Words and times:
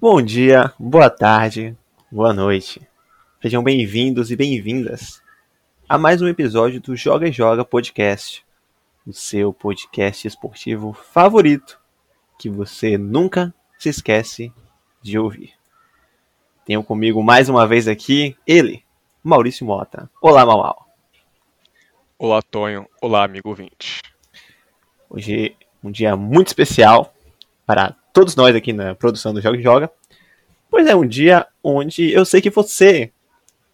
Bom 0.00 0.22
dia, 0.22 0.72
boa 0.78 1.10
tarde, 1.10 1.76
boa 2.10 2.32
noite. 2.32 2.80
Sejam 3.42 3.62
bem-vindos 3.62 4.30
e 4.30 4.36
bem-vindas 4.36 5.22
a 5.86 5.98
mais 5.98 6.22
um 6.22 6.26
episódio 6.26 6.80
do 6.80 6.96
Joga 6.96 7.28
e 7.28 7.32
Joga 7.32 7.66
Podcast, 7.66 8.42
o 9.06 9.12
seu 9.12 9.52
podcast 9.52 10.26
esportivo 10.26 10.94
favorito 10.94 11.78
que 12.38 12.48
você 12.48 12.96
nunca 12.96 13.52
se 13.78 13.90
esquece 13.90 14.50
de 15.02 15.18
ouvir. 15.18 15.52
Tenho 16.64 16.82
comigo 16.82 17.22
mais 17.22 17.50
uma 17.50 17.66
vez 17.66 17.86
aqui 17.86 18.34
ele, 18.46 18.82
Maurício 19.22 19.66
Mota. 19.66 20.10
Olá, 20.22 20.46
Mau. 20.46 20.88
Olá, 22.18 22.40
Tonho. 22.40 22.88
Olá, 23.02 23.22
amigo 23.22 23.50
ouvinte. 23.50 24.00
Hoje 25.10 25.54
é 25.60 25.86
um 25.86 25.90
dia 25.90 26.16
muito 26.16 26.46
especial 26.46 27.12
para 27.66 27.99
todos 28.12 28.36
nós 28.36 28.54
aqui 28.54 28.72
na 28.72 28.94
produção 28.94 29.32
do 29.32 29.40
Joga 29.40 29.58
e 29.58 29.62
Joga, 29.62 29.90
pois 30.68 30.86
é 30.86 30.94
um 30.94 31.06
dia 31.06 31.46
onde 31.62 32.12
eu 32.12 32.24
sei 32.24 32.40
que 32.40 32.50
você, 32.50 33.12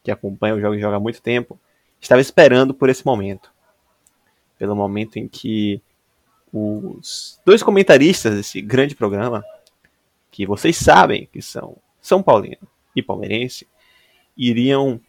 que 0.02 0.10
acompanha 0.10 0.54
o 0.54 0.60
Joga 0.60 0.76
e 0.76 0.80
Joga 0.80 0.96
há 0.96 1.00
muito 1.00 1.22
tempo, 1.22 1.58
estava 2.00 2.20
esperando 2.20 2.74
por 2.74 2.88
esse 2.88 3.04
momento. 3.04 3.50
Pelo 4.58 4.76
momento 4.76 5.18
em 5.18 5.28
que 5.28 5.82
os 6.52 7.40
dois 7.44 7.62
comentaristas 7.62 8.34
desse 8.34 8.60
grande 8.62 8.94
programa, 8.94 9.44
que 10.30 10.46
vocês 10.46 10.76
sabem 10.76 11.28
que 11.32 11.42
são 11.42 11.76
São 12.00 12.22
Paulino 12.22 12.66
e 12.94 13.02
Palmeirense, 13.02 13.66
iriam 14.36 15.00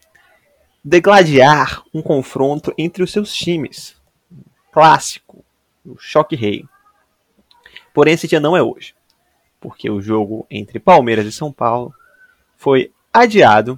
degladiar 0.84 1.84
um 1.94 2.02
confronto 2.02 2.73
entre 2.77 3.04
os 3.04 3.12
seus 3.12 3.34
times. 3.34 3.96
Clássico, 4.71 5.44
o 5.85 5.98
choque 5.98 6.35
rei. 6.35 6.66
Porém, 7.94 8.13
esse 8.13 8.27
dia 8.27 8.40
não 8.40 8.55
é 8.55 8.62
hoje 8.62 8.96
porque 9.67 9.89
o 9.89 10.02
jogo 10.02 10.48
entre 10.49 10.80
Palmeiras 10.80 11.26
e 11.26 11.31
São 11.31 11.52
Paulo 11.52 11.94
foi 12.55 12.89
adiado 13.12 13.77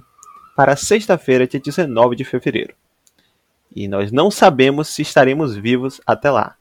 para 0.54 0.76
sexta-feira, 0.76 1.48
dia 1.48 1.58
19 1.58 2.14
de 2.14 2.22
fevereiro. 2.22 2.76
E 3.74 3.88
nós 3.88 4.12
não 4.12 4.30
sabemos 4.30 4.86
se 4.86 5.02
estaremos 5.02 5.56
vivos 5.56 6.00
até 6.06 6.30
lá. 6.30 6.56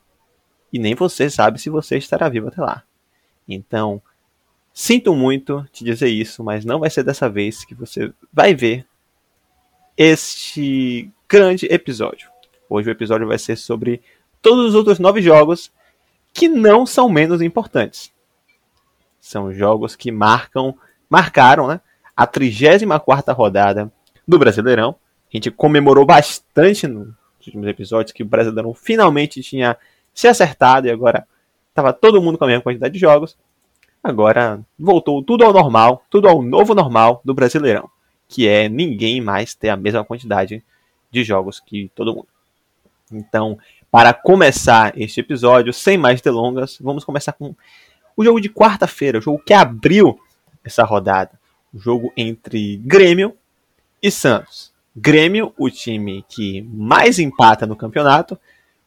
E 0.73 0.80
nem 0.80 0.95
você 0.95 1.30
sabe 1.30 1.61
se 1.61 1.69
você 1.69 1.95
estará 1.95 2.27
vivo 2.27 2.47
até 2.47 2.59
lá. 2.59 2.81
Então, 3.47 4.02
sinto 4.73 5.16
muito 5.16 5.63
te 5.72 5.83
dizer 5.83 6.09
isso, 6.09 6.44
mas 6.44 6.66
não 6.66 6.80
vai 6.80 6.89
ser 6.89 7.03
dessa 7.03 7.30
vez 7.30 7.63
que 7.63 7.75
você 7.75 8.11
vai 8.33 8.55
ver 8.55 8.83
este 9.95 11.07
grande 11.27 11.67
episódio. 11.67 12.31
Hoje 12.67 12.89
o 12.89 12.91
episódio 12.91 13.27
vai 13.27 13.38
ser 13.38 13.57
sobre 13.57 14.02
todos 14.41 14.69
os 14.69 14.73
outros 14.73 14.97
nove 14.97 15.22
jogos 15.22 15.72
que 16.33 16.50
não 16.50 16.83
são 16.83 17.07
menos 17.07 17.44
importantes. 17.44 18.11
São 19.20 19.53
jogos 19.53 19.95
que 19.95 20.12
marcam, 20.12 20.75
marcaram 21.09 21.67
né, 21.67 21.81
a 22.16 22.25
34 22.25 23.34
rodada 23.34 23.92
do 24.28 24.39
Brasileirão. 24.39 24.95
A 25.31 25.38
gente 25.38 25.52
comemorou 25.52 26.06
bastante 26.06 26.88
nos 26.88 27.09
últimos 27.40 27.67
episódios 27.67 28.12
que 28.12 28.23
o 28.23 28.25
Brasileirão 28.25 28.73
finalmente 28.73 29.42
tinha 29.42 29.78
se 30.14 30.28
acertado 30.28 30.88
e 30.88 30.92
agora 30.92 31.28
estava 31.70 31.94
todo 31.94 32.22
mundo 32.22 32.38
com 32.38 32.44
a 32.44 32.47
mesma 32.47 32.64
quantidade 32.64 32.94
de 32.94 33.00
jogos. 33.00 33.38
Agora 34.03 34.59
voltou 34.78 35.22
tudo 35.23 35.44
ao 35.44 35.53
normal, 35.53 36.03
tudo 36.09 36.28
ao 36.28 36.42
novo 36.42 36.73
normal 36.73 37.22
do 37.23 37.34
Brasileirão, 37.34 37.90
que 38.28 38.47
é 38.47 38.70
ninguém 38.70 39.22
mais 39.22 39.53
ter 39.53 39.70
a 39.70 39.78
mesma 39.78 40.03
quantidade 40.03 40.64
de 41.12 41.23
jogos 41.23 41.59
que 41.59 41.92
todo 41.94 42.14
mundo. 42.14 42.28
Então, 43.12 43.58
para 43.92 44.14
começar 44.14 44.94
este 45.00 45.20
episódio, 45.20 45.73
sem 45.73 45.97
mais 45.97 46.22
delongas, 46.22 46.78
vamos 46.80 47.03
começar 47.03 47.34
com 47.34 47.56
o 48.20 48.23
jogo 48.25 48.42
de 48.42 48.50
quarta-feira, 48.50 49.17
o 49.17 49.22
jogo 49.22 49.42
que 49.45 49.53
abriu 49.53 50.20
essa 50.62 50.84
rodada. 50.84 51.39
O 51.73 51.80
jogo 51.80 52.12
entre 52.17 52.75
Grêmio 52.75 53.34
e 54.03 54.12
Santos. 54.12 54.73
Grêmio, 54.94 55.53
o 55.58 55.70
time 55.70 56.25
que 56.28 56.62
mais 56.64 57.17
empata 57.17 57.66
no 57.66 57.78
campeonato, 57.78 58.38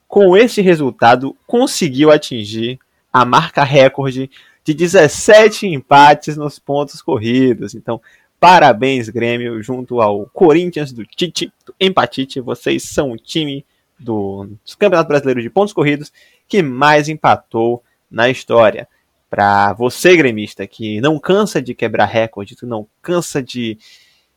com 0.06 0.36
esse 0.36 0.60
resultado 0.60 1.34
conseguiu 1.46 2.10
atingir 2.10 2.78
a 3.10 3.24
marca 3.24 3.64
recorde 3.64 4.30
de 4.62 4.74
17 4.74 5.66
empates 5.66 6.36
nos 6.36 6.58
pontos 6.58 7.00
corridos. 7.00 7.74
Então, 7.74 8.02
parabéns, 8.38 9.08
Grêmio, 9.08 9.62
junto 9.62 10.02
ao 10.02 10.26
Corinthians 10.26 10.92
do 10.92 11.06
Tite, 11.06 11.50
do 11.64 11.74
Empatite. 11.80 12.38
Vocês 12.38 12.82
são 12.82 13.12
o 13.12 13.16
time 13.16 13.64
do, 13.98 14.46
Campeonato 14.78 15.08
Brasileiro 15.08 15.40
de 15.40 15.48
Pontos 15.48 15.72
Corridos 15.72 16.12
que 16.46 16.60
mais 16.62 17.08
empatou 17.08 17.82
na 18.10 18.28
história 18.28 18.86
para 19.32 19.72
você, 19.72 20.14
gremista, 20.14 20.66
que 20.66 21.00
não 21.00 21.18
cansa 21.18 21.62
de 21.62 21.74
quebrar 21.74 22.04
recorde, 22.04 22.54
que 22.54 22.66
não 22.66 22.86
cansa 23.00 23.42
de, 23.42 23.78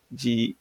de 0.10 0.56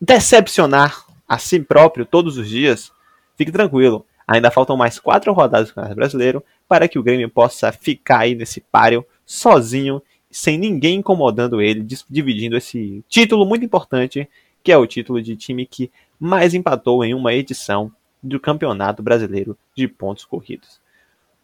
decepcionar 0.00 1.04
a 1.26 1.36
si 1.36 1.58
próprio 1.58 2.06
todos 2.06 2.38
os 2.38 2.48
dias, 2.48 2.92
fique 3.36 3.50
tranquilo. 3.50 4.06
Ainda 4.24 4.52
faltam 4.52 4.76
mais 4.76 5.00
quatro 5.00 5.32
rodadas 5.32 5.66
do 5.66 5.74
Campeonato 5.74 5.96
Brasileiro 5.96 6.44
para 6.68 6.86
que 6.86 6.96
o 6.96 7.02
Grêmio 7.02 7.28
possa 7.28 7.72
ficar 7.72 8.20
aí 8.20 8.36
nesse 8.36 8.60
páreo 8.60 9.04
sozinho, 9.26 10.00
sem 10.30 10.56
ninguém 10.56 11.00
incomodando 11.00 11.60
ele, 11.60 11.84
dividindo 12.08 12.56
esse 12.56 13.04
título 13.08 13.44
muito 13.44 13.64
importante, 13.64 14.30
que 14.62 14.70
é 14.70 14.76
o 14.76 14.86
título 14.86 15.20
de 15.20 15.34
time 15.34 15.66
que 15.66 15.90
mais 16.20 16.54
empatou 16.54 17.04
em 17.04 17.12
uma 17.12 17.34
edição 17.34 17.90
do 18.22 18.38
Campeonato 18.38 19.02
Brasileiro 19.02 19.58
de 19.76 19.88
Pontos 19.88 20.24
Corridos. 20.24 20.83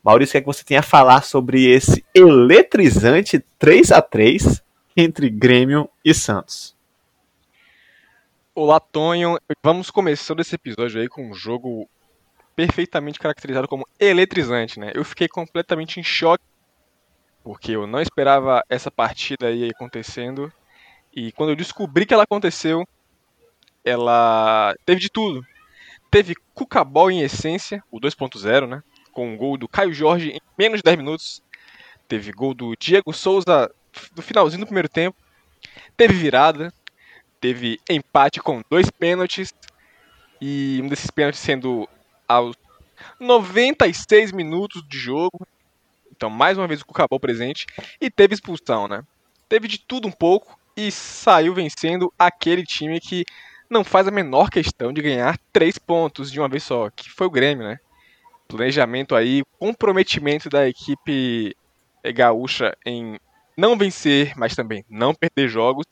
Maurício, 0.03 0.31
o 0.31 0.33
que, 0.33 0.39
é 0.39 0.41
que 0.41 0.47
você 0.47 0.65
tem 0.65 0.77
a 0.79 0.83
falar 0.83 1.23
sobre 1.23 1.67
esse 1.67 2.03
eletrizante 2.15 3.39
3 3.59 3.93
a 3.93 4.01
3 4.01 4.63
entre 4.97 5.29
Grêmio 5.29 5.91
e 6.03 6.15
Santos? 6.15 6.75
Olá, 8.55 8.81
Tonho. 8.81 9.39
Vamos 9.63 9.91
começando 9.91 10.41
esse 10.41 10.55
episódio 10.55 11.03
aí 11.03 11.07
com 11.07 11.31
um 11.31 11.35
jogo 11.35 11.87
perfeitamente 12.57 13.19
caracterizado 13.19 13.69
como 13.69 13.87
eletrizante, 13.99 14.81
né? 14.81 14.91
Eu 14.95 15.05
fiquei 15.05 15.29
completamente 15.29 16.01
em 16.01 16.03
choque 16.03 16.45
porque 17.45 17.73
eu 17.73 17.87
não 17.87 18.01
esperava 18.01 18.65
essa 18.71 18.91
partida 18.91 19.49
aí 19.49 19.69
acontecendo 19.69 20.51
e 21.15 21.31
quando 21.33 21.51
eu 21.51 21.57
descobri 21.57 22.07
que 22.07 22.15
ela 22.15 22.25
aconteceu, 22.25 22.89
ela 23.85 24.75
teve 24.87 24.99
de 24.99 25.11
tudo. 25.11 25.47
Teve 26.11 26.35
Cucabol 26.55 27.11
em 27.11 27.21
essência, 27.21 27.85
o 27.91 28.01
2.0, 28.01 28.67
né? 28.67 28.83
Com 29.11 29.33
um 29.33 29.37
gol 29.37 29.57
do 29.57 29.69
Caio 29.69 29.93
Jorge 29.93 30.31
em 30.31 30.41
menos 30.59 30.79
de 30.79 30.85
10 30.85 30.97
minutos. 30.97 31.43
Teve 32.09 32.33
gol 32.33 32.55
do 32.55 32.75
Diego 32.77 33.13
Souza 33.13 33.71
no 34.17 34.23
finalzinho 34.23 34.61
do 34.61 34.67
primeiro 34.67 34.89
tempo. 34.89 35.17
Teve 35.97 36.15
virada. 36.15 36.73
Teve 37.41 37.79
empate 37.89 38.41
com 38.41 38.63
dois 38.71 38.91
pênaltis. 38.91 39.55
E 40.41 40.81
um 40.83 40.89
desses 40.89 41.11
pênaltis 41.11 41.41
sendo 41.41 41.89
aos 42.27 42.57
96 43.19 44.33
minutos 44.33 44.83
de 44.89 44.99
jogo. 44.99 45.47
Então, 46.11 46.29
mais 46.29 46.59
uma 46.59 46.67
vez 46.67 46.81
o 46.81 46.87
Cucabol 46.87 47.21
presente. 47.21 47.67
E 48.01 48.11
teve 48.11 48.35
expulsão, 48.35 48.89
né? 48.89 49.03
Teve 49.49 49.69
de 49.69 49.79
tudo 49.79 50.09
um 50.09 50.13
pouco. 50.13 50.59
E 50.77 50.91
saiu 50.91 51.53
vencendo 51.55 52.13
aquele 52.19 52.65
time 52.65 53.01
que 53.01 53.25
não 53.69 53.85
faz 53.85 54.09
a 54.09 54.11
menor 54.11 54.51
questão 54.51 54.93
de 54.93 55.01
ganhar 55.01 55.39
três 55.53 55.79
pontos 55.79 56.31
de 56.33 56.41
uma 56.41 56.49
vez 56.49 56.65
só, 56.65 56.91
que 56.91 57.09
foi 57.09 57.29
o 57.29 57.31
Grêmio, 57.31 57.65
né? 57.65 57.79
Planejamento 58.51 59.15
aí, 59.15 59.43
comprometimento 59.59 60.49
da 60.49 60.69
equipe 60.69 61.55
gaúcha 62.15 62.77
em 62.85 63.19
não 63.57 63.77
vencer, 63.77 64.33
mas 64.37 64.55
também 64.55 64.85
não 64.89 65.15
perder 65.15 65.49
jogos, 65.49 65.87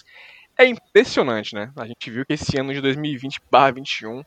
é 0.56 0.66
impressionante, 0.66 1.54
né? 1.54 1.70
A 1.76 1.86
gente 1.86 2.10
viu 2.10 2.26
que 2.26 2.32
esse 2.32 2.58
ano 2.58 2.72
de 2.72 2.80
2020/21 2.80 4.24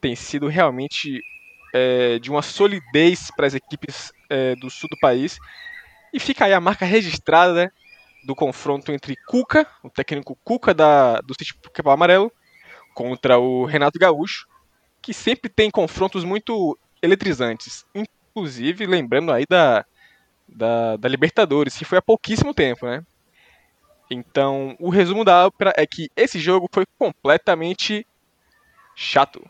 tem 0.00 0.16
sido 0.16 0.48
realmente 0.48 1.20
é, 1.72 2.18
de 2.18 2.30
uma 2.30 2.42
solidez 2.42 3.30
para 3.36 3.46
as 3.46 3.54
equipes 3.54 4.12
é, 4.28 4.56
do 4.56 4.70
sul 4.70 4.88
do 4.90 4.98
país. 4.98 5.38
E 6.12 6.18
fica 6.18 6.46
aí 6.46 6.52
a 6.52 6.60
marca 6.60 6.84
registrada 6.84 7.54
né, 7.54 7.70
do 8.24 8.34
confronto 8.34 8.90
entre 8.90 9.14
Cuca, 9.26 9.66
o 9.82 9.90
técnico 9.90 10.36
Cuca 10.42 10.72
da, 10.72 11.20
do 11.20 11.34
City 11.34 11.54
Amarelo, 11.84 12.32
contra 12.94 13.38
o 13.38 13.64
Renato 13.64 13.98
Gaúcho, 13.98 14.46
que 15.00 15.12
sempre 15.12 15.48
tem 15.48 15.70
confrontos 15.70 16.24
muito 16.24 16.78
eletrizantes. 17.02 17.84
Inclusive, 17.94 18.86
lembrando 18.86 19.32
aí 19.32 19.44
da, 19.48 19.84
da, 20.48 20.96
da 20.96 21.08
Libertadores, 21.08 21.76
que 21.76 21.84
foi 21.84 21.98
há 21.98 22.02
pouquíssimo 22.02 22.54
tempo, 22.54 22.86
né? 22.86 23.04
Então, 24.10 24.74
o 24.78 24.88
resumo 24.88 25.24
da 25.24 25.46
ópera 25.46 25.72
é 25.76 25.86
que 25.86 26.10
esse 26.16 26.38
jogo 26.38 26.68
foi 26.72 26.86
completamente 26.98 28.06
chato. 28.96 29.44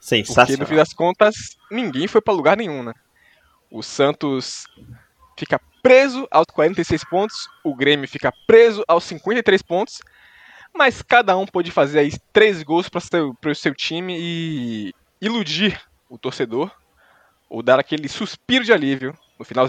Sensacional. 0.00 0.46
Porque, 0.46 0.60
no 0.60 0.66
fim 0.66 0.76
das 0.76 0.92
contas, 0.92 1.56
ninguém 1.70 2.08
foi 2.08 2.20
para 2.20 2.32
lugar 2.32 2.56
nenhum, 2.56 2.82
né? 2.82 2.94
O 3.70 3.82
Santos 3.82 4.64
fica 5.36 5.60
preso 5.82 6.26
aos 6.30 6.46
46 6.46 7.04
pontos, 7.04 7.48
o 7.62 7.74
Grêmio 7.74 8.08
fica 8.08 8.32
preso 8.46 8.82
aos 8.88 9.04
53 9.04 9.62
pontos, 9.62 10.00
mas 10.74 11.02
cada 11.02 11.36
um 11.36 11.46
pôde 11.46 11.70
fazer 11.70 12.00
aí 12.00 12.12
três 12.32 12.62
gols 12.62 12.88
para 12.88 13.50
o 13.50 13.54
seu 13.54 13.74
time 13.74 14.16
e 14.18 14.94
iludir 15.20 15.87
o 16.08 16.18
torcedor 16.18 16.70
ou 17.48 17.62
dar 17.62 17.78
aquele 17.78 18.08
suspiro 18.08 18.64
de 18.64 18.72
alívio 18.72 19.16
no 19.38 19.44
final. 19.44 19.68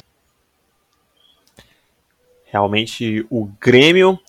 Realmente 2.45 3.25
o 3.29 3.45
Grêmio 3.59 4.19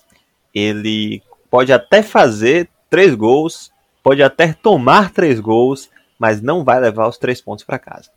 ele 0.53 1.21
pode 1.49 1.73
até 1.73 2.03
fazer 2.03 2.69
três 2.89 3.15
gols, 3.15 3.71
pode 4.03 4.21
até 4.21 4.53
tomar 4.53 5.11
três 5.11 5.39
gols, 5.39 5.89
mas 6.19 6.41
não 6.41 6.63
vai 6.63 6.79
levar 6.79 7.07
os 7.07 7.17
três 7.17 7.41
pontos 7.41 7.63
para 7.63 7.79
casa. 7.79 8.11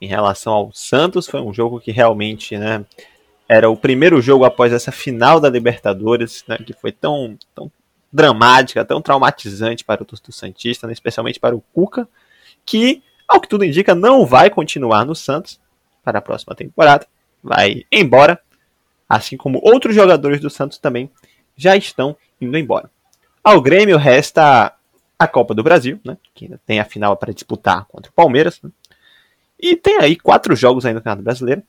Em 0.00 0.06
relação 0.06 0.52
ao 0.52 0.72
Santos, 0.72 1.26
foi 1.26 1.40
um 1.40 1.52
jogo 1.52 1.80
que 1.80 1.90
realmente 1.90 2.56
né, 2.56 2.84
era 3.48 3.68
o 3.68 3.76
primeiro 3.76 4.22
jogo 4.22 4.44
após 4.44 4.72
essa 4.72 4.92
final 4.92 5.40
da 5.40 5.50
Libertadores, 5.50 6.44
né, 6.46 6.56
que 6.58 6.72
foi 6.72 6.92
tão, 6.92 7.36
tão 7.54 7.70
dramática, 8.12 8.84
tão 8.84 9.02
traumatizante 9.02 9.84
para 9.84 10.02
o 10.02 10.06
torcedor 10.06 10.32
Santista, 10.32 10.86
né, 10.86 10.92
especialmente 10.92 11.40
para 11.40 11.54
o 11.54 11.60
Cuca, 11.60 12.08
que, 12.64 13.02
ao 13.30 13.40
que 13.40 13.48
tudo 13.48 13.64
indica, 13.64 13.94
não 13.94 14.26
vai 14.26 14.50
continuar 14.50 15.06
no 15.06 15.14
Santos 15.14 15.60
para 16.02 16.18
a 16.18 16.22
próxima 16.22 16.52
temporada. 16.52 17.06
Vai 17.40 17.84
embora, 17.90 18.40
assim 19.08 19.36
como 19.36 19.60
outros 19.62 19.94
jogadores 19.94 20.40
do 20.40 20.50
Santos 20.50 20.78
também 20.78 21.08
já 21.56 21.76
estão 21.76 22.16
indo 22.40 22.58
embora. 22.58 22.90
Ao 23.42 23.60
Grêmio 23.60 23.96
resta 23.96 24.74
a 25.16 25.28
Copa 25.28 25.54
do 25.54 25.62
Brasil, 25.62 26.00
né, 26.04 26.16
que 26.34 26.46
ainda 26.46 26.60
tem 26.66 26.80
a 26.80 26.84
final 26.84 27.16
para 27.16 27.32
disputar 27.32 27.84
contra 27.84 28.10
o 28.10 28.14
Palmeiras. 28.14 28.60
Né, 28.60 28.70
e 29.60 29.76
tem 29.76 29.98
aí 30.00 30.16
quatro 30.16 30.56
jogos 30.56 30.84
ainda 30.84 30.98
no 30.98 31.04
Campeonato 31.04 31.22
Brasileiro 31.22 31.62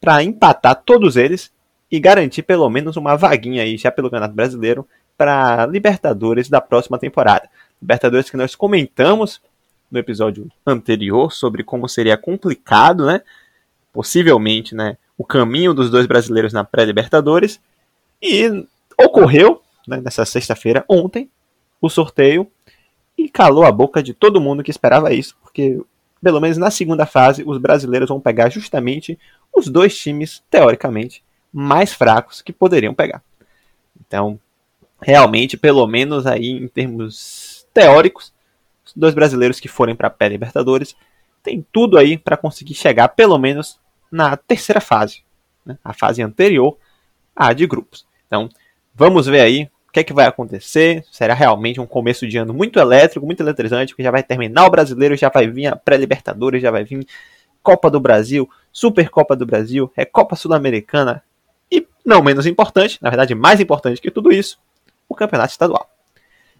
para 0.00 0.24
empatar 0.24 0.82
todos 0.84 1.16
eles 1.16 1.52
e 1.88 2.00
garantir 2.00 2.42
pelo 2.42 2.68
menos 2.68 2.96
uma 2.96 3.16
vaguinha 3.16 3.62
aí 3.62 3.76
já 3.76 3.92
pelo 3.92 4.08
Campeonato 4.08 4.34
Brasileiro 4.34 4.88
para 5.16 5.66
Libertadores 5.66 6.48
da 6.48 6.60
próxima 6.60 6.98
temporada. 6.98 7.48
Libertadores 7.80 8.28
que 8.28 8.36
nós 8.36 8.56
comentamos 8.56 9.40
no 9.90 9.98
episódio 9.98 10.50
anterior 10.66 11.32
sobre 11.32 11.64
como 11.64 11.88
seria 11.88 12.16
complicado, 12.16 13.06
né? 13.06 13.22
Possivelmente, 13.92 14.74
né? 14.74 14.96
O 15.18 15.24
caminho 15.24 15.74
dos 15.74 15.90
dois 15.90 16.06
brasileiros 16.06 16.52
na 16.52 16.64
pré-Libertadores. 16.64 17.60
E 18.22 18.66
ocorreu 18.96 19.62
né, 19.86 20.00
nessa 20.00 20.24
sexta-feira, 20.24 20.84
ontem, 20.88 21.28
o 21.80 21.88
sorteio 21.88 22.46
e 23.16 23.28
calou 23.28 23.64
a 23.64 23.72
boca 23.72 24.02
de 24.02 24.14
todo 24.14 24.40
mundo 24.40 24.62
que 24.62 24.70
esperava 24.70 25.12
isso, 25.12 25.36
porque 25.42 25.80
pelo 26.22 26.40
menos 26.40 26.58
na 26.58 26.70
segunda 26.70 27.06
fase 27.06 27.42
os 27.44 27.58
brasileiros 27.58 28.08
vão 28.08 28.20
pegar 28.20 28.50
justamente 28.50 29.18
os 29.54 29.68
dois 29.68 29.96
times, 29.96 30.42
teoricamente, 30.50 31.22
mais 31.52 31.92
fracos 31.92 32.40
que 32.40 32.52
poderiam 32.52 32.94
pegar. 32.94 33.22
Então, 33.98 34.38
realmente, 35.00 35.56
pelo 35.56 35.86
menos 35.86 36.26
aí 36.26 36.50
em 36.50 36.68
termos 36.68 37.66
teóricos, 37.72 38.32
dois 38.94 39.14
brasileiros 39.14 39.60
que 39.60 39.68
forem 39.68 39.94
para 39.94 40.08
a 40.08 40.10
pré-Libertadores 40.10 40.96
tem 41.42 41.64
tudo 41.72 41.98
aí 41.98 42.18
para 42.18 42.36
conseguir 42.36 42.74
chegar 42.74 43.08
pelo 43.08 43.38
menos 43.38 43.78
na 44.10 44.36
terceira 44.36 44.80
fase, 44.80 45.22
né? 45.64 45.78
a 45.84 45.92
fase 45.92 46.22
anterior 46.22 46.76
à 47.34 47.52
de 47.52 47.66
grupos. 47.66 48.06
Então, 48.26 48.48
vamos 48.94 49.26
ver 49.26 49.40
aí 49.40 49.70
o 49.88 49.92
que 49.92 50.00
é 50.00 50.04
que 50.04 50.12
vai 50.12 50.26
acontecer. 50.26 51.04
Será 51.10 51.34
realmente 51.34 51.80
um 51.80 51.86
começo 51.86 52.26
de 52.26 52.36
ano 52.36 52.52
muito 52.52 52.78
elétrico, 52.78 53.26
muito 53.26 53.42
eletrizante, 53.42 53.92
porque 53.92 54.02
já 54.02 54.10
vai 54.10 54.22
terminar 54.22 54.66
o 54.66 54.70
brasileiro, 54.70 55.16
já 55.16 55.28
vai 55.28 55.48
vir 55.48 55.66
a 55.66 55.76
pré-Libertadores, 55.76 56.62
já 56.62 56.70
vai 56.70 56.84
vir 56.84 57.06
Copa 57.62 57.90
do 57.90 58.00
Brasil, 58.00 58.48
Supercopa 58.72 59.36
do 59.36 59.46
Brasil, 59.46 59.90
é 59.96 60.04
Copa 60.04 60.36
Sul-Americana 60.36 61.22
e, 61.70 61.86
não 62.04 62.22
menos 62.22 62.46
importante, 62.46 62.98
na 63.02 63.10
verdade 63.10 63.34
mais 63.34 63.60
importante 63.60 64.00
que 64.00 64.10
tudo 64.10 64.32
isso, 64.32 64.58
o 65.08 65.14
Campeonato 65.14 65.52
Estadual. 65.52 65.88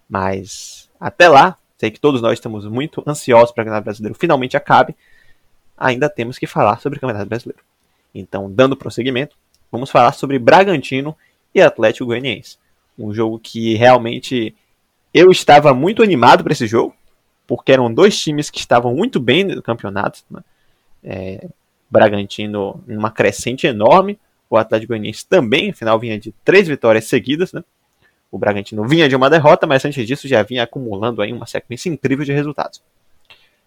Mas 0.09 0.91
até 0.99 1.29
lá, 1.29 1.57
sei 1.81 1.91
que 1.91 1.99
todos 1.99 2.21
nós 2.21 2.35
estamos 2.35 2.67
muito 2.67 3.03
ansiosos 3.07 3.53
para 3.53 3.65
que 3.65 3.71
o 3.71 3.73
Campeonato 3.73 3.85
Brasileiro 3.85 4.15
finalmente 4.15 4.55
acabe, 4.55 4.95
ainda 5.79 6.11
temos 6.11 6.37
que 6.37 6.47
falar 6.47 6.79
sobre 6.79 6.99
o 6.99 7.01
Campeonato 7.01 7.27
Brasileiro. 7.27 7.63
Então, 8.15 8.53
dando 8.53 8.77
prosseguimento, 8.77 9.35
vamos 9.73 9.91
falar 9.91 10.13
sobre 10.13 10.39
Bragantino 10.39 11.17
e 11.55 11.63
Atlético 11.63 12.05
Goianiense. 12.05 12.59
Um 12.99 13.15
jogo 13.15 13.39
que 13.39 13.77
realmente 13.77 14.55
eu 15.15 15.31
estava 15.31 15.73
muito 15.73 16.03
animado 16.03 16.45
para 16.45 16.53
esse 16.53 16.67
jogo, 16.67 16.95
porque 17.47 17.73
eram 17.73 17.91
dois 17.93 18.21
times 18.21 18.51
que 18.51 18.59
estavam 18.59 18.95
muito 18.95 19.19
bem 19.19 19.43
no 19.43 19.63
campeonato. 19.63 20.21
Né? 20.31 20.45
É, 21.03 21.49
Bragantino 21.91 22.85
numa 22.87 23.11
crescente 23.11 23.67
enorme, 23.67 24.19
o 24.51 24.59
Atlético 24.59 24.89
Goianiense 24.89 25.27
também, 25.27 25.71
afinal 25.71 25.99
vinha 25.99 26.21
de 26.21 26.31
três 26.45 26.69
vitórias 26.69 27.07
seguidas, 27.07 27.55
né? 27.55 27.65
O 28.31 28.39
Bragantino 28.39 28.87
vinha 28.87 29.09
de 29.09 29.17
uma 29.17 29.29
derrota, 29.29 29.67
mas 29.67 29.85
antes 29.85 30.07
disso 30.07 30.29
já 30.29 30.43
vinha 30.43 30.63
acumulando 30.63 31.21
aí 31.21 31.33
uma 31.33 31.47
sequência 31.47 31.89
incrível 31.89 32.25
de 32.25 32.33
resultados. 32.33 32.83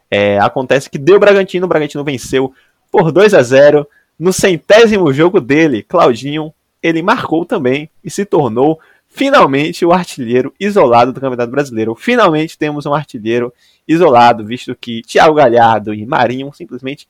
É, 0.10 0.40
acontece 0.40 0.90
que 0.90 0.98
deu 0.98 1.20
Bragantino, 1.20 1.66
o 1.66 1.70
Bragantino 1.70 2.04
venceu 2.04 2.54
por 2.92 3.12
2 3.12 3.34
a 3.34 3.42
0 3.42 3.88
no 4.18 4.32
centésimo 4.32 5.12
jogo 5.12 5.42
dele, 5.42 5.82
Claudinho, 5.84 6.54
ele 6.82 7.02
marcou 7.02 7.46
também 7.46 7.90
e 8.04 8.12
se 8.12 8.26
tornou 8.26 8.80
finalmente 9.08 9.86
o 9.86 9.92
artilheiro 9.92 10.54
isolado 10.60 11.14
do 11.14 11.22
Campeonato 11.22 11.52
Brasileiro. 11.52 11.96
Finalmente 11.96 12.58
temos 12.58 12.86
um 12.86 12.94
artilheiro 12.94 13.54
isolado, 13.88 14.46
visto 14.46 14.76
que 14.76 15.02
Thiago 15.02 15.36
Galhardo 15.36 15.94
e 15.94 16.06
Marinho 16.06 16.52
simplesmente 16.54 17.08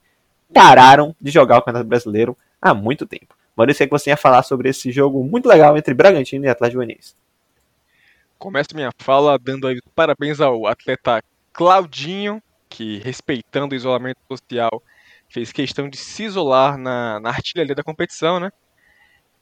pararam 0.52 1.14
de 1.20 1.30
jogar 1.30 1.58
o 1.58 1.62
Campeonato 1.62 1.88
Brasileiro 1.88 2.36
há 2.60 2.72
muito 2.72 3.06
tempo. 3.06 3.34
Maurício, 3.56 3.84
o 3.84 3.88
que 3.88 3.92
você 3.92 4.10
ia 4.10 4.16
falar 4.16 4.42
sobre 4.42 4.68
esse 4.68 4.90
jogo 4.90 5.22
muito 5.24 5.48
legal 5.48 5.76
entre 5.76 5.94
Bragantino 5.94 6.44
e 6.44 6.48
Atlético 6.48 6.78
Goianiense? 6.78 7.14
Começo 8.38 8.74
minha 8.74 8.90
fala 8.98 9.38
dando 9.38 9.68
parabéns 9.94 10.40
ao 10.40 10.66
atleta 10.66 11.22
Claudinho, 11.52 12.42
que 12.68 12.98
respeitando 12.98 13.72
o 13.74 13.76
isolamento 13.76 14.18
social 14.30 14.82
fez 15.28 15.52
questão 15.52 15.88
de 15.88 15.96
se 15.96 16.24
isolar 16.24 16.76
na, 16.76 17.20
na 17.20 17.30
artilharia 17.30 17.74
da 17.74 17.82
competição, 17.82 18.38
né? 18.38 18.50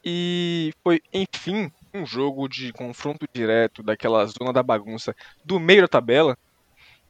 E 0.04 0.72
foi, 0.82 1.00
enfim, 1.12 1.70
um 1.94 2.04
jogo 2.06 2.48
de 2.48 2.72
confronto 2.72 3.26
direto 3.32 3.82
daquela 3.82 4.24
zona 4.26 4.52
da 4.52 4.62
bagunça 4.62 5.14
do 5.44 5.58
meio 5.60 5.82
da 5.82 5.88
tabela 5.88 6.36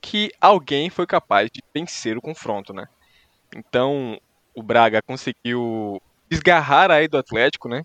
que 0.00 0.31
alguém 0.40 0.90
foi 0.90 1.06
capaz 1.06 1.49
de 1.50 1.62
vencer 1.75 2.17
o 2.17 2.23
confronto, 2.23 2.73
né? 2.73 2.87
Então, 3.55 4.20
o 4.55 4.62
Braga 4.62 5.00
conseguiu 5.00 6.02
desgarrar 6.29 6.90
aí 6.90 7.06
do 7.06 7.19
Atlético, 7.19 7.69
né? 7.69 7.84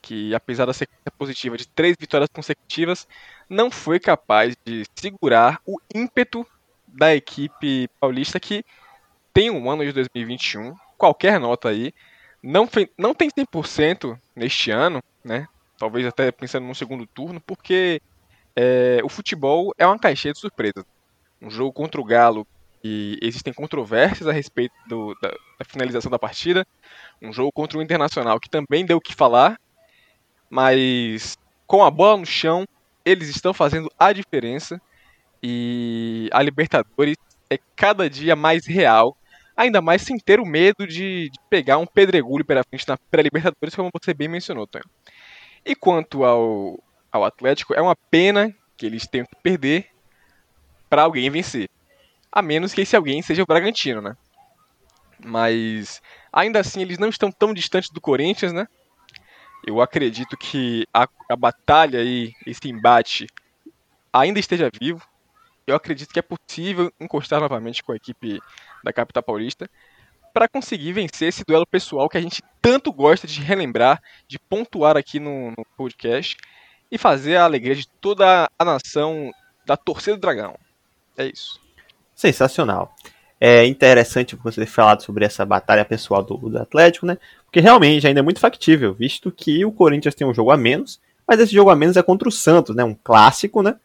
Que 0.00 0.34
apesar 0.34 0.66
da 0.66 0.72
sequência 0.72 1.10
positiva 1.18 1.56
de 1.56 1.66
três 1.66 1.96
vitórias 1.98 2.30
consecutivas, 2.32 3.06
não 3.48 3.70
foi 3.70 3.98
capaz 3.98 4.56
de 4.64 4.84
segurar 4.94 5.60
o 5.66 5.78
ímpeto 5.94 6.46
da 6.86 7.14
equipe 7.14 7.88
paulista 8.00 8.40
que 8.40 8.64
tem 9.32 9.50
um 9.50 9.70
ano 9.70 9.84
de 9.84 9.92
2021, 9.92 10.74
qualquer 10.96 11.38
nota 11.38 11.68
aí, 11.68 11.92
não, 12.42 12.68
não 12.96 13.14
tem 13.14 13.30
100% 13.30 14.18
neste 14.34 14.70
ano, 14.70 15.02
né? 15.24 15.46
Talvez 15.78 16.06
até 16.06 16.32
pensando 16.32 16.66
no 16.66 16.74
segundo 16.74 17.06
turno, 17.06 17.40
porque 17.40 18.00
é, 18.56 19.00
o 19.04 19.08
futebol 19.08 19.72
é 19.78 19.86
uma 19.86 19.98
caixinha 19.98 20.32
de 20.32 20.40
surpresas. 20.40 20.84
Um 21.40 21.50
jogo 21.50 21.72
contra 21.72 22.00
o 22.00 22.04
Galo 22.04 22.46
e 22.82 23.18
existem 23.22 23.52
controvérsias 23.52 24.28
a 24.28 24.32
respeito 24.32 24.74
do, 24.88 25.16
da, 25.20 25.28
da, 25.30 25.64
finalização 25.64 26.10
da 26.10 26.18
partida. 26.18 26.66
Um 27.22 27.32
jogo 27.32 27.52
contra 27.52 27.78
o 27.78 27.82
Internacional 27.82 28.40
que 28.40 28.50
também 28.50 28.84
deu 28.84 28.96
o 28.96 29.00
que 29.00 29.14
falar, 29.14 29.60
mas 30.50 31.36
com 31.66 31.84
a 31.84 31.90
bola 31.90 32.18
no 32.18 32.26
chão, 32.26 32.66
eles 33.04 33.28
estão 33.28 33.52
fazendo 33.52 33.90
a 33.98 34.12
diferença 34.12 34.80
e 35.42 36.28
a 36.32 36.42
Libertadores 36.42 37.16
é 37.50 37.58
cada 37.76 38.08
dia 38.08 38.36
mais 38.36 38.66
real, 38.66 39.16
ainda 39.56 39.80
mais 39.80 40.02
sem 40.02 40.18
ter 40.18 40.40
o 40.40 40.46
medo 40.46 40.86
de, 40.86 41.30
de 41.30 41.38
pegar 41.48 41.78
um 41.78 41.86
pedregulho 41.86 42.44
pela 42.44 42.64
frente 42.64 42.86
na 42.88 42.98
pré-Libertadores, 43.10 43.74
como 43.74 43.90
você 43.92 44.12
bem 44.12 44.28
mencionou, 44.28 44.66
Tonho. 44.66 44.84
E 45.64 45.74
quanto 45.74 46.24
ao, 46.24 46.82
ao 47.10 47.24
Atlético, 47.24 47.74
é 47.74 47.80
uma 47.80 47.96
pena 48.10 48.54
que 48.76 48.86
eles 48.86 49.06
tenham 49.06 49.26
que 49.26 49.36
perder 49.42 49.86
para 50.88 51.02
alguém 51.02 51.28
vencer. 51.30 51.68
A 52.30 52.42
menos 52.42 52.72
que 52.72 52.82
esse 52.82 52.96
alguém 52.96 53.22
seja 53.22 53.42
o 53.42 53.46
Bragantino, 53.46 54.00
né? 54.00 54.16
Mas 55.24 56.00
ainda 56.32 56.60
assim 56.60 56.82
eles 56.82 56.98
não 56.98 57.08
estão 57.08 57.30
tão 57.32 57.52
distantes 57.52 57.90
do 57.90 58.00
Corinthians, 58.00 58.52
né? 58.52 58.68
Eu 59.68 59.82
acredito 59.82 60.34
que 60.34 60.86
a, 60.94 61.06
a 61.28 61.36
batalha 61.36 62.02
e 62.02 62.32
esse 62.46 62.70
embate 62.70 63.26
ainda 64.10 64.40
esteja 64.40 64.70
vivo. 64.80 65.06
Eu 65.66 65.76
acredito 65.76 66.10
que 66.10 66.18
é 66.18 66.22
possível 66.22 66.90
encostar 66.98 67.38
novamente 67.38 67.82
com 67.82 67.92
a 67.92 67.96
equipe 67.96 68.40
da 68.82 68.94
capital 68.94 69.22
paulista 69.22 69.68
para 70.32 70.48
conseguir 70.48 70.94
vencer 70.94 71.28
esse 71.28 71.44
duelo 71.46 71.66
pessoal 71.66 72.08
que 72.08 72.16
a 72.16 72.20
gente 72.20 72.42
tanto 72.62 72.90
gosta 72.90 73.26
de 73.26 73.42
relembrar, 73.42 74.02
de 74.26 74.38
pontuar 74.38 74.96
aqui 74.96 75.20
no, 75.20 75.50
no 75.50 75.66
podcast 75.76 76.34
e 76.90 76.96
fazer 76.96 77.36
a 77.36 77.44
alegria 77.44 77.74
de 77.74 77.86
toda 77.86 78.50
a 78.58 78.64
nação 78.64 79.30
da 79.66 79.76
torcida 79.76 80.16
do 80.16 80.20
Dragão. 80.22 80.58
É 81.14 81.26
isso. 81.26 81.60
Sensacional. 82.14 82.96
É 83.40 83.64
interessante 83.66 84.36
você 84.36 84.60
ter 84.60 84.66
falado 84.66 85.02
sobre 85.02 85.24
essa 85.24 85.46
batalha 85.46 85.84
pessoal 85.84 86.22
do, 86.22 86.36
do 86.36 86.58
Atlético, 86.58 87.06
né? 87.06 87.18
Porque 87.44 87.60
realmente 87.60 88.06
ainda 88.06 88.20
é 88.20 88.22
muito 88.22 88.40
factível, 88.40 88.94
visto 88.94 89.30
que 89.30 89.64
o 89.64 89.70
Corinthians 89.70 90.14
tem 90.14 90.26
um 90.26 90.34
jogo 90.34 90.50
a 90.50 90.56
menos, 90.56 91.00
mas 91.26 91.38
esse 91.38 91.52
jogo 91.52 91.70
a 91.70 91.76
menos 91.76 91.96
é 91.96 92.02
contra 92.02 92.28
o 92.28 92.32
Santos, 92.32 92.74
né? 92.74 92.82
Um 92.82 92.94
clássico, 92.94 93.62
né? 93.62 93.76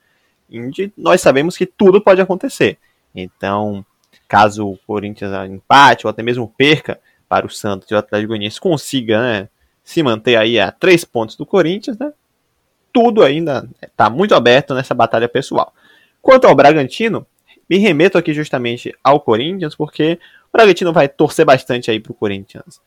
Onde 0.52 0.92
nós 0.98 1.22
sabemos 1.22 1.56
que 1.56 1.66
tudo 1.66 2.02
pode 2.02 2.20
acontecer. 2.20 2.78
Então, 3.14 3.86
caso 4.28 4.68
o 4.68 4.78
Corinthians 4.88 5.32
empate 5.50 6.08
ou 6.08 6.10
até 6.10 6.24
mesmo 6.24 6.52
perca 6.58 7.00
para 7.30 7.46
o 7.46 7.50
Santos 7.50 7.90
e 7.90 7.94
o 7.94 7.98
Atlético 7.98 8.30
Goianiense 8.30 8.60
consiga 8.60 9.22
né, 9.22 9.50
se 9.84 10.02
manter 10.02 10.36
aí 10.36 10.60
a 10.60 10.72
três 10.72 11.04
pontos 11.04 11.36
do 11.36 11.46
Corinthians, 11.46 11.98
né? 11.98 12.12
Tudo 12.92 13.24
ainda 13.24 13.68
está 13.82 14.10
muito 14.10 14.36
aberto 14.36 14.74
nessa 14.74 14.94
batalha 14.94 15.28
pessoal. 15.28 15.74
Quanto 16.22 16.46
ao 16.46 16.56
Bragantino, 16.56 17.26
me 17.74 17.80
remeto 17.80 18.20
aqui 18.20 18.36
justamente 18.36 18.94
ao 19.04 19.20
Corinthians, 19.20 19.74
porque 19.74 20.20
o 20.48 20.56
Bragantino 20.56 20.94
vai 20.94 21.10
torcer 21.10 21.44
bastante 21.44 21.90
aí 21.90 22.00
para 22.00 22.12
o 22.12 22.16
Corinthians 22.16 22.80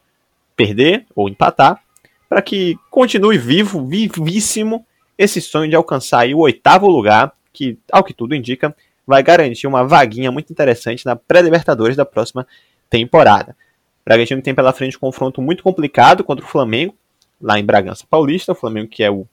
perder 0.54 1.04
ou 1.12 1.28
empatar, 1.28 1.82
para 2.28 2.40
que 2.40 2.78
continue 2.88 3.36
vivo, 3.36 3.84
vivíssimo, 3.84 4.86
esse 5.18 5.40
sonho 5.40 5.68
de 5.68 5.74
alcançar 5.74 6.28
o 6.28 6.38
oitavo 6.38 6.86
lugar, 6.86 7.32
que, 7.52 7.76
ao 7.90 8.04
que 8.04 8.14
tudo 8.14 8.32
indica, 8.32 8.76
vai 9.04 9.24
garantir 9.24 9.66
uma 9.66 9.82
vaguinha 9.82 10.30
muito 10.30 10.52
interessante 10.52 11.04
na 11.04 11.16
pré-Libertadores 11.16 11.96
da 11.96 12.04
próxima 12.04 12.46
temporada. 12.88 13.56
O 14.02 14.04
Bragantino 14.04 14.40
tem 14.40 14.54
pela 14.54 14.72
frente 14.72 14.96
um 14.96 15.00
confronto 15.00 15.42
muito 15.42 15.64
complicado 15.64 16.22
contra 16.22 16.44
o 16.44 16.48
Flamengo, 16.48 16.94
lá 17.40 17.58
em 17.58 17.64
Bragança 17.64 18.06
Paulista, 18.08 18.52
o 18.52 18.54
Flamengo 18.54 18.88
que 18.88 19.02
é 19.02 19.10
o 19.10 19.26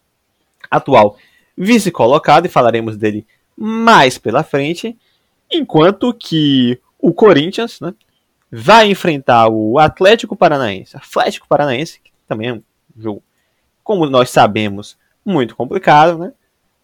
atual 0.72 1.16
vice-colocado, 1.56 2.48
e 2.48 2.50
falaremos 2.50 2.98
dele 2.98 3.28
mais 3.56 4.18
pela 4.18 4.44
frente, 4.44 4.98
enquanto 5.54 6.14
que 6.14 6.80
o 7.00 7.14
Corinthians 7.14 7.80
né, 7.80 7.94
vai 8.52 8.90
enfrentar 8.90 9.48
o 9.50 9.80
Atlético 9.80 10.36
Paranaense. 10.36 10.96
Atlético 10.96 11.48
Paranaense, 11.48 12.00
que 12.04 12.12
também 12.28 12.50
é 12.50 12.54
um 12.54 12.64
jogo, 12.98 13.24
como 13.84 14.06
nós 14.06 14.30
sabemos, 14.30 14.98
muito 15.26 15.56
complicado, 15.56 16.18
né? 16.18 16.34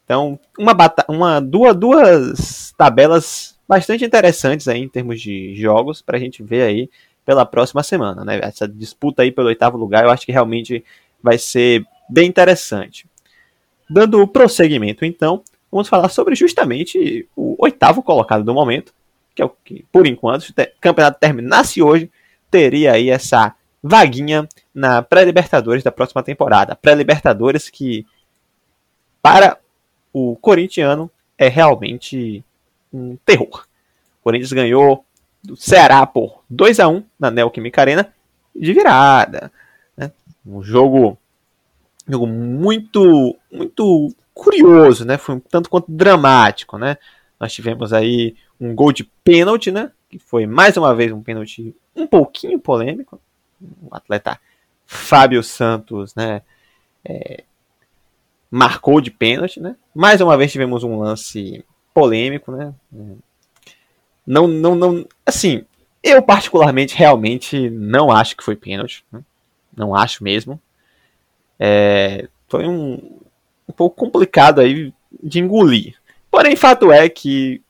Então, 0.03 0.39
uma, 0.57 0.75
uma 1.07 1.39
duas, 1.39 1.75
duas 1.75 2.73
tabelas 2.75 3.55
bastante 3.67 4.03
interessantes 4.03 4.67
aí 4.67 4.81
em 4.81 4.89
termos 4.89 5.21
de 5.21 5.53
jogos 5.55 6.01
para 6.01 6.17
a 6.17 6.19
gente 6.19 6.41
ver 6.41 6.63
aí 6.63 6.89
pela 7.23 7.45
próxima 7.45 7.83
semana, 7.83 8.25
né? 8.25 8.39
Essa 8.41 8.67
disputa 8.67 9.21
aí 9.21 9.31
pelo 9.31 9.49
oitavo 9.49 9.77
lugar, 9.77 10.03
eu 10.03 10.09
acho 10.09 10.25
que 10.25 10.31
realmente 10.31 10.83
vai 11.21 11.37
ser 11.37 11.85
bem 12.09 12.27
interessante. 12.27 13.05
Dando 13.87 14.27
prosseguimento, 14.27 15.05
então, 15.05 15.43
vamos 15.71 15.87
falar 15.87 16.09
sobre 16.09 16.35
justamente 16.35 17.27
o 17.35 17.55
oitavo 17.59 18.01
colocado 18.01 18.43
do 18.43 18.53
momento, 18.53 18.93
que 19.35 19.41
é 19.41 19.45
o 19.45 19.49
que, 19.49 19.85
por 19.91 20.07
enquanto, 20.07 20.43
se 20.43 20.51
o 20.51 20.55
campeonato 20.81 21.19
terminasse 21.19 21.81
hoje, 21.81 22.11
teria 22.49 22.93
aí 22.93 23.09
essa 23.09 23.55
vaguinha 23.81 24.47
na 24.73 25.01
pré-Libertadores 25.01 25.83
da 25.83 25.91
próxima 25.91 26.23
temporada. 26.23 26.75
Pré-Libertadores 26.75 27.69
que, 27.69 28.05
para 29.21 29.57
o 30.11 30.35
corintiano, 30.35 31.09
é 31.37 31.47
realmente 31.47 32.43
um 32.91 33.15
terror. 33.25 33.65
O 34.19 34.23
Corinthians 34.23 34.51
ganhou 34.51 35.05
do 35.43 35.55
Ceará 35.55 36.05
por 36.05 36.43
2 36.49 36.79
a 36.79 36.87
1 36.87 37.03
na 37.17 37.31
Neoquímica 37.31 37.81
Arena 37.81 38.13
de 38.55 38.73
virada. 38.73 39.51
Né? 39.95 40.11
Um 40.45 40.61
jogo, 40.61 41.17
jogo 42.07 42.27
muito, 42.27 43.37
muito 43.51 44.13
curioso, 44.39 45.05
né? 45.05 45.17
Foi 45.17 45.35
um 45.35 45.39
tanto 45.39 45.69
quanto 45.69 45.91
dramático, 45.91 46.77
né? 46.77 46.97
Nós 47.39 47.53
tivemos 47.53 47.93
aí 47.93 48.35
um 48.59 48.73
gol 48.73 48.91
de 48.91 49.03
pênalti, 49.03 49.71
né? 49.71 49.91
Que 50.09 50.19
foi 50.19 50.45
mais 50.45 50.75
uma 50.77 50.93
vez 50.95 51.11
um 51.11 51.21
pênalti 51.21 51.75
um 51.95 52.07
pouquinho 52.07 52.59
polêmico. 52.59 53.19
O 53.61 53.93
atleta 53.95 54.39
Fábio 54.85 55.43
Santos, 55.43 56.15
né? 56.15 56.41
É, 57.05 57.43
marcou 58.49 58.99
de 58.99 59.11
pênalti, 59.11 59.59
né? 59.59 59.75
Mais 59.93 60.21
uma 60.21 60.35
vez 60.37 60.51
tivemos 60.51 60.83
um 60.83 60.99
lance 60.99 61.63
polêmico, 61.93 62.51
né? 62.51 62.73
Não, 64.25 64.47
não, 64.47 64.75
não. 64.75 65.05
Assim, 65.25 65.65
eu 66.03 66.21
particularmente 66.21 66.95
realmente 66.95 67.69
não 67.69 68.11
acho 68.11 68.35
que 68.35 68.43
foi 68.43 68.55
pênalti. 68.55 69.05
Né? 69.11 69.21
Não 69.75 69.95
acho 69.95 70.23
mesmo. 70.23 70.59
É, 71.59 72.27
foi 72.47 72.65
um, 72.65 73.19
pouco 73.79 73.95
complicado 73.95 74.59
aí 74.59 74.93
de 75.23 75.39
engolir. 75.39 75.95
Porém, 76.29 76.53
fato 76.57 76.91
é 76.91 77.07
que, 77.07 77.61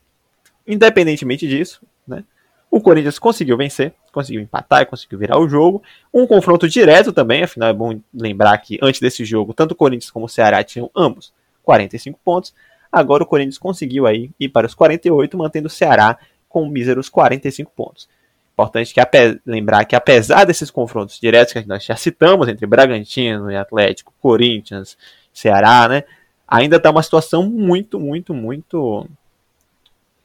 independentemente 0.68 1.48
disso, 1.48 1.84
né, 2.08 2.24
o 2.72 2.82
Corinthians 2.82 3.20
conseguiu 3.20 3.56
vencer, 3.56 3.94
conseguiu 4.12 4.42
empatar 4.42 4.88
conseguiu 4.88 5.20
virar 5.20 5.40
o 5.40 5.48
jogo. 5.48 5.84
Um 6.12 6.26
confronto 6.26 6.68
direto 6.68 7.14
também, 7.14 7.44
afinal 7.44 7.70
é 7.70 7.74
bom 7.74 8.00
lembrar 8.12 8.58
que 8.58 8.80
antes 8.82 9.00
desse 9.00 9.24
jogo, 9.24 9.54
tanto 9.54 9.74
o 9.74 9.76
Corinthians 9.76 10.10
como 10.10 10.26
o 10.26 10.30
Ceará 10.30 10.64
tinham 10.64 10.90
ambos 10.96 11.32
45 11.62 12.20
pontos. 12.26 12.56
Agora 12.92 13.22
o 13.22 13.28
Corinthians 13.28 13.60
conseguiu 13.60 14.08
aí 14.08 14.32
ir 14.40 14.50
para 14.50 14.66
os 14.66 14.74
48, 14.74 15.38
mantendo 15.38 15.68
o 15.68 15.70
Ceará 15.70 16.18
com 16.50 16.68
míseros 16.68 17.08
45 17.08 17.72
pontos. 17.76 18.10
Importante 18.54 18.96
que 18.96 19.00
lembrar 19.46 19.86
que 19.86 19.96
apesar 19.96 20.44
desses 20.44 20.72
confrontos 20.72 21.20
diretos 21.20 21.54
que 21.54 21.68
nós 21.68 21.86
já 21.86 21.96
citamos 21.96 22.48
entre 22.48 22.66
Bragantino 22.66 23.52
e 23.52 23.56
Atlético, 23.56 24.12
Corinthians, 24.20 24.98
Ceará, 25.34 25.88
né, 25.88 26.04
ainda 26.48 26.78
está 26.78 26.90
uma 26.90 27.04
situação 27.04 27.50
muito, 27.50 28.00
muito, 28.00 28.34
muito 28.34 29.08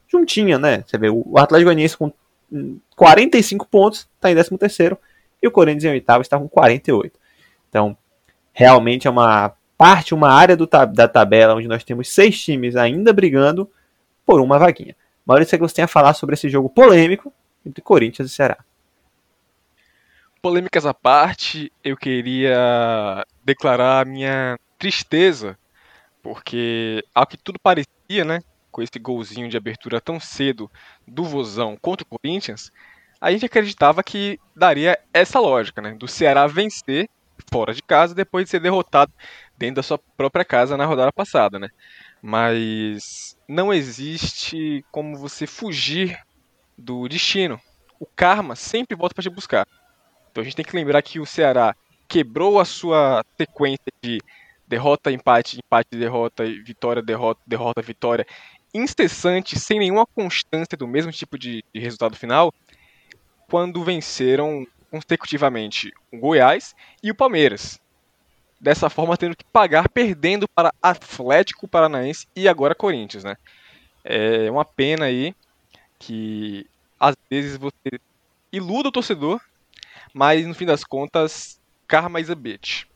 juntinha, 0.08 0.58
né? 0.58 0.82
Você 0.86 0.96
vê 0.96 1.08
o 1.10 1.38
Atlético 1.38 1.66
Goianiense 1.66 1.96
com 1.96 2.12
45 2.96 3.66
pontos 3.66 4.08
está 4.14 4.30
em 4.30 4.34
13 4.34 4.56
terceiro 4.58 4.98
e 5.42 5.48
o 5.48 5.50
Corinthians 5.50 5.84
em 5.84 5.90
oitavo 5.90 6.22
está 6.22 6.38
com 6.38 6.48
48. 6.48 7.18
Então, 7.68 7.96
realmente 8.52 9.06
é 9.06 9.10
uma 9.10 9.52
parte, 9.76 10.14
uma 10.14 10.30
área 10.30 10.56
do, 10.56 10.66
da 10.66 11.08
tabela 11.08 11.54
onde 11.54 11.68
nós 11.68 11.84
temos 11.84 12.08
seis 12.08 12.40
times 12.40 12.76
ainda 12.76 13.12
brigando 13.12 13.68
por 14.24 14.40
uma 14.40 14.58
vaguinha. 14.58 14.94
Maurício, 15.26 15.58
que 15.58 15.62
você 15.62 15.74
tem 15.74 15.84
a 15.84 15.88
falar 15.88 16.14
sobre 16.14 16.34
esse 16.34 16.48
jogo 16.48 16.68
polêmico 16.68 17.32
entre 17.66 17.82
Corinthians 17.82 18.30
e 18.30 18.34
Ceará. 18.34 18.58
Polêmicas 20.40 20.84
à 20.84 20.92
parte, 20.92 21.72
eu 21.82 21.96
queria 21.96 23.24
declarar 23.42 24.06
minha 24.06 24.58
tristeza, 24.84 25.58
porque 26.22 27.02
ao 27.14 27.26
que 27.26 27.38
tudo 27.38 27.58
parecia, 27.58 28.22
né, 28.22 28.40
com 28.70 28.82
esse 28.82 28.98
golzinho 28.98 29.48
de 29.48 29.56
abertura 29.56 29.98
tão 29.98 30.20
cedo 30.20 30.70
do 31.08 31.24
Vozão 31.24 31.74
contra 31.80 32.04
o 32.04 32.18
Corinthians, 32.18 32.70
a 33.18 33.32
gente 33.32 33.46
acreditava 33.46 34.02
que 34.02 34.38
daria 34.54 34.98
essa 35.10 35.40
lógica, 35.40 35.80
né, 35.80 35.94
do 35.94 36.06
Ceará 36.06 36.46
vencer 36.46 37.08
fora 37.50 37.72
de 37.72 37.82
casa 37.82 38.14
depois 38.14 38.44
de 38.44 38.50
ser 38.50 38.60
derrotado 38.60 39.10
dentro 39.56 39.76
da 39.76 39.82
sua 39.82 39.98
própria 40.18 40.44
casa 40.44 40.76
na 40.76 40.84
rodada 40.84 41.10
passada, 41.10 41.58
né? 41.58 41.70
Mas 42.20 43.38
não 43.48 43.72
existe 43.72 44.84
como 44.92 45.16
você 45.16 45.46
fugir 45.46 46.18
do 46.76 47.08
destino. 47.08 47.58
O 47.98 48.04
karma 48.04 48.54
sempre 48.54 48.94
volta 48.94 49.14
para 49.14 49.22
te 49.22 49.30
buscar. 49.30 49.66
Então 50.30 50.42
a 50.42 50.44
gente 50.44 50.56
tem 50.56 50.64
que 50.64 50.76
lembrar 50.76 51.00
que 51.00 51.18
o 51.18 51.26
Ceará 51.26 51.74
quebrou 52.06 52.60
a 52.60 52.64
sua 52.64 53.24
sequência 53.38 53.92
de 54.02 54.20
derrota, 54.74 55.12
empate, 55.12 55.58
empate, 55.58 55.96
derrota, 55.96 56.44
vitória, 56.44 57.00
derrota, 57.00 57.40
derrota, 57.46 57.80
vitória, 57.80 58.26
incessante, 58.74 59.56
sem 59.56 59.78
nenhuma 59.78 60.04
constância 60.04 60.76
do 60.76 60.88
mesmo 60.88 61.12
tipo 61.12 61.38
de, 61.38 61.64
de 61.72 61.80
resultado 61.80 62.16
final, 62.16 62.52
quando 63.48 63.84
venceram 63.84 64.66
consecutivamente 64.90 65.92
o 66.12 66.18
Goiás 66.18 66.74
e 67.00 67.10
o 67.10 67.14
Palmeiras 67.14 67.80
dessa 68.60 68.90
forma 68.90 69.16
tendo 69.16 69.36
que 69.36 69.44
pagar 69.44 69.88
perdendo 69.88 70.48
para 70.48 70.74
Atlético 70.82 71.68
Paranaense 71.68 72.26
e 72.34 72.48
agora 72.48 72.74
Corinthians, 72.74 73.22
né? 73.22 73.36
É 74.02 74.50
uma 74.50 74.64
pena 74.64 75.04
aí 75.04 75.34
que 76.00 76.66
às 76.98 77.14
vezes 77.30 77.56
você 77.56 78.00
iluda 78.50 78.88
o 78.88 78.92
torcedor, 78.92 79.40
mas 80.12 80.44
no 80.46 80.54
fim 80.54 80.66
das 80.66 80.82
contas, 80.82 81.60
karma 81.86 82.20
is 82.20 82.30
a 82.30 82.34
bitch. 82.34 82.86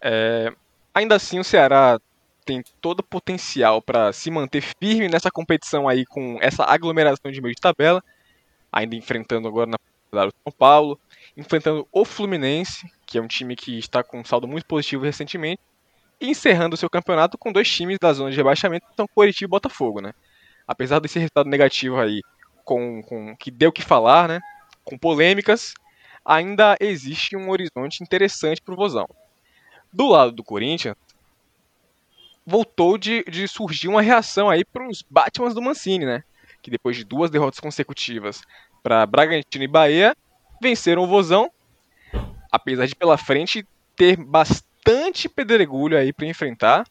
É, 0.00 0.52
ainda 0.94 1.16
assim, 1.16 1.38
o 1.38 1.44
Ceará 1.44 1.98
tem 2.44 2.62
todo 2.80 3.00
o 3.00 3.04
potencial 3.04 3.82
para 3.82 4.12
se 4.12 4.30
manter 4.30 4.62
firme 4.80 5.08
nessa 5.08 5.30
competição 5.30 5.88
aí 5.88 6.04
com 6.04 6.38
essa 6.40 6.64
aglomeração 6.64 7.32
de 7.32 7.40
meio 7.40 7.54
de 7.54 7.60
tabela, 7.60 8.02
ainda 8.72 8.94
enfrentando 8.94 9.48
agora 9.48 9.70
na 9.70 9.78
o 10.12 10.30
São 10.44 10.52
Paulo, 10.56 11.00
enfrentando 11.36 11.88
o 11.90 12.04
Fluminense, 12.04 12.88
que 13.04 13.18
é 13.18 13.20
um 13.20 13.26
time 13.26 13.56
que 13.56 13.76
está 13.76 14.04
com 14.04 14.20
um 14.20 14.24
saldo 14.24 14.46
muito 14.46 14.64
positivo 14.64 15.04
recentemente, 15.04 15.60
e 16.20 16.30
encerrando 16.30 16.74
o 16.74 16.76
seu 16.76 16.88
campeonato 16.88 17.36
com 17.36 17.50
dois 17.50 17.68
times 17.68 17.98
da 17.98 18.12
zona 18.12 18.30
de 18.30 18.36
rebaixamento, 18.36 18.86
são 18.94 19.08
Coritiba 19.08 19.48
e 19.48 19.50
Botafogo, 19.50 20.00
né? 20.00 20.12
Apesar 20.68 21.00
desse 21.00 21.18
resultado 21.18 21.48
negativo 21.48 21.98
aí, 21.98 22.20
com, 22.64 23.02
com 23.02 23.36
que 23.36 23.50
deu 23.50 23.72
que 23.72 23.82
falar, 23.82 24.28
né? 24.28 24.40
Com 24.84 24.96
polêmicas, 24.96 25.74
ainda 26.24 26.76
existe 26.78 27.36
um 27.36 27.50
horizonte 27.50 28.02
interessante 28.02 28.62
para 28.62 28.74
o 28.74 28.76
Vozão. 28.76 29.06
Do 29.94 30.08
lado 30.08 30.32
do 30.32 30.42
Corinthians, 30.42 30.96
voltou 32.44 32.98
de, 32.98 33.22
de 33.24 33.46
surgir 33.46 33.86
uma 33.86 34.02
reação 34.02 34.50
aí 34.50 34.64
para 34.64 34.88
os 34.88 35.04
Batmans 35.08 35.54
do 35.54 35.62
Mancini, 35.62 36.04
né? 36.04 36.24
Que 36.60 36.68
depois 36.68 36.96
de 36.96 37.04
duas 37.04 37.30
derrotas 37.30 37.60
consecutivas 37.60 38.42
para 38.82 39.06
Bragantino 39.06 39.62
e 39.62 39.68
Bahia, 39.68 40.16
venceram 40.60 41.04
o 41.04 41.06
Vozão, 41.06 41.48
apesar 42.50 42.86
de 42.86 42.96
pela 42.96 43.16
frente 43.16 43.64
ter 43.94 44.16
bastante 44.16 45.28
pedregulho 45.28 45.96
aí 45.96 46.12
para 46.12 46.26
enfrentar, 46.26 46.84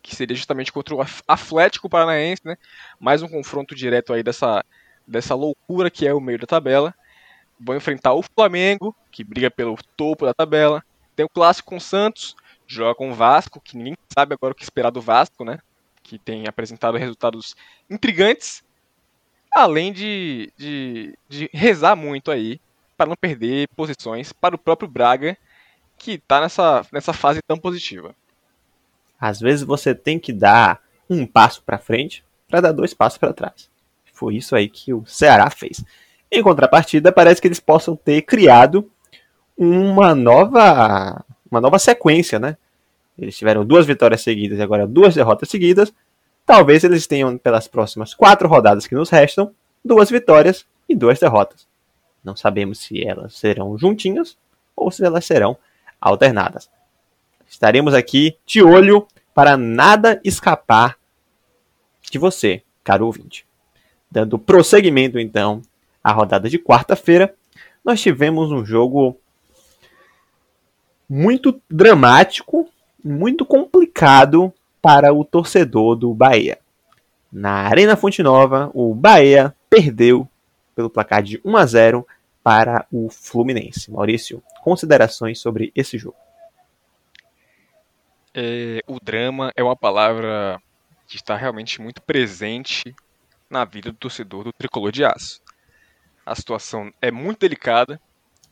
que 0.00 0.14
seria 0.14 0.36
justamente 0.36 0.72
contra 0.72 0.94
o 0.94 1.04
Atlético 1.26 1.88
Paranaense, 1.88 2.42
né? 2.44 2.56
Mais 3.00 3.22
um 3.22 3.28
confronto 3.28 3.74
direto 3.74 4.12
aí 4.12 4.22
dessa, 4.22 4.64
dessa 5.04 5.34
loucura 5.34 5.90
que 5.90 6.06
é 6.06 6.14
o 6.14 6.20
meio 6.20 6.38
da 6.38 6.46
tabela. 6.46 6.94
vão 7.58 7.76
enfrentar 7.76 8.14
o 8.14 8.22
Flamengo, 8.22 8.94
que 9.10 9.24
briga 9.24 9.50
pelo 9.50 9.76
topo 9.96 10.24
da 10.24 10.32
tabela. 10.32 10.84
Tem 11.18 11.24
o 11.24 11.28
clássico 11.28 11.70
com 11.70 11.78
o 11.78 11.80
Santos, 11.80 12.36
joga 12.64 12.94
com 12.94 13.10
o 13.10 13.12
Vasco, 13.12 13.60
que 13.60 13.76
ninguém 13.76 13.96
sabe 14.14 14.34
agora 14.34 14.52
o 14.52 14.54
que 14.54 14.62
esperar 14.62 14.90
do 14.90 15.00
Vasco, 15.00 15.44
né? 15.44 15.58
Que 16.00 16.16
tem 16.16 16.46
apresentado 16.46 16.96
resultados 16.96 17.56
intrigantes. 17.90 18.62
Além 19.52 19.92
de, 19.92 20.52
de, 20.56 21.18
de 21.28 21.50
rezar 21.52 21.96
muito 21.96 22.30
aí 22.30 22.60
para 22.96 23.08
não 23.08 23.16
perder 23.16 23.66
posições 23.74 24.32
para 24.32 24.54
o 24.54 24.58
próprio 24.58 24.88
Braga, 24.88 25.36
que 25.96 26.12
está 26.12 26.40
nessa, 26.40 26.86
nessa 26.92 27.12
fase 27.12 27.40
tão 27.44 27.58
positiva. 27.58 28.14
Às 29.20 29.40
vezes 29.40 29.64
você 29.64 29.96
tem 29.96 30.20
que 30.20 30.32
dar 30.32 30.80
um 31.10 31.26
passo 31.26 31.64
para 31.64 31.80
frente 31.80 32.24
para 32.46 32.60
dar 32.60 32.70
dois 32.70 32.94
passos 32.94 33.18
para 33.18 33.32
trás. 33.32 33.68
Foi 34.12 34.36
isso 34.36 34.54
aí 34.54 34.68
que 34.68 34.94
o 34.94 35.04
Ceará 35.04 35.50
fez. 35.50 35.84
Em 36.30 36.44
contrapartida, 36.44 37.10
parece 37.10 37.40
que 37.40 37.48
eles 37.48 37.58
possam 37.58 37.96
ter 37.96 38.22
criado 38.22 38.88
uma 39.58 40.14
nova, 40.14 41.24
uma 41.50 41.60
nova 41.60 41.78
sequência, 41.80 42.38
né? 42.38 42.56
Eles 43.18 43.36
tiveram 43.36 43.64
duas 43.64 43.84
vitórias 43.84 44.22
seguidas 44.22 44.58
e 44.58 44.62
agora 44.62 44.86
duas 44.86 45.16
derrotas 45.16 45.48
seguidas. 45.48 45.92
Talvez 46.46 46.84
eles 46.84 47.08
tenham, 47.08 47.36
pelas 47.36 47.66
próximas 47.66 48.14
quatro 48.14 48.48
rodadas 48.48 48.86
que 48.86 48.94
nos 48.94 49.10
restam, 49.10 49.52
duas 49.84 50.08
vitórias 50.08 50.64
e 50.88 50.94
duas 50.94 51.18
derrotas. 51.18 51.66
Não 52.22 52.36
sabemos 52.36 52.78
se 52.78 53.04
elas 53.04 53.34
serão 53.34 53.76
juntinhas 53.76 54.38
ou 54.76 54.90
se 54.90 55.04
elas 55.04 55.24
serão 55.24 55.56
alternadas. 56.00 56.70
Estaremos 57.48 57.92
aqui 57.92 58.36
de 58.46 58.62
olho 58.62 59.06
para 59.34 59.56
nada 59.56 60.20
escapar 60.24 60.96
de 62.10 62.18
você, 62.18 62.62
caro 62.84 63.06
ouvinte. 63.06 63.44
Dando 64.10 64.38
prosseguimento, 64.38 65.18
então, 65.18 65.60
à 66.02 66.12
rodada 66.12 66.48
de 66.48 66.58
quarta-feira, 66.58 67.34
nós 67.84 68.00
tivemos 68.00 68.52
um 68.52 68.64
jogo 68.64 69.18
muito 71.08 71.60
dramático, 71.70 72.68
muito 73.02 73.46
complicado 73.46 74.52
para 74.82 75.12
o 75.12 75.24
torcedor 75.24 75.96
do 75.96 76.12
Bahia. 76.12 76.58
Na 77.32 77.52
Arena 77.52 77.96
Fonte 77.96 78.22
Nova, 78.22 78.70
o 78.74 78.94
Bahia 78.94 79.54
perdeu 79.68 80.28
pelo 80.74 80.90
placar 80.90 81.22
de 81.22 81.40
1 81.44 81.56
a 81.56 81.66
0 81.66 82.06
para 82.42 82.86
o 82.90 83.10
Fluminense. 83.10 83.90
Maurício, 83.90 84.42
considerações 84.62 85.38
sobre 85.38 85.72
esse 85.74 85.98
jogo? 85.98 86.16
É, 88.34 88.80
o 88.86 89.00
drama 89.00 89.52
é 89.56 89.62
uma 89.62 89.76
palavra 89.76 90.60
que 91.06 91.16
está 91.16 91.36
realmente 91.36 91.80
muito 91.80 92.00
presente 92.02 92.94
na 93.50 93.64
vida 93.64 93.90
do 93.90 93.98
torcedor 93.98 94.44
do 94.44 94.52
tricolor 94.52 94.92
de 94.92 95.04
aço. 95.04 95.40
A 96.24 96.34
situação 96.34 96.92
é 97.00 97.10
muito 97.10 97.40
delicada. 97.40 98.00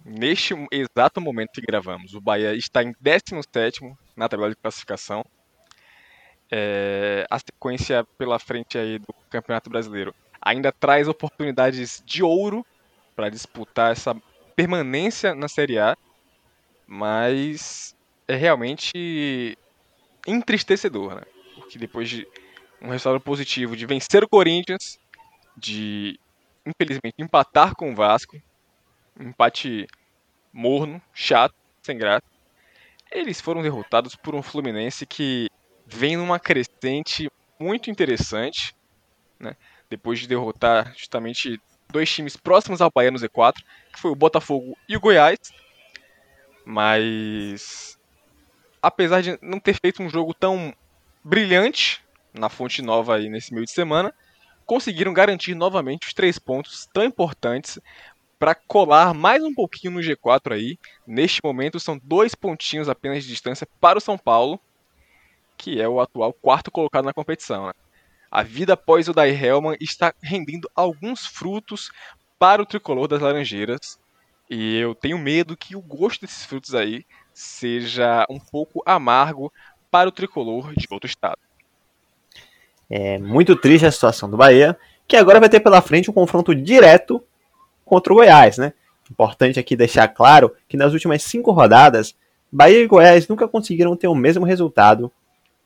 Neste 0.09 0.55
exato 0.71 1.21
momento 1.21 1.51
que 1.55 1.61
gravamos, 1.61 2.15
o 2.15 2.21
Bahia 2.21 2.55
está 2.55 2.81
em 2.81 2.95
17 3.01 3.81
na 4.15 4.29
tabela 4.29 4.51
de 4.51 4.55
classificação. 4.55 5.25
É, 6.49 7.27
a 7.29 7.41
sequência 7.41 8.05
pela 8.17 8.39
frente 8.39 8.79
aí 8.79 9.01
do 9.01 9.13
Campeonato 9.29 9.69
Brasileiro 9.69 10.15
ainda 10.41 10.71
traz 10.71 11.09
oportunidades 11.09 12.01
de 12.07 12.23
ouro 12.23 12.65
para 13.17 13.29
disputar 13.29 13.91
essa 13.91 14.15
permanência 14.55 15.35
na 15.35 15.49
Série 15.49 15.77
A, 15.77 15.97
mas 16.87 17.97
é 18.29 18.37
realmente 18.37 19.59
entristecedor, 20.25 21.17
né? 21.17 21.23
Porque 21.57 21.79
depois 21.81 22.09
de 22.09 22.29
um 22.81 22.91
resultado 22.91 23.21
positivo 23.21 23.77
de 23.77 23.85
vencer 23.87 24.23
o 24.23 24.29
Corinthians, 24.29 25.01
de 25.57 26.17
infelizmente 26.65 27.17
empatar 27.19 27.75
com 27.75 27.91
o 27.91 27.95
Vasco, 27.97 28.41
um 29.19 29.31
empate 29.31 29.89
morno, 30.57 31.03
chato, 31.13 31.55
sem 31.83 31.99
graça, 31.99 32.25
eles 33.13 33.41
foram 33.43 33.63
derrotados 33.63 34.17
por 34.17 34.35
um 34.35 34.43
Fluminense 34.43 35.05
que 35.05 35.51
vem 35.87 36.17
numa 36.17 36.41
crescente 36.41 37.31
muito 37.61 37.91
interessante, 37.91 38.75
né? 39.39 39.55
Depois 39.91 40.19
de 40.19 40.27
derrotar 40.27 40.95
justamente 40.97 41.61
dois 41.91 42.11
times 42.11 42.37
próximos 42.37 42.81
ao 42.81 42.91
Bahia 42.91 43.11
no 43.11 43.19
Z4, 43.19 43.55
que 43.93 44.01
foi 44.01 44.11
o 44.11 44.17
Botafogo 44.17 44.77
e 44.89 44.97
o 44.97 45.01
Goiás. 45.01 45.39
Mas 46.65 47.99
apesar 48.83 49.21
de 49.21 49.39
não 49.43 49.61
ter 49.61 49.75
feito 49.75 50.03
um 50.03 50.09
jogo 50.09 50.33
tão 50.33 50.75
brilhante 51.23 52.03
na 52.33 52.49
Fonte 52.49 52.81
Nova 52.81 53.17
aí 53.17 53.29
nesse 53.29 53.53
meio 53.53 53.67
de 53.67 53.73
semana, 53.73 54.13
conseguiram 54.65 55.13
garantir 55.13 55.55
novamente 55.55 56.09
os 56.09 56.15
três 56.15 56.39
pontos 56.39 56.89
tão 56.93 57.05
importantes 57.05 57.79
para 58.39 58.55
colar 58.55 59.15
mais 59.15 59.43
um 59.43 59.55
pouquinho 59.55 59.95
no 59.95 60.01
G4 60.01 60.53
aí. 60.53 60.79
Neste 61.07 61.41
momento 61.43 61.81
são 61.81 62.01
dois 62.03 62.35
pontinhos 62.35 62.89
apenas 62.89 63.23
de 63.23 63.31
distância 63.31 63.67
para 63.81 63.99
o 63.99 64.01
São 64.01 64.19
Paulo, 64.19 64.61
que 65.57 65.81
é 65.81 65.89
o 65.89 66.01
atual 66.01 66.33
quarto 66.33 66.71
colocado 66.71 67.05
na 67.05 67.15
competição. 67.15 67.67
Né? 67.67 67.73
A 68.31 68.43
vida 68.43 68.75
após 68.75 69.09
o 69.09 69.13
Dai 69.13 69.31
Hellman 69.31 69.77
está 69.81 70.15
rendendo 70.23 70.71
alguns 70.75 71.27
frutos 71.27 71.91
para 72.39 72.61
o 72.61 72.67
tricolor 72.67 73.09
das 73.09 73.21
Laranjeiras. 73.21 73.99
E 74.49 74.77
eu 74.77 74.95
tenho 74.95 75.19
medo 75.19 75.57
que 75.57 75.75
o 75.75 75.81
gosto 75.81 76.21
desses 76.21 76.45
frutos 76.45 76.75
aí 76.75 77.05
seja 77.33 78.25
um 78.31 78.39
pouco 78.39 78.83
amargo 78.87 79.53
para 79.91 80.09
o 80.09 80.13
tricolor 80.13 80.73
de 80.75 80.87
outro 80.91 81.09
estado. 81.09 81.39
É 82.89 83.19
muito 83.19 83.57
triste 83.57 83.85
a 83.87 83.91
situação 83.91 84.31
do 84.31 84.37
Bahia, 84.37 84.79
que 85.09 85.17
agora 85.17 85.41
vai 85.41 85.49
ter 85.49 85.59
pela 85.59 85.83
frente 85.83 86.09
um 86.09 86.15
confronto 86.15 86.55
direto 86.55 87.23
contra 87.87 88.13
o 88.13 88.17
Goiás, 88.17 88.59
né? 88.59 88.75
Importante 89.11 89.59
aqui 89.59 89.75
deixar 89.75 90.09
claro 90.09 90.53
que 90.69 90.77
nas 90.77 90.93
últimas 90.93 91.23
cinco 91.23 91.53
rodadas, 91.53 92.15
Bahia 92.53 92.83
e 92.83 92.87
Goiás 92.87 93.27
nunca 93.27 93.49
conseguiram 93.49 93.97
ter 93.97 94.09
o 94.09 94.15
mesmo 94.15 94.45
resultado 94.45 95.11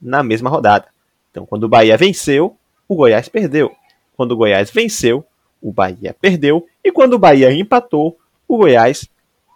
na 0.01 0.23
mesma 0.23 0.49
rodada. 0.49 0.87
Então, 1.33 1.45
quando 1.45 1.65
o 1.65 1.69
Bahia 1.69 1.97
venceu, 1.97 2.57
o 2.87 2.95
Goiás 2.95 3.29
perdeu. 3.29 3.75
Quando 4.17 4.33
o 4.33 4.37
Goiás 4.37 4.71
venceu, 4.71 5.25
o 5.61 5.73
Bahia 5.73 6.15
perdeu. 6.21 6.65
E 6.85 6.93
quando 6.93 7.15
o 7.15 7.19
Bahia 7.19 7.53
empatou, 7.53 8.17
o 8.47 8.59
Goiás 8.59 9.09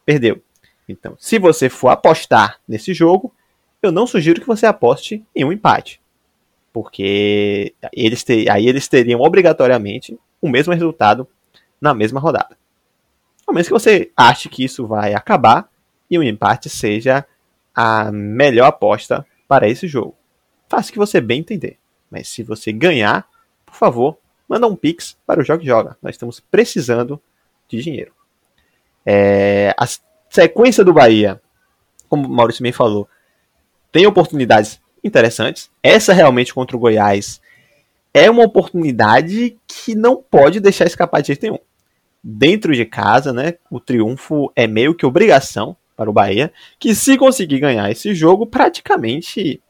perdeu. 0.05 0.42
Então, 0.88 1.14
se 1.20 1.38
você 1.38 1.68
for 1.68 1.90
apostar 1.90 2.59
nesse 2.66 2.92
jogo, 2.92 3.33
eu 3.81 3.92
não 3.92 4.07
sugiro 4.07 4.40
que 4.40 4.46
você 4.46 4.66
aposte 4.66 5.24
em 5.37 5.44
um 5.44 5.53
empate 5.53 6.00
porque 6.74 7.72
eles 7.92 8.24
ter, 8.24 8.50
aí 8.50 8.66
eles 8.66 8.88
teriam 8.88 9.20
obrigatoriamente 9.20 10.18
o 10.42 10.48
mesmo 10.48 10.74
resultado 10.74 11.27
na 11.84 11.92
mesma 11.92 12.18
rodada. 12.18 12.56
Ao 13.46 13.52
menos 13.52 13.68
que 13.68 13.74
você 13.74 14.10
ache 14.16 14.48
que 14.48 14.64
isso 14.64 14.86
vai 14.86 15.12
acabar 15.12 15.68
e 16.10 16.18
o 16.18 16.22
empate 16.22 16.70
seja 16.70 17.26
a 17.74 18.10
melhor 18.10 18.68
aposta 18.68 19.26
para 19.46 19.68
esse 19.68 19.86
jogo. 19.86 20.16
Faça 20.66 20.90
que 20.90 20.98
você 20.98 21.20
bem 21.20 21.40
entender. 21.40 21.78
Mas 22.10 22.28
se 22.28 22.42
você 22.42 22.72
ganhar, 22.72 23.28
por 23.66 23.74
favor, 23.74 24.16
manda 24.48 24.66
um 24.66 24.74
pix 24.74 25.18
para 25.26 25.40
o 25.40 25.44
Jogue 25.44 25.66
Joga. 25.66 25.98
Nós 26.02 26.14
estamos 26.14 26.40
precisando 26.40 27.20
de 27.68 27.82
dinheiro. 27.82 28.12
É, 29.04 29.74
a 29.78 29.86
sequência 30.30 30.82
do 30.82 30.94
Bahia, 30.94 31.38
como 32.08 32.26
o 32.26 32.30
Maurício 32.30 32.62
bem 32.62 32.72
falou, 32.72 33.06
tem 33.92 34.06
oportunidades 34.06 34.80
interessantes. 35.02 35.70
Essa 35.82 36.14
realmente 36.14 36.54
contra 36.54 36.76
o 36.76 36.80
Goiás 36.80 37.42
é 38.14 38.30
uma 38.30 38.44
oportunidade 38.44 39.58
que 39.66 39.94
não 39.94 40.16
pode 40.16 40.60
deixar 40.60 40.86
escapar 40.86 41.20
de 41.20 41.26
jeito 41.28 41.42
nenhum. 41.42 41.58
Dentro 42.26 42.74
de 42.74 42.87
casa, 42.87 43.34
né, 43.34 43.54
o 43.70 43.78
triunfo 43.78 44.50
é 44.56 44.66
meio 44.66 44.94
que 44.94 45.04
obrigação 45.04 45.76
para 45.94 46.08
o 46.08 46.12
Bahia, 46.12 46.50
que 46.78 46.94
se 46.94 47.18
conseguir 47.18 47.60
ganhar 47.60 47.90
esse 47.90 48.14
jogo, 48.14 48.46
praticamente 48.46 49.60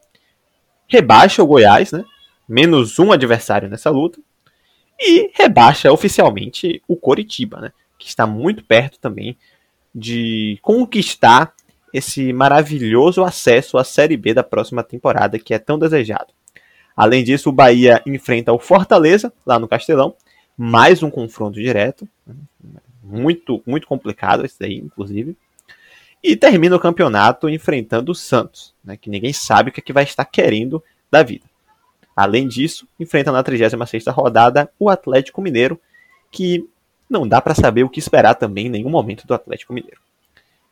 rebaixa 0.86 1.42
o 1.42 1.46
Goiás, 1.46 1.90
né, 1.90 2.04
menos 2.48 3.00
um 3.00 3.10
adversário 3.10 3.68
nessa 3.68 3.90
luta, 3.90 4.20
e 5.00 5.32
rebaixa 5.34 5.90
oficialmente 5.90 6.80
o 6.86 6.94
Coritiba, 6.96 7.60
né, 7.60 7.72
que 7.98 8.06
está 8.06 8.24
muito 8.24 8.64
perto 8.64 9.00
também 9.00 9.36
de 9.92 10.56
conquistar 10.62 11.52
esse 11.92 12.32
maravilhoso 12.32 13.24
acesso 13.24 13.78
à 13.78 13.82
Série 13.82 14.16
B 14.16 14.32
da 14.32 14.44
próxima 14.44 14.84
temporada 14.84 15.40
que 15.40 15.54
é 15.54 15.58
tão 15.58 15.76
desejado. 15.76 16.32
Além 16.96 17.24
disso, 17.24 17.48
o 17.48 17.52
Bahia 17.52 18.00
enfrenta 18.06 18.52
o 18.52 18.60
Fortaleza 18.60 19.32
lá 19.44 19.58
no 19.58 19.66
Castelão, 19.66 20.14
mais 20.56 21.02
um 21.02 21.10
confronto 21.10 21.54
direto, 21.60 22.08
muito 23.02 23.62
muito 23.66 23.86
complicado 23.86 24.44
esse 24.44 24.58
daí, 24.58 24.76
inclusive. 24.76 25.36
E 26.22 26.34
termina 26.36 26.74
o 26.74 26.80
campeonato 26.80 27.50
enfrentando 27.50 28.12
o 28.12 28.14
Santos, 28.14 28.74
né, 28.82 28.96
que 28.96 29.10
ninguém 29.10 29.32
sabe 29.32 29.68
o 29.68 29.72
que, 29.72 29.80
é 29.80 29.82
que 29.82 29.92
vai 29.92 30.04
estar 30.04 30.24
querendo 30.24 30.82
da 31.10 31.22
vida. 31.22 31.44
Além 32.16 32.48
disso, 32.48 32.88
enfrenta 32.98 33.30
na 33.30 33.44
36ª 33.44 34.10
rodada 34.10 34.70
o 34.78 34.88
Atlético 34.88 35.42
Mineiro, 35.42 35.78
que 36.30 36.66
não 37.10 37.28
dá 37.28 37.40
para 37.40 37.54
saber 37.54 37.84
o 37.84 37.90
que 37.90 37.98
esperar 37.98 38.34
também 38.36 38.66
em 38.66 38.70
nenhum 38.70 38.88
momento 38.88 39.26
do 39.26 39.34
Atlético 39.34 39.74
Mineiro. 39.74 40.00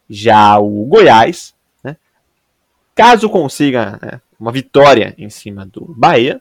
Já 0.09 0.59
o 0.59 0.87
Goiás, 0.87 1.55
né, 1.85 1.97
caso 2.95 3.29
consiga 3.29 3.99
né, 4.01 4.21
uma 4.41 4.53
vitória 4.53 5.15
em 5.19 5.29
cima 5.29 5.67
do 5.67 5.85
Bahia, 5.97 6.41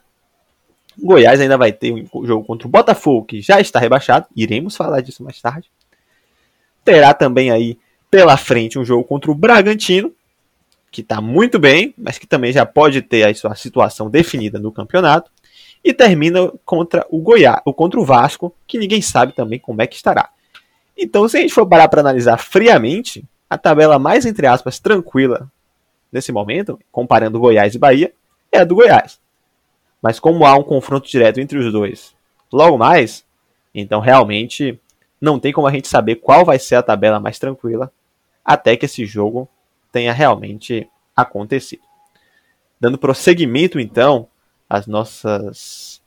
Goiás 0.98 1.40
ainda 1.40 1.58
vai 1.58 1.72
ter 1.72 1.92
um 1.94 2.26
jogo 2.26 2.46
contra 2.46 2.68
o 2.68 2.72
Botafogo, 2.72 3.26
que 3.26 3.42
já 3.42 3.60
está 3.60 3.80
rebaixado. 3.80 4.28
Iremos 4.36 4.76
falar 4.76 5.02
disso 5.02 5.24
mais 5.24 5.40
tarde. 5.42 5.70
Terá 6.84 7.14
também 7.14 7.52
aí 7.52 7.78
pela 8.10 8.36
frente 8.36 8.78
um 8.78 8.86
jogo 8.86 9.04
contra 9.04 9.32
o 9.32 9.36
Bragantino, 9.36 10.12
que 10.92 11.02
está 11.02 11.22
muito 11.22 11.58
bem, 11.58 11.94
mas 11.98 12.18
que 12.18 12.28
também 12.28 12.52
já 12.52 12.66
pode 12.66 13.02
ter 13.02 13.24
a 13.24 13.34
sua 13.34 13.56
situação 13.56 14.10
definida 14.10 14.60
no 14.60 14.72
campeonato. 14.72 15.32
E 15.84 15.94
termina 15.94 16.52
contra 16.64 17.06
o 17.10 17.20
Goiás, 17.20 17.62
ou 17.66 17.74
contra 17.74 18.00
o 18.00 18.06
Vasco, 18.06 18.54
que 18.68 18.78
ninguém 18.78 19.02
sabe 19.02 19.34
também 19.34 19.58
como 19.58 19.82
é 19.82 19.88
que 19.88 19.96
estará. 19.96 20.30
Então, 20.96 21.28
se 21.28 21.38
a 21.38 21.42
gente 21.42 21.54
for 21.54 21.66
parar 21.66 21.88
para 21.88 22.02
analisar 22.02 22.38
friamente, 22.38 23.24
a 23.50 23.58
tabela 23.58 23.98
mais, 23.98 24.26
entre 24.26 24.46
aspas, 24.46 24.78
tranquila 24.78 25.50
nesse 26.12 26.32
momento, 26.32 26.78
comparando 26.92 27.40
Goiás 27.40 27.74
e 27.74 27.80
Bahia, 27.80 28.14
é 28.52 28.60
a 28.60 28.64
do 28.64 28.76
Goiás. 28.76 29.21
Mas 30.02 30.20
como 30.20 30.46
há 30.46 30.56
um 30.56 30.64
confronto 30.64 31.08
direto 31.08 31.40
entre 31.40 31.58
os 31.58 31.72
dois 31.72 32.16
logo 32.52 32.78
mais, 32.78 33.26
então 33.74 34.00
realmente 34.00 34.80
não 35.20 35.40
tem 35.40 35.54
como 35.54 35.68
a 35.68 35.72
gente 35.72 35.88
saber 35.88 36.16
qual 36.16 36.44
vai 36.44 36.60
ser 36.60 36.76
a 36.76 36.84
tabela 36.84 37.20
mais 37.20 37.40
tranquila 37.40 37.92
até 38.44 38.76
que 38.76 38.86
esse 38.86 39.06
jogo 39.06 39.48
tenha 39.92 40.12
realmente 40.12 40.90
acontecido. 41.16 41.84
Dando 42.80 42.98
prosseguimento 42.98 43.80
então 43.80 44.28
às 44.68 44.88
nossas 44.88 46.02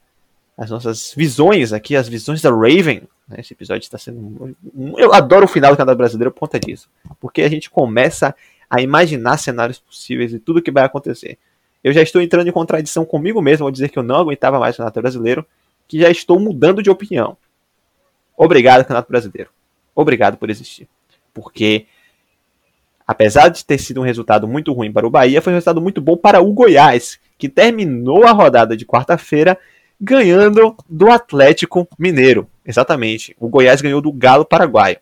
as 0.56 0.70
nossas 0.70 1.12
visões 1.16 1.72
aqui, 1.72 1.96
as 1.96 2.08
visões 2.08 2.40
da 2.40 2.50
Raven. 2.50 3.02
Né? 3.28 3.36
Esse 3.38 3.54
episódio 3.54 3.82
está 3.82 3.98
sendo. 3.98 4.56
Eu 4.96 5.12
adoro 5.12 5.46
o 5.46 5.48
final 5.48 5.72
do 5.72 5.76
canal 5.76 5.96
brasileiro 5.96 6.30
por 6.30 6.40
conta 6.40 6.60
disso. 6.60 6.88
Porque 7.20 7.42
a 7.42 7.48
gente 7.48 7.68
começa 7.68 8.34
a 8.70 8.80
imaginar 8.80 9.36
cenários 9.38 9.80
possíveis 9.80 10.32
e 10.32 10.38
tudo 10.38 10.62
que 10.62 10.70
vai 10.70 10.84
acontecer. 10.84 11.38
Eu 11.84 11.92
já 11.92 12.00
estou 12.00 12.22
entrando 12.22 12.48
em 12.48 12.52
contradição 12.52 13.04
comigo 13.04 13.42
mesmo 13.42 13.66
ao 13.66 13.70
dizer 13.70 13.90
que 13.90 13.98
eu 13.98 14.02
não 14.02 14.16
aguentava 14.16 14.58
mais 14.58 14.74
o 14.74 14.78
Campeonato 14.78 15.02
Brasileiro, 15.02 15.46
que 15.86 16.00
já 16.00 16.10
estou 16.10 16.40
mudando 16.40 16.82
de 16.82 16.88
opinião. 16.88 17.36
Obrigado, 18.34 18.80
Campeonato 18.80 19.10
Brasileiro. 19.10 19.50
Obrigado 19.94 20.38
por 20.38 20.48
existir. 20.48 20.88
Porque, 21.34 21.86
apesar 23.06 23.48
de 23.48 23.62
ter 23.64 23.76
sido 23.76 24.00
um 24.00 24.04
resultado 24.04 24.48
muito 24.48 24.72
ruim 24.72 24.90
para 24.90 25.06
o 25.06 25.10
Bahia, 25.10 25.42
foi 25.42 25.52
um 25.52 25.56
resultado 25.56 25.80
muito 25.80 26.00
bom 26.00 26.16
para 26.16 26.40
o 26.40 26.52
Goiás, 26.54 27.20
que 27.36 27.50
terminou 27.50 28.24
a 28.24 28.32
rodada 28.32 28.74
de 28.74 28.86
quarta-feira 28.86 29.58
ganhando 30.00 30.74
do 30.88 31.10
Atlético 31.10 31.86
Mineiro. 31.98 32.48
Exatamente. 32.64 33.36
O 33.38 33.46
Goiás 33.46 33.82
ganhou 33.82 34.00
do 34.00 34.10
Galo 34.10 34.46
Paraguaio. 34.46 34.96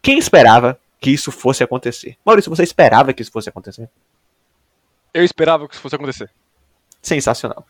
Quem 0.00 0.18
esperava 0.18 0.78
que 1.00 1.10
isso 1.10 1.32
fosse 1.32 1.64
acontecer? 1.64 2.16
Maurício, 2.24 2.48
você 2.48 2.62
esperava 2.62 3.12
que 3.12 3.22
isso 3.22 3.32
fosse 3.32 3.48
acontecer? 3.48 3.88
Eu 5.12 5.24
esperava 5.24 5.66
que 5.66 5.74
isso 5.74 5.82
fosse 5.82 5.96
acontecer. 5.96 6.30
Sensacional. 7.00 7.66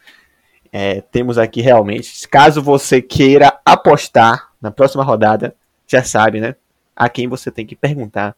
É, 0.73 1.01
temos 1.01 1.39
aqui 1.39 1.61
realmente, 1.61 2.29
caso 2.29 2.63
você 2.63 3.01
queira 3.01 3.59
apostar 3.65 4.51
na 4.61 4.71
próxima 4.71 5.03
rodada, 5.03 5.55
já 5.87 6.03
sabe, 6.05 6.41
né? 6.41 6.57
A 6.95 7.09
quem 7.09 7.27
você 7.27 7.51
tem 7.51 7.65
que 7.65 7.75
perguntar 7.75 8.37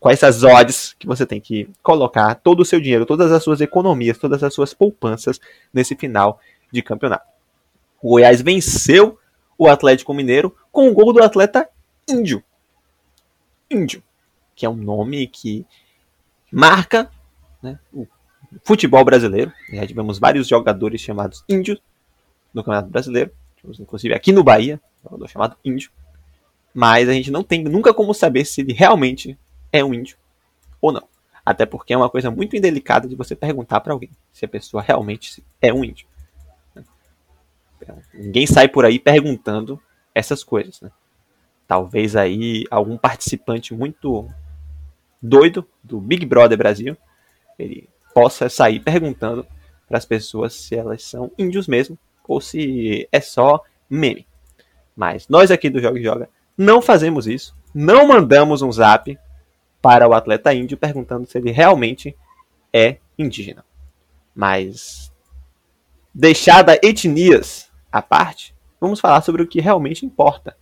quais 0.00 0.22
as 0.22 0.42
odds 0.42 0.94
que 0.98 1.06
você 1.06 1.26
tem 1.26 1.40
que 1.40 1.68
colocar 1.82 2.34
todo 2.34 2.60
o 2.60 2.64
seu 2.64 2.80
dinheiro, 2.80 3.06
todas 3.06 3.32
as 3.32 3.42
suas 3.42 3.60
economias, 3.60 4.18
todas 4.18 4.42
as 4.42 4.52
suas 4.52 4.74
poupanças 4.74 5.40
nesse 5.72 5.96
final 5.96 6.40
de 6.70 6.82
campeonato. 6.82 7.26
O 8.02 8.10
Goiás 8.10 8.40
venceu 8.40 9.18
o 9.56 9.68
Atlético 9.68 10.14
Mineiro 10.14 10.54
com 10.70 10.88
o 10.88 10.94
gol 10.94 11.12
do 11.12 11.22
atleta 11.22 11.68
Índio. 12.08 12.42
Índio, 13.70 14.02
que 14.54 14.64
é 14.64 14.68
um 14.68 14.76
nome 14.76 15.26
que 15.26 15.66
marca 16.50 17.10
né, 17.62 17.78
o 17.92 18.06
futebol 18.64 19.04
brasileiro. 19.04 19.52
Já 19.72 19.86
tivemos 19.86 20.18
vários 20.18 20.48
jogadores 20.48 21.00
chamados 21.00 21.44
Índios 21.48 21.80
no 22.52 22.62
Campeonato 22.62 22.90
Brasileiro, 22.90 23.30
inclusive 23.78 24.14
aqui 24.14 24.32
no 24.32 24.42
Bahia, 24.42 24.80
um 25.04 25.10
jogador 25.10 25.28
chamado 25.28 25.56
Índio. 25.64 25.90
Mas 26.74 27.08
a 27.08 27.12
gente 27.12 27.30
não 27.30 27.42
tem 27.42 27.64
nunca 27.64 27.92
como 27.92 28.14
saber 28.14 28.44
se 28.44 28.60
ele 28.60 28.72
realmente 28.72 29.38
é 29.72 29.84
um 29.84 29.92
índio 29.92 30.16
ou 30.80 30.92
não. 30.92 31.08
Até 31.44 31.64
porque 31.64 31.92
é 31.92 31.96
uma 31.96 32.10
coisa 32.10 32.30
muito 32.30 32.56
indelicada 32.56 33.08
de 33.08 33.16
você 33.16 33.34
perguntar 33.34 33.80
para 33.80 33.92
alguém 33.92 34.10
se 34.32 34.44
a 34.44 34.48
pessoa 34.48 34.82
realmente 34.82 35.42
é 35.60 35.72
um 35.72 35.84
índio. 35.84 36.06
Ninguém 38.12 38.46
sai 38.46 38.68
por 38.68 38.84
aí 38.84 38.98
perguntando 38.98 39.80
essas 40.14 40.44
coisas, 40.44 40.80
né? 40.80 40.90
Talvez 41.66 42.16
aí 42.16 42.64
algum 42.70 42.96
participante 42.96 43.74
muito 43.74 44.28
doido 45.20 45.66
do 45.82 46.00
Big 46.00 46.24
Brother 46.24 46.56
Brasil, 46.56 46.96
ele 47.58 47.88
possa 48.14 48.48
sair 48.48 48.80
perguntando 48.80 49.46
para 49.86 49.98
as 49.98 50.04
pessoas 50.04 50.54
se 50.54 50.74
elas 50.74 51.02
são 51.02 51.30
índios 51.38 51.66
mesmo 51.66 51.98
ou 52.26 52.40
se 52.40 53.08
é 53.10 53.20
só 53.20 53.62
meme. 53.88 54.26
Mas 54.94 55.28
nós 55.28 55.50
aqui 55.50 55.70
do 55.70 55.80
Joga 55.80 55.98
e 55.98 56.02
Joga 56.02 56.28
não 56.56 56.82
fazemos 56.82 57.26
isso, 57.26 57.56
não 57.74 58.06
mandamos 58.06 58.62
um 58.62 58.70
zap 58.70 59.18
para 59.80 60.08
o 60.08 60.12
atleta 60.12 60.52
índio 60.52 60.76
perguntando 60.76 61.26
se 61.26 61.38
ele 61.38 61.50
realmente 61.50 62.16
é 62.72 62.98
indígena. 63.16 63.64
Mas 64.34 65.12
deixada 66.14 66.78
etnias 66.82 67.70
à 67.90 68.02
parte, 68.02 68.54
vamos 68.80 69.00
falar 69.00 69.22
sobre 69.22 69.42
o 69.42 69.46
que 69.46 69.60
realmente 69.60 70.04
importa, 70.04 70.56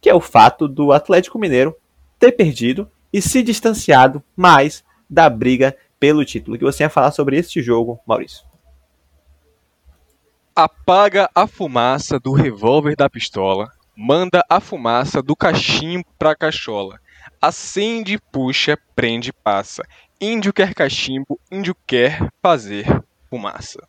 que 0.00 0.08
é 0.08 0.14
o 0.14 0.20
fato 0.20 0.68
do 0.68 0.92
Atlético 0.92 1.38
Mineiro 1.38 1.74
ter 2.18 2.32
perdido 2.32 2.90
e 3.12 3.20
se 3.20 3.42
distanciado 3.42 4.22
mais 4.36 4.84
da 5.08 5.28
briga 5.28 5.76
pelo 6.00 6.24
título. 6.24 6.56
O 6.56 6.58
que 6.58 6.64
você 6.64 6.82
ia 6.82 6.90
falar 6.90 7.12
sobre 7.12 7.36
este 7.36 7.62
jogo, 7.62 8.00
Maurício? 8.06 8.44
Apaga 10.56 11.30
a 11.34 11.46
fumaça 11.46 12.18
do 12.18 12.32
revólver 12.32 12.96
da 12.96 13.08
pistola, 13.08 13.70
manda 13.96 14.44
a 14.48 14.58
fumaça 14.58 15.22
do 15.22 15.36
cachimbo 15.36 16.06
pra 16.18 16.34
cachola. 16.34 16.98
Acende, 17.40 18.18
puxa, 18.32 18.76
prende, 18.96 19.32
passa. 19.32 19.82
Índio 20.20 20.52
quer 20.52 20.74
cachimbo, 20.74 21.38
índio 21.52 21.76
quer 21.86 22.28
fazer 22.42 22.86
fumaça. 23.28 23.86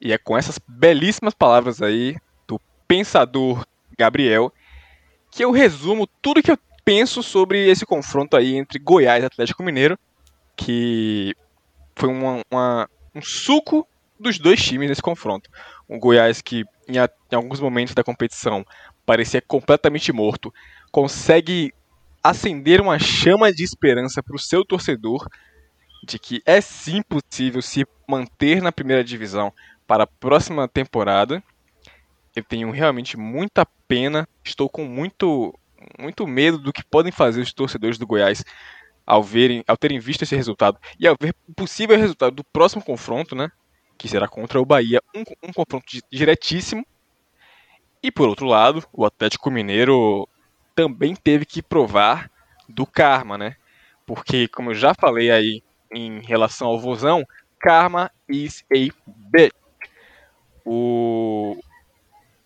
E 0.00 0.12
é 0.12 0.18
com 0.18 0.36
essas 0.36 0.58
belíssimas 0.66 1.34
palavras 1.34 1.80
aí 1.80 2.16
do 2.48 2.58
pensador 2.88 3.64
Gabriel 3.96 4.52
que 5.30 5.44
eu 5.44 5.50
resumo 5.50 6.06
tudo 6.20 6.42
que 6.42 6.50
eu 6.50 6.58
penso 6.84 7.22
sobre 7.22 7.68
esse 7.70 7.86
confronto 7.86 8.36
aí 8.36 8.56
entre 8.56 8.78
Goiás 8.78 9.22
e 9.22 9.26
Atlético 9.26 9.62
Mineiro, 9.62 9.98
que 10.60 11.34
foi 11.96 12.08
uma, 12.10 12.42
uma, 12.50 12.90
um 13.14 13.22
suco 13.22 13.88
dos 14.18 14.38
dois 14.38 14.62
times 14.62 14.88
nesse 14.88 15.00
confronto. 15.00 15.48
Um 15.88 15.98
Goiás 15.98 16.42
que 16.42 16.64
em, 16.86 16.96
em 16.96 17.34
alguns 17.34 17.60
momentos 17.60 17.94
da 17.94 18.04
competição 18.04 18.64
parecia 19.06 19.40
completamente 19.40 20.12
morto, 20.12 20.52
consegue 20.92 21.72
acender 22.22 22.80
uma 22.80 22.98
chama 22.98 23.50
de 23.50 23.64
esperança 23.64 24.22
para 24.22 24.36
o 24.36 24.38
seu 24.38 24.64
torcedor 24.64 25.26
de 26.06 26.18
que 26.18 26.42
é 26.44 26.60
sim 26.60 27.02
possível 27.02 27.62
se 27.62 27.86
manter 28.06 28.60
na 28.60 28.70
primeira 28.70 29.02
divisão 29.02 29.52
para 29.86 30.04
a 30.04 30.06
próxima 30.06 30.68
temporada. 30.68 31.42
Eu 32.36 32.44
tenho 32.44 32.70
realmente 32.70 33.16
muita 33.16 33.66
pena, 33.88 34.28
estou 34.44 34.68
com 34.68 34.84
muito, 34.84 35.58
muito 35.98 36.26
medo 36.26 36.58
do 36.58 36.72
que 36.72 36.84
podem 36.84 37.10
fazer 37.10 37.40
os 37.40 37.52
torcedores 37.52 37.98
do 37.98 38.06
Goiás 38.06 38.44
ao 39.06 39.22
verem, 39.22 39.64
ao 39.66 39.76
terem 39.76 39.98
visto 39.98 40.22
esse 40.22 40.36
resultado 40.36 40.78
e 40.98 41.06
ao 41.06 41.16
ver 41.20 41.34
o 41.48 41.54
possível 41.54 41.96
resultado 41.96 42.34
do 42.34 42.44
próximo 42.44 42.82
confronto, 42.82 43.34
né, 43.34 43.50
que 43.98 44.08
será 44.08 44.28
contra 44.28 44.60
o 44.60 44.64
Bahia, 44.64 45.02
um, 45.14 45.22
um 45.48 45.52
confronto 45.52 45.86
diretíssimo. 46.10 46.86
E 48.02 48.10
por 48.10 48.28
outro 48.28 48.46
lado, 48.46 48.82
o 48.92 49.04
Atlético 49.04 49.50
Mineiro 49.50 50.26
também 50.74 51.14
teve 51.14 51.44
que 51.44 51.62
provar 51.62 52.30
do 52.66 52.86
karma, 52.86 53.36
né? 53.36 53.56
Porque 54.06 54.48
como 54.48 54.70
eu 54.70 54.74
já 54.74 54.94
falei 54.94 55.30
aí 55.30 55.62
em 55.92 56.20
relação 56.20 56.68
ao 56.68 56.80
Vozão, 56.80 57.24
karma 57.58 58.10
is 58.28 58.64
a 58.72 58.88
bitch. 59.06 59.52
O, 60.64 61.56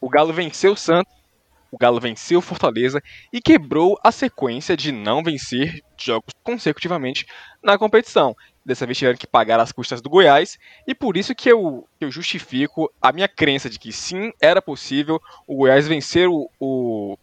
o 0.00 0.08
Galo 0.08 0.32
venceu 0.32 0.72
o 0.72 0.76
Santos, 0.76 1.14
o 1.74 1.76
Galo 1.76 2.00
venceu 2.00 2.38
o 2.38 2.42
Fortaleza 2.42 3.02
e 3.32 3.40
quebrou 3.40 3.98
a 4.02 4.12
sequência 4.12 4.76
de 4.76 4.92
não 4.92 5.24
vencer 5.24 5.82
jogos 5.98 6.32
consecutivamente 6.44 7.26
na 7.60 7.76
competição. 7.76 8.36
Dessa 8.64 8.86
vez 8.86 8.96
tiveram 8.96 9.18
que 9.18 9.26
pagar 9.26 9.58
as 9.58 9.72
custas 9.72 10.00
do 10.00 10.08
Goiás, 10.08 10.56
e 10.86 10.94
por 10.94 11.16
isso 11.16 11.34
que 11.34 11.50
eu, 11.50 11.86
eu 12.00 12.12
justifico 12.12 12.90
a 13.02 13.12
minha 13.12 13.26
crença 13.26 13.68
de 13.68 13.78
que 13.78 13.92
sim, 13.92 14.32
era 14.40 14.62
possível 14.62 15.20
o 15.48 15.56
Goiás 15.56 15.88
vencer 15.88 16.28
o, 16.28 16.48
o, 16.60 17.18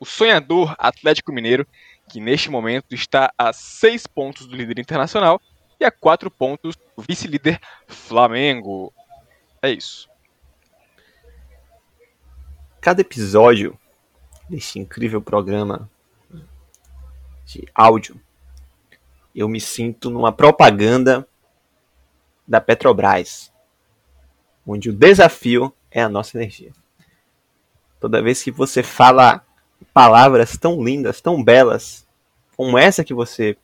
o 0.00 0.04
sonhador 0.04 0.74
Atlético 0.78 1.32
Mineiro, 1.32 1.64
que 2.10 2.20
neste 2.20 2.50
momento 2.50 2.92
está 2.92 3.32
a 3.38 3.52
seis 3.52 4.04
pontos 4.04 4.46
do 4.46 4.56
líder 4.56 4.80
internacional 4.80 5.40
e 5.78 5.84
a 5.84 5.92
quatro 5.92 6.28
pontos 6.28 6.74
do 6.96 7.04
vice-líder 7.08 7.60
Flamengo. 7.86 8.92
É 9.62 9.70
isso 9.70 10.10
cada 12.82 13.00
episódio 13.00 13.78
desse 14.52 14.78
incrível 14.78 15.22
programa 15.22 15.90
de 17.46 17.66
áudio, 17.74 18.20
eu 19.34 19.48
me 19.48 19.58
sinto 19.58 20.10
numa 20.10 20.30
propaganda 20.30 21.26
da 22.46 22.60
Petrobras, 22.60 23.50
onde 24.66 24.90
o 24.90 24.92
desafio 24.92 25.72
é 25.90 26.02
a 26.02 26.08
nossa 26.08 26.36
energia. 26.36 26.70
Toda 27.98 28.22
vez 28.22 28.42
que 28.42 28.50
você 28.50 28.82
fala 28.82 29.42
palavras 29.94 30.58
tão 30.58 30.84
lindas, 30.84 31.22
tão 31.22 31.42
belas, 31.42 32.06
como 32.54 32.76
essa 32.76 33.02
que 33.02 33.14
você 33.14 33.56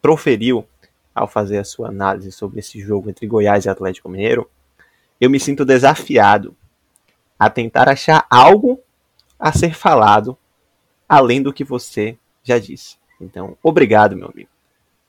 proferiu 0.00 0.64
ao 1.12 1.26
fazer 1.26 1.58
a 1.58 1.64
sua 1.64 1.88
análise 1.88 2.30
sobre 2.30 2.60
esse 2.60 2.80
jogo 2.80 3.10
entre 3.10 3.26
Goiás 3.26 3.64
e 3.64 3.68
Atlético 3.68 4.08
Mineiro, 4.08 4.48
eu 5.20 5.28
me 5.28 5.40
sinto 5.40 5.64
desafiado 5.64 6.56
a 7.36 7.50
tentar 7.50 7.88
achar 7.88 8.24
algo 8.30 8.80
a 9.38 9.52
ser 9.52 9.74
falado 9.74 10.36
além 11.08 11.42
do 11.42 11.52
que 11.52 11.64
você 11.64 12.18
já 12.42 12.58
disse. 12.58 12.96
Então, 13.20 13.56
obrigado, 13.62 14.16
meu 14.16 14.28
amigo, 14.28 14.50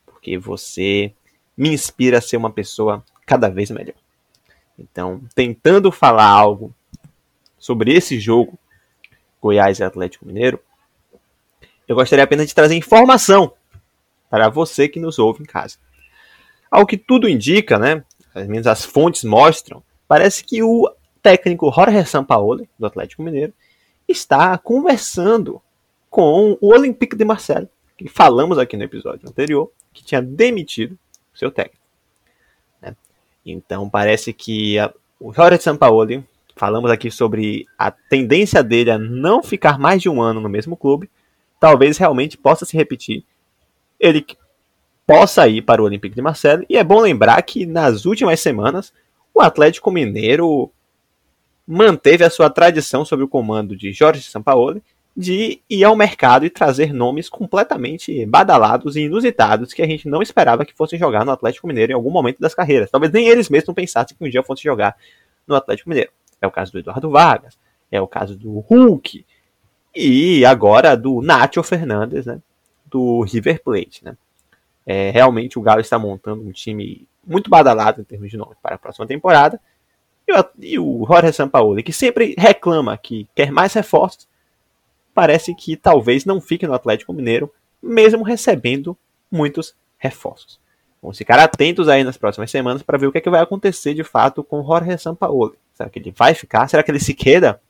porque 0.06 0.38
você 0.38 1.14
me 1.56 1.70
inspira 1.70 2.20
a 2.20 2.22
ser 2.22 2.38
uma 2.38 2.52
pessoa 2.52 3.04
cada 3.26 3.50
vez 3.50 3.72
melhor. 3.72 3.96
Então, 4.78 5.22
tentando 5.34 5.92
falar 5.92 6.28
algo 6.28 6.74
sobre 7.58 7.94
esse 7.94 8.20
jogo, 8.20 8.58
Goiás 9.42 9.80
e 9.80 9.84
Atlético 9.84 10.26
Mineiro, 10.26 10.60
eu 11.88 11.96
gostaria 11.96 12.24
apenas 12.24 12.48
de 12.48 12.56
trazer 12.56 12.76
informação 12.76 13.54
para 14.30 14.50
você 14.50 14.88
que 14.88 15.00
nos 15.00 15.18
ouve 15.18 15.42
em 15.44 15.46
casa. 15.46 15.78
Ao 16.70 16.86
que 16.86 16.98
tudo 16.98 17.30
indica, 17.30 17.80
né, 17.80 18.04
pelo 18.34 18.50
menos 18.50 18.68
as 18.68 18.86
fontes 18.86 19.24
mostram, 19.24 19.82
parece 20.08 20.44
que 20.44 20.62
o 20.62 20.90
técnico 21.22 21.72
Jorge 21.72 22.06
Sampaoli, 22.06 22.70
do 22.78 22.86
Atlético 22.86 23.24
Mineiro, 23.24 23.54
está 24.08 24.58
conversando 24.58 25.62
com 26.10 26.58
o 26.62 26.74
Olympique 26.74 27.16
de 27.16 27.26
Marseille, 27.26 27.68
que 27.98 28.08
falamos 28.08 28.58
aqui 28.58 28.78
no 28.78 28.84
episódio 28.84 29.28
anterior, 29.28 29.72
que 29.94 30.04
tinha 30.04 30.22
demitido 30.22 30.98
seu 31.34 31.52
técnico. 31.52 31.84
Né? 32.82 32.96
Então 33.46 33.90
parece 33.90 34.34
que 34.34 34.80
a, 34.80 34.94
o 35.20 35.34
Jorge 35.34 35.62
Sampaoli, 35.62 36.24
falamos 36.56 36.90
aqui 36.90 37.12
sobre 37.12 37.66
a 37.78 37.92
tendência 37.92 38.64
dele 38.64 38.92
a 38.92 38.98
não 38.98 39.44
ficar 39.44 39.78
mais 39.78 40.02
de 40.02 40.10
um 40.10 40.22
ano 40.22 40.42
no 40.42 40.50
mesmo 40.50 40.76
clube, 40.76 41.10
talvez 41.60 41.98
realmente 41.98 42.38
possa 42.38 42.66
se 42.66 42.76
repetir. 42.76 43.24
Ele 44.00 44.26
possa 45.06 45.48
ir 45.48 45.62
para 45.62 45.82
o 45.82 45.86
Olympique 45.86 46.16
de 46.16 46.22
Marseille, 46.22 46.66
e 46.70 46.78
é 46.78 46.84
bom 46.84 47.00
lembrar 47.00 47.42
que 47.42 47.66
nas 47.66 48.06
últimas 48.06 48.40
semanas 48.40 48.94
o 49.34 49.42
Atlético 49.42 49.92
Mineiro 49.92 50.72
manteve 51.68 52.24
a 52.24 52.30
sua 52.30 52.50
tradição 52.50 53.04
sob 53.04 53.24
o 53.24 53.28
comando 53.28 53.76
de 53.76 53.92
Jorge 53.92 54.22
Sampaoli 54.24 54.82
de 55.16 55.60
ir 55.68 55.84
ao 55.84 55.96
mercado 55.96 56.46
e 56.46 56.50
trazer 56.50 56.94
nomes 56.94 57.28
completamente 57.28 58.24
badalados 58.28 58.96
e 58.96 59.02
inusitados 59.02 59.74
que 59.74 59.82
a 59.82 59.88
gente 59.88 60.08
não 60.08 60.22
esperava 60.22 60.64
que 60.64 60.76
fossem 60.76 61.00
jogar 61.00 61.26
no 61.26 61.32
Atlético 61.32 61.66
Mineiro 61.66 61.92
em 61.92 61.96
algum 61.96 62.12
momento 62.12 62.40
das 62.40 62.54
carreiras. 62.54 62.92
Talvez 62.92 63.12
nem 63.12 63.28
eles 63.28 63.50
mesmos 63.50 63.74
pensassem 63.74 64.16
que 64.16 64.24
um 64.24 64.30
dia 64.30 64.44
fossem 64.44 64.64
jogar 64.64 64.96
no 65.48 65.56
Atlético 65.56 65.90
Mineiro. 65.90 66.12
É 66.40 66.46
o 66.46 66.52
caso 66.52 66.72
do 66.72 66.78
Eduardo 66.78 67.10
Vargas, 67.10 67.58
é 67.92 68.00
o 68.00 68.08
caso 68.08 68.38
do 68.38 68.60
Hulk 68.60 69.26
e 69.96 70.46
agora 70.46 70.96
do 70.96 71.20
Nacho 71.24 71.64
Fernandes, 71.64 72.28
né, 72.28 72.40
do 72.86 73.22
River 73.22 73.64
Plate. 73.64 74.06
Né. 74.06 74.16
É, 74.86 75.10
realmente 75.10 75.58
o 75.58 75.64
Galo 75.64 75.82
está 75.82 75.98
montando 75.98 76.44
um 76.44 76.52
time 76.52 77.08
muito 77.26 77.50
badalado 77.50 78.02
em 78.02 78.04
termos 78.04 78.30
de 78.30 78.38
nome 78.38 78.56
para 78.62 78.76
a 78.76 78.78
próxima 78.78 79.08
temporada. 79.08 79.60
E 80.60 80.78
o, 80.78 81.02
o 81.02 81.06
Jorge 81.08 81.32
Sampaoli, 81.34 81.84
que 81.84 81.94
sempre 81.94 82.36
reclama 82.38 82.98
que 82.98 83.28
quer 83.34 83.52
mais 83.52 83.74
reforços, 83.74 84.28
parece 85.14 85.56
que 85.56 85.78
talvez 85.78 86.26
não 86.26 86.42
fique 86.42 86.68
no 86.68 86.74
Atlético 86.74 87.14
Mineiro, 87.14 87.52
mesmo 87.82 88.24
recebendo 88.24 88.98
muitos 89.32 89.76
reforços. 89.98 90.60
Vamos 91.02 91.18
ficar 91.18 91.40
atentos 91.40 91.88
aí 91.88 92.04
nas 92.04 92.18
próximas 92.18 92.52
semanas 92.52 92.84
para 92.84 92.98
ver 92.98 93.08
o 93.08 93.12
que, 93.12 93.20
é 93.20 93.22
que 93.22 93.30
vai 93.30 93.42
acontecer 93.42 93.94
de 93.94 94.04
fato 94.04 94.44
com 94.44 94.66
Jorge 94.66 94.98
Sampaoli. 94.98 95.56
Será 95.74 95.90
que 95.90 96.00
ele 96.00 96.14
vai 96.16 96.34
ficar? 96.34 96.68
Será 96.68 96.84
que 96.84 96.92
ele 96.92 97.00
se 97.00 97.14
queda? 97.14 97.62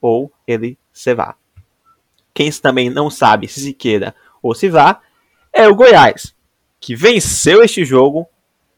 Ou 0.00 0.30
ele 0.46 0.78
se 0.92 1.14
vá? 1.14 1.34
Quem 2.32 2.52
também 2.52 2.88
não 2.88 3.10
sabe 3.10 3.48
se 3.48 3.60
se 3.60 3.72
queda 3.72 4.14
ou 4.40 4.54
se 4.54 4.68
vá 4.68 5.00
é 5.52 5.66
o 5.66 5.74
Goiás, 5.74 6.34
que 6.78 6.94
venceu 6.94 7.62
este 7.62 7.84
jogo 7.84 8.28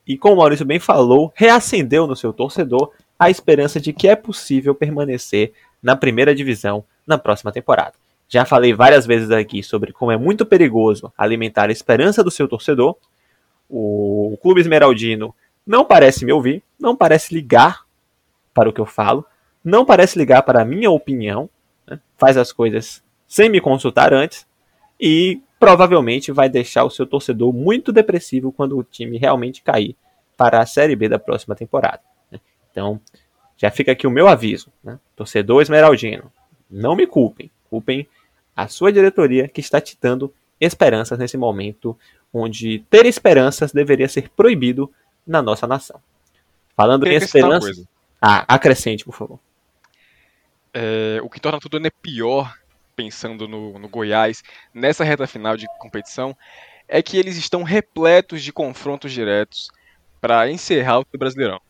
e, 0.06 0.16
como 0.16 0.35
o 0.35 0.38
Maurício 0.38 0.64
bem 0.64 0.78
falou, 0.78 1.33
reacendeu 1.37 2.06
no 2.06 2.16
seu 2.16 2.33
torcedor 2.33 2.92
a 3.20 3.28
esperança 3.28 3.78
de 3.78 3.92
que 3.92 4.09
é 4.09 4.16
possível 4.16 4.74
permanecer 4.74 5.52
na 5.83 5.94
primeira 5.94 6.35
divisão 6.35 6.83
na 7.06 7.18
próxima 7.18 7.52
temporada. 7.52 7.92
Já 8.26 8.46
falei 8.46 8.72
várias 8.72 9.04
vezes 9.04 9.30
aqui 9.30 9.62
sobre 9.62 9.92
como 9.92 10.11
é 10.11 10.16
muito 10.16 10.46
perigoso 10.46 11.12
alimentar 11.18 11.68
a 11.68 11.72
esperança 11.72 12.24
do 12.24 12.30
seu 12.30 12.48
torcedor. 12.48 12.96
O 13.68 14.38
Clube 14.40 14.62
Esmeraldino 14.62 15.35
não 15.66 15.85
parece 15.85 16.24
me 16.24 16.33
ouvir, 16.33 16.62
não 16.78 16.96
parece 16.96 17.35
ligar 17.35 17.83
para 18.54 18.70
o 18.70 18.72
que 18.72 18.80
eu 18.80 18.87
falo, 18.87 19.26
não 19.62 19.85
parece 19.85 20.18
ligar 20.18 20.42
para 20.42 20.62
a 20.62 20.64
minha 20.64 20.90
opinião, 20.90 21.50
né? 21.87 22.00
faz 22.16 22.38
as 22.38 22.52
coisas 22.52 23.02
sem 23.28 23.50
me 23.50 23.61
consultar 23.61 24.14
antes 24.14 24.46
e 24.98 25.42
provavelmente 25.59 26.33
vai 26.33 26.48
deixar 26.48 26.85
o 26.85 26.90
seu 26.90 27.06
torcedor 27.06 27.52
muito 27.52 27.92
depressivo 27.92 28.50
quando 28.50 28.78
o 28.78 28.83
time 28.83 29.18
realmente 29.18 29.61
cair 29.61 29.94
para 30.38 30.61
a 30.61 30.64
Série 30.66 30.96
B 30.96 31.06
da 31.06 31.18
próxima 31.18 31.54
temporada. 31.54 32.10
Então, 32.70 33.00
já 33.56 33.70
fica 33.70 33.92
aqui 33.92 34.06
o 34.06 34.11
meu 34.11 34.28
aviso, 34.28 34.72
né? 34.83 34.98
torcedor 35.14 35.62
esmeraldino, 35.62 36.33
não 36.70 36.96
me 36.96 37.06
culpem. 37.06 37.50
Culpem 37.68 38.09
a 38.56 38.68
sua 38.68 38.92
diretoria 38.92 39.48
que 39.48 39.61
está 39.61 39.80
te 39.80 39.96
dando 40.00 40.33
esperanças 40.61 41.18
nesse 41.18 41.37
momento 41.37 41.96
onde 42.33 42.80
ter 42.90 43.06
esperanças 43.06 43.72
deveria 43.72 44.09
ser 44.09 44.28
proibido 44.30 44.92
na 45.26 45.42
nossa 45.42 45.66
nação. 45.66 46.00
Falando 46.76 47.06
em 47.06 47.14
esperança. 47.14 47.85
Ah, 48.20 48.44
acrescente, 48.46 49.04
por 49.04 49.14
favor. 49.14 49.38
É, 50.72 51.20
o 51.22 51.28
que 51.28 51.40
torna 51.40 51.59
tudo 51.59 51.76
ainda 51.76 51.90
pior, 51.90 52.54
pensando 52.94 53.48
no, 53.48 53.78
no 53.78 53.88
Goiás, 53.88 54.42
nessa 54.72 55.04
reta 55.04 55.26
final 55.26 55.56
de 55.56 55.66
competição, 55.78 56.37
é 56.87 57.02
que 57.02 57.16
eles 57.16 57.37
estão 57.37 57.62
repletos 57.62 58.42
de 58.42 58.52
confrontos 58.52 59.12
diretos 59.12 59.70
para 60.20 60.50
encerrar 60.50 61.00
o 61.00 61.06
Brasileirão. 61.16 61.61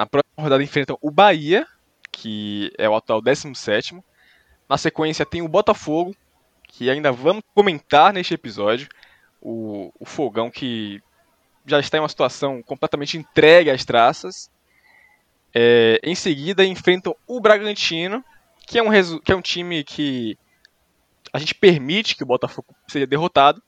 Na 0.00 0.06
próxima 0.06 0.42
rodada 0.42 0.64
enfrentam 0.64 0.96
o 1.02 1.10
Bahia, 1.10 1.66
que 2.10 2.72
é 2.78 2.88
o 2.88 2.96
atual 2.96 3.20
17, 3.20 4.02
na 4.66 4.78
sequência 4.78 5.26
tem 5.26 5.42
o 5.42 5.48
Botafogo, 5.48 6.16
que 6.66 6.88
ainda 6.88 7.12
vamos 7.12 7.42
comentar 7.54 8.10
neste 8.10 8.32
episódio. 8.32 8.88
O, 9.42 9.92
o 10.00 10.06
Fogão 10.06 10.50
que 10.50 11.02
já 11.66 11.78
está 11.78 11.98
em 11.98 12.00
uma 12.00 12.08
situação 12.08 12.62
completamente 12.62 13.18
entregue 13.18 13.70
às 13.70 13.84
traças. 13.84 14.50
É, 15.54 16.00
em 16.02 16.14
seguida 16.14 16.64
enfrentam 16.64 17.14
o 17.26 17.38
Bragantino, 17.38 18.24
que 18.66 18.78
é, 18.78 18.82
um 18.82 19.20
que 19.20 19.32
é 19.32 19.36
um 19.36 19.42
time 19.42 19.84
que 19.84 20.38
a 21.30 21.38
gente 21.38 21.54
permite 21.54 22.16
que 22.16 22.22
o 22.22 22.26
Botafogo 22.26 22.74
seja 22.88 23.06
derrotado. 23.06 23.62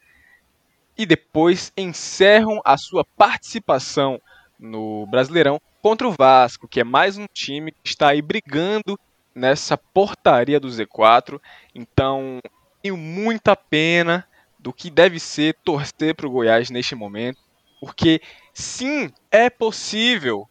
E 0.96 1.04
depois 1.04 1.70
encerram 1.76 2.58
a 2.64 2.78
sua 2.78 3.04
participação 3.04 4.18
no 4.58 5.06
Brasileirão 5.08 5.60
contra 5.82 6.06
o 6.08 6.12
Vasco, 6.12 6.68
que 6.68 6.78
é 6.78 6.84
mais 6.84 7.18
um 7.18 7.26
time 7.26 7.72
que 7.72 7.90
está 7.90 8.10
aí 8.10 8.22
brigando 8.22 8.98
nessa 9.34 9.76
portaria 9.76 10.60
do 10.60 10.68
Z4. 10.68 11.40
Então, 11.74 12.38
tenho 12.80 12.96
muita 12.96 13.56
pena 13.56 14.26
do 14.60 14.72
que 14.72 14.88
deve 14.88 15.18
ser 15.18 15.56
torcer 15.64 16.14
para 16.14 16.26
o 16.26 16.30
Goiás 16.30 16.70
neste 16.70 16.94
momento, 16.94 17.40
porque 17.80 18.22
sim, 18.54 19.10
é 19.28 19.50
possível. 19.50 20.48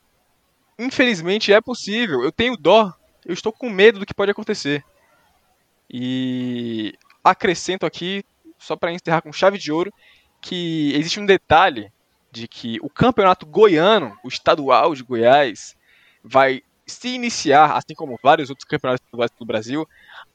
Infelizmente 0.78 1.54
é 1.54 1.62
possível. 1.62 2.22
Eu 2.24 2.32
tenho 2.32 2.58
dó. 2.58 2.94
Eu 3.26 3.34
estou 3.34 3.54
com 3.54 3.70
medo 3.70 4.00
do 4.00 4.06
que 4.06 4.14
pode 4.14 4.32
acontecer. 4.32 4.84
E 5.90 6.94
acrescento 7.24 7.86
aqui, 7.86 8.26
só 8.58 8.76
para 8.76 8.92
encerrar 8.92 9.22
com 9.22 9.32
chave 9.32 9.58
de 9.58 9.72
ouro, 9.72 9.94
que 10.42 10.92
existe 10.94 11.22
um 11.22 11.26
detalhe 11.26 11.90
de 12.32 12.48
que 12.48 12.78
o 12.82 12.90
campeonato 12.90 13.46
goiano, 13.46 14.18
o 14.24 14.28
estadual 14.28 14.96
de 14.96 15.04
Goiás, 15.04 15.76
vai 16.24 16.62
se 16.86 17.10
iniciar, 17.10 17.78
assim 17.78 17.94
como 17.94 18.20
vários 18.24 18.50
outros 18.50 18.68
campeonatos 18.68 19.06
do 19.38 19.46
Brasil, 19.46 19.88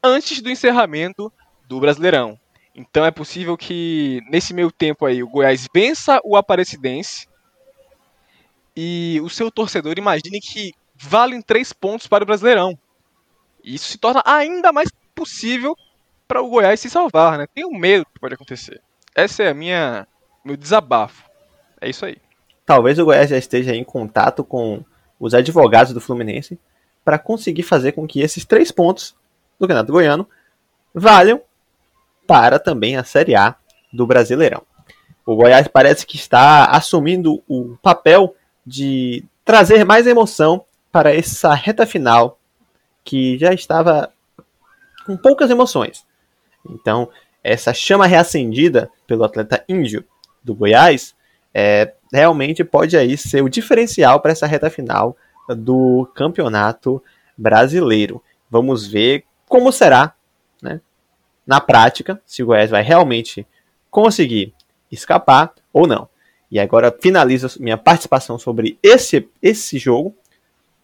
antes 0.02 0.40
do 0.40 0.50
encerramento 0.50 1.32
do 1.66 1.80
Brasileirão. 1.80 2.38
Então 2.74 3.04
é 3.04 3.10
possível 3.10 3.56
que 3.56 4.20
nesse 4.28 4.52
meio 4.52 4.70
tempo 4.70 5.06
aí 5.06 5.22
o 5.22 5.28
Goiás 5.28 5.66
vença 5.74 6.20
o 6.22 6.36
Aparecidense 6.36 7.26
e 8.76 9.18
o 9.22 9.30
seu 9.30 9.50
torcedor 9.50 9.98
imagine 9.98 10.38
que 10.40 10.72
valem 10.94 11.40
três 11.40 11.72
pontos 11.72 12.06
para 12.06 12.22
o 12.22 12.26
Brasileirão. 12.26 12.78
Isso 13.64 13.90
se 13.90 13.98
torna 13.98 14.22
ainda 14.24 14.72
mais 14.72 14.90
possível 15.14 15.74
para 16.28 16.42
o 16.42 16.48
Goiás 16.48 16.78
se 16.78 16.90
salvar, 16.90 17.38
né? 17.38 17.46
Tenho 17.54 17.70
medo 17.70 18.04
que 18.04 18.20
pode 18.20 18.34
acontecer. 18.34 18.82
Essa 19.14 19.44
é 19.44 19.48
a 19.48 19.54
minha 19.54 20.06
meu 20.44 20.56
desabafo. 20.56 21.24
É 21.80 21.88
isso 21.88 22.04
aí. 22.04 22.16
Talvez 22.64 22.98
o 22.98 23.04
Goiás 23.04 23.30
já 23.30 23.38
esteja 23.38 23.74
em 23.74 23.84
contato 23.84 24.42
com 24.42 24.84
os 25.18 25.34
advogados 25.34 25.92
do 25.92 26.00
Fluminense 26.00 26.58
para 27.04 27.18
conseguir 27.18 27.62
fazer 27.62 27.92
com 27.92 28.06
que 28.06 28.20
esses 28.20 28.44
três 28.44 28.70
pontos 28.70 29.14
do 29.58 29.66
Campeonato 29.66 29.92
Goiano 29.92 30.28
valham 30.92 31.40
para 32.26 32.58
também 32.58 32.96
a 32.96 33.04
Série 33.04 33.36
A 33.36 33.54
do 33.92 34.06
Brasileirão. 34.06 34.62
O 35.24 35.34
Goiás 35.36 35.66
parece 35.68 36.06
que 36.06 36.16
está 36.16 36.66
assumindo 36.66 37.42
o 37.48 37.76
papel 37.82 38.34
de 38.64 39.24
trazer 39.44 39.84
mais 39.84 40.06
emoção 40.06 40.64
para 40.90 41.14
essa 41.14 41.54
reta 41.54 41.86
final 41.86 42.38
que 43.04 43.38
já 43.38 43.52
estava 43.52 44.12
com 45.04 45.16
poucas 45.16 45.50
emoções. 45.50 46.04
Então, 46.68 47.08
essa 47.42 47.72
chama 47.72 48.06
reacendida 48.06 48.90
pelo 49.06 49.24
atleta 49.24 49.64
índio 49.68 50.04
do 50.42 50.54
Goiás 50.54 51.14
é, 51.58 51.94
realmente 52.12 52.62
pode 52.62 52.98
aí 52.98 53.16
ser 53.16 53.42
o 53.42 53.48
diferencial 53.48 54.20
para 54.20 54.30
essa 54.30 54.46
reta 54.46 54.68
final 54.68 55.16
do 55.48 56.06
campeonato 56.14 57.02
brasileiro. 57.34 58.22
Vamos 58.50 58.86
ver 58.86 59.24
como 59.48 59.72
será 59.72 60.14
né, 60.60 60.82
na 61.46 61.58
prática, 61.58 62.20
se 62.26 62.42
o 62.42 62.46
Goiás 62.46 62.68
vai 62.68 62.82
realmente 62.82 63.46
conseguir 63.90 64.52
escapar 64.92 65.54
ou 65.72 65.86
não. 65.86 66.06
E 66.50 66.60
agora 66.60 66.94
finalizo 67.00 67.58
minha 67.58 67.78
participação 67.78 68.38
sobre 68.38 68.78
esse, 68.82 69.26
esse 69.40 69.78
jogo 69.78 70.14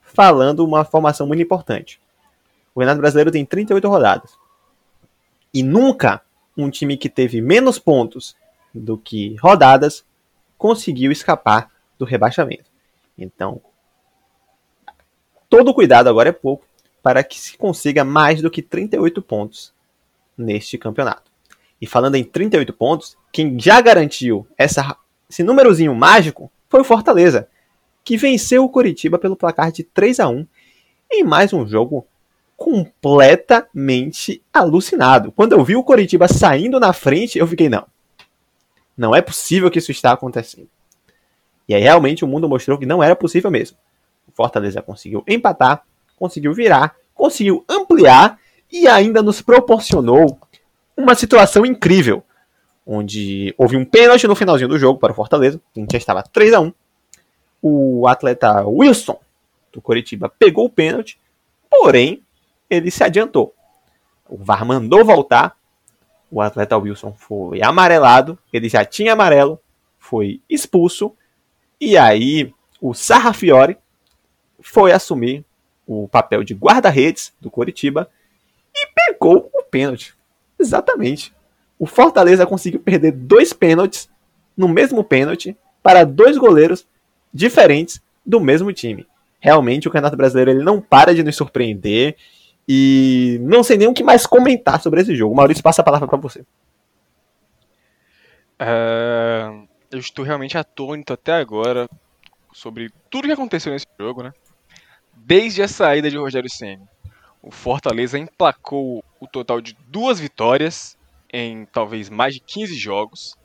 falando 0.00 0.64
uma 0.64 0.86
formação 0.86 1.26
muito 1.26 1.42
importante. 1.42 2.00
O 2.74 2.80
Renato 2.80 2.98
Brasileiro 2.98 3.30
tem 3.30 3.44
38 3.44 3.86
rodadas. 3.86 4.38
E 5.52 5.62
nunca 5.62 6.22
um 6.56 6.70
time 6.70 6.96
que 6.96 7.10
teve 7.10 7.42
menos 7.42 7.78
pontos 7.78 8.34
do 8.74 8.96
que 8.96 9.36
rodadas 9.36 10.02
conseguiu 10.62 11.10
escapar 11.10 11.72
do 11.98 12.04
rebaixamento. 12.04 12.70
Então, 13.18 13.60
todo 15.50 15.74
cuidado 15.74 16.08
agora 16.08 16.28
é 16.28 16.32
pouco 16.32 16.64
para 17.02 17.24
que 17.24 17.36
se 17.36 17.58
consiga 17.58 18.04
mais 18.04 18.40
do 18.40 18.48
que 18.48 18.62
38 18.62 19.20
pontos 19.22 19.74
neste 20.38 20.78
campeonato. 20.78 21.32
E 21.80 21.86
falando 21.86 22.14
em 22.14 22.22
38 22.22 22.72
pontos, 22.74 23.18
quem 23.32 23.58
já 23.58 23.80
garantiu 23.80 24.46
essa, 24.56 24.96
esse 25.28 25.42
númerozinho 25.42 25.96
mágico 25.96 26.48
foi 26.68 26.82
o 26.82 26.84
Fortaleza, 26.84 27.48
que 28.04 28.16
venceu 28.16 28.62
o 28.62 28.68
Coritiba 28.68 29.18
pelo 29.18 29.34
placar 29.34 29.72
de 29.72 29.82
3 29.82 30.20
a 30.20 30.28
1 30.28 30.46
em 31.10 31.24
mais 31.24 31.52
um 31.52 31.66
jogo 31.66 32.06
completamente 32.56 34.40
alucinado. 34.52 35.32
Quando 35.32 35.54
eu 35.54 35.64
vi 35.64 35.74
o 35.74 35.82
Coritiba 35.82 36.28
saindo 36.28 36.78
na 36.78 36.92
frente, 36.92 37.36
eu 37.36 37.48
fiquei, 37.48 37.68
não. 37.68 37.84
Não 38.96 39.14
é 39.14 39.22
possível 39.22 39.70
que 39.70 39.78
isso 39.78 39.90
está 39.90 40.12
acontecendo. 40.12 40.68
E 41.68 41.74
aí 41.74 41.82
realmente 41.82 42.24
o 42.24 42.28
mundo 42.28 42.48
mostrou 42.48 42.78
que 42.78 42.86
não 42.86 43.02
era 43.02 43.16
possível 43.16 43.50
mesmo. 43.50 43.76
O 44.26 44.32
Fortaleza 44.32 44.82
conseguiu 44.82 45.24
empatar, 45.26 45.84
conseguiu 46.16 46.52
virar, 46.52 46.94
conseguiu 47.14 47.64
ampliar 47.68 48.38
e 48.70 48.86
ainda 48.88 49.22
nos 49.22 49.40
proporcionou 49.40 50.38
uma 50.96 51.14
situação 51.14 51.64
incrível, 51.64 52.22
onde 52.86 53.54
houve 53.56 53.76
um 53.76 53.84
pênalti 53.84 54.26
no 54.26 54.34
finalzinho 54.34 54.68
do 54.68 54.78
jogo 54.78 54.98
para 54.98 55.12
o 55.12 55.14
Fortaleza, 55.14 55.60
a 55.74 55.78
gente 55.78 55.92
já 55.92 55.98
estava 55.98 56.22
3 56.22 56.52
a 56.54 56.60
1. 56.60 56.72
O 57.60 58.06
atleta 58.08 58.66
Wilson 58.66 59.18
do 59.72 59.80
Coritiba 59.80 60.28
pegou 60.28 60.66
o 60.66 60.70
pênalti, 60.70 61.18
porém 61.70 62.22
ele 62.68 62.90
se 62.90 63.04
adiantou. 63.04 63.54
O 64.28 64.36
VAR 64.36 64.64
mandou 64.64 65.04
voltar. 65.04 65.56
O 66.32 66.40
atleta 66.40 66.78
Wilson 66.78 67.12
foi 67.12 67.62
amarelado. 67.62 68.38
Ele 68.50 68.66
já 68.66 68.86
tinha 68.86 69.12
amarelo. 69.12 69.60
Foi 69.98 70.40
expulso. 70.48 71.14
E 71.78 71.94
aí 71.94 72.54
o 72.80 72.94
Sarrafiore 72.94 73.76
foi 74.62 74.92
assumir 74.92 75.44
o 75.86 76.08
papel 76.08 76.42
de 76.42 76.54
guarda-redes 76.54 77.34
do 77.38 77.50
Coritiba 77.50 78.08
e 78.74 78.88
pegou 78.94 79.50
o 79.52 79.62
pênalti. 79.62 80.14
Exatamente. 80.58 81.34
O 81.78 81.84
Fortaleza 81.84 82.46
conseguiu 82.46 82.80
perder 82.80 83.12
dois 83.12 83.52
pênaltis 83.52 84.08
no 84.56 84.68
mesmo 84.68 85.04
pênalti 85.04 85.54
para 85.82 86.02
dois 86.02 86.38
goleiros 86.38 86.86
diferentes 87.34 88.00
do 88.24 88.40
mesmo 88.40 88.72
time. 88.72 89.06
Realmente 89.38 89.86
o 89.86 89.90
Campeonato 89.90 90.16
Brasileiro 90.16 90.52
ele 90.52 90.64
não 90.64 90.80
para 90.80 91.14
de 91.14 91.22
nos 91.22 91.36
surpreender 91.36 92.16
e 92.68 93.38
não 93.42 93.62
sei 93.62 93.76
nem 93.76 93.88
o 93.88 93.94
que 93.94 94.04
mais 94.04 94.26
comentar 94.26 94.80
sobre 94.80 95.00
esse 95.00 95.14
jogo. 95.16 95.34
Maurício, 95.34 95.62
passa 95.62 95.82
a 95.82 95.84
palavra 95.84 96.06
para 96.06 96.18
você. 96.18 96.40
Uh, 98.60 99.68
eu 99.90 99.98
estou 99.98 100.24
realmente 100.24 100.56
atônito 100.56 101.12
até 101.12 101.32
agora 101.32 101.88
sobre 102.52 102.90
tudo 103.10 103.26
que 103.26 103.32
aconteceu 103.32 103.72
nesse 103.72 103.86
jogo, 103.98 104.22
né? 104.22 104.32
Desde 105.14 105.62
a 105.62 105.68
saída 105.68 106.10
de 106.10 106.16
Rogério 106.16 106.50
Senna, 106.50 106.88
o 107.42 107.50
Fortaleza 107.50 108.18
emplacou 108.18 109.04
o 109.20 109.26
total 109.26 109.60
de 109.60 109.76
duas 109.88 110.20
vitórias 110.20 110.96
em 111.32 111.64
talvez 111.66 112.08
mais 112.08 112.34
de 112.34 112.40
15 112.40 112.74
jogos. 112.76 113.36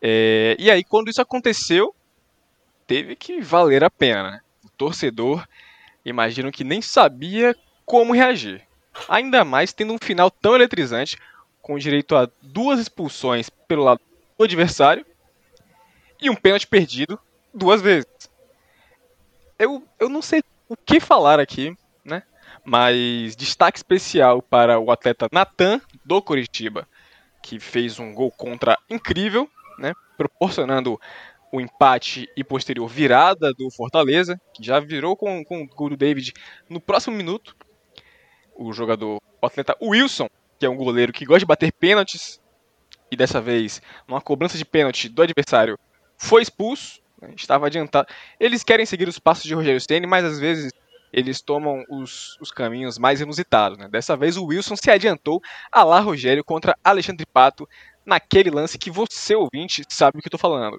É, 0.00 0.56
e 0.58 0.70
aí, 0.70 0.82
quando 0.82 1.08
isso 1.08 1.20
aconteceu, 1.20 1.94
teve 2.86 3.14
que 3.14 3.40
valer 3.40 3.84
a 3.84 3.90
pena. 3.90 4.30
Né? 4.30 4.40
O 4.64 4.68
torcedor 4.70 5.46
imagino 6.04 6.52
que 6.52 6.64
nem 6.64 6.80
sabia 6.82 7.56
como 7.84 8.14
reagir. 8.14 8.62
Ainda 9.08 9.44
mais 9.44 9.72
tendo 9.72 9.92
um 9.92 9.98
final 9.98 10.30
tão 10.30 10.54
eletrizante, 10.54 11.16
com 11.60 11.78
direito 11.78 12.16
a 12.16 12.28
duas 12.42 12.80
expulsões 12.80 13.48
pelo 13.48 13.84
lado 13.84 14.00
do 14.36 14.44
adversário 14.44 15.06
e 16.20 16.28
um 16.28 16.34
pênalti 16.34 16.66
perdido 16.66 17.18
duas 17.54 17.80
vezes. 17.80 18.06
Eu, 19.58 19.86
eu 19.98 20.08
não 20.08 20.20
sei 20.20 20.42
o 20.68 20.76
que 20.76 20.98
falar 20.98 21.38
aqui, 21.38 21.76
né? 22.04 22.22
Mas 22.64 23.36
destaque 23.36 23.78
especial 23.78 24.42
para 24.42 24.78
o 24.78 24.90
atleta 24.90 25.28
Natan 25.30 25.80
do 26.04 26.20
Curitiba, 26.20 26.88
que 27.42 27.60
fez 27.60 27.98
um 27.98 28.12
gol 28.12 28.30
contra 28.30 28.78
incrível, 28.90 29.48
né? 29.78 29.92
Proporcionando 30.16 31.00
o 31.52 31.60
empate 31.60 32.26
e 32.34 32.42
posterior 32.42 32.88
virada 32.88 33.52
do 33.52 33.70
Fortaleza, 33.70 34.40
que 34.54 34.64
já 34.64 34.80
virou 34.80 35.14
com, 35.14 35.44
com 35.44 35.62
o 35.62 35.66
gol 35.66 35.90
do 35.90 35.96
David 35.96 36.32
no 36.68 36.80
próximo 36.80 37.14
minuto. 37.14 37.54
O 38.56 38.72
jogador, 38.72 39.20
o 39.40 39.46
atleta 39.46 39.76
Wilson, 39.80 40.28
que 40.58 40.64
é 40.64 40.68
um 40.68 40.76
goleiro 40.76 41.12
que 41.12 41.26
gosta 41.26 41.40
de 41.40 41.46
bater 41.46 41.70
pênaltis, 41.72 42.40
e 43.10 43.16
dessa 43.16 43.40
vez, 43.40 43.82
numa 44.08 44.22
cobrança 44.22 44.56
de 44.56 44.64
pênalti 44.64 45.10
do 45.10 45.20
adversário, 45.20 45.78
foi 46.16 46.40
expulso, 46.40 47.02
né, 47.20 47.34
estava 47.36 47.66
adiantado. 47.66 48.08
Eles 48.40 48.64
querem 48.64 48.86
seguir 48.86 49.06
os 49.06 49.18
passos 49.18 49.44
de 49.44 49.54
Rogério 49.54 49.80
Ceni, 49.80 50.06
mas 50.06 50.24
às 50.24 50.40
vezes 50.40 50.72
eles 51.12 51.42
tomam 51.42 51.84
os, 51.90 52.38
os 52.40 52.50
caminhos 52.50 52.96
mais 52.96 53.20
inusitados. 53.20 53.76
Né? 53.76 53.86
Dessa 53.88 54.16
vez 54.16 54.38
o 54.38 54.46
Wilson 54.46 54.76
se 54.76 54.90
adiantou 54.90 55.42
a 55.70 55.84
lá 55.84 56.00
Rogério 56.00 56.42
contra 56.42 56.74
Alexandre 56.82 57.26
Pato 57.26 57.68
naquele 58.06 58.50
lance 58.50 58.78
que 58.78 58.90
você, 58.90 59.34
ouvinte, 59.34 59.84
sabe 59.90 60.18
o 60.18 60.22
que 60.22 60.26
eu 60.26 60.30
estou 60.30 60.40
falando 60.40 60.78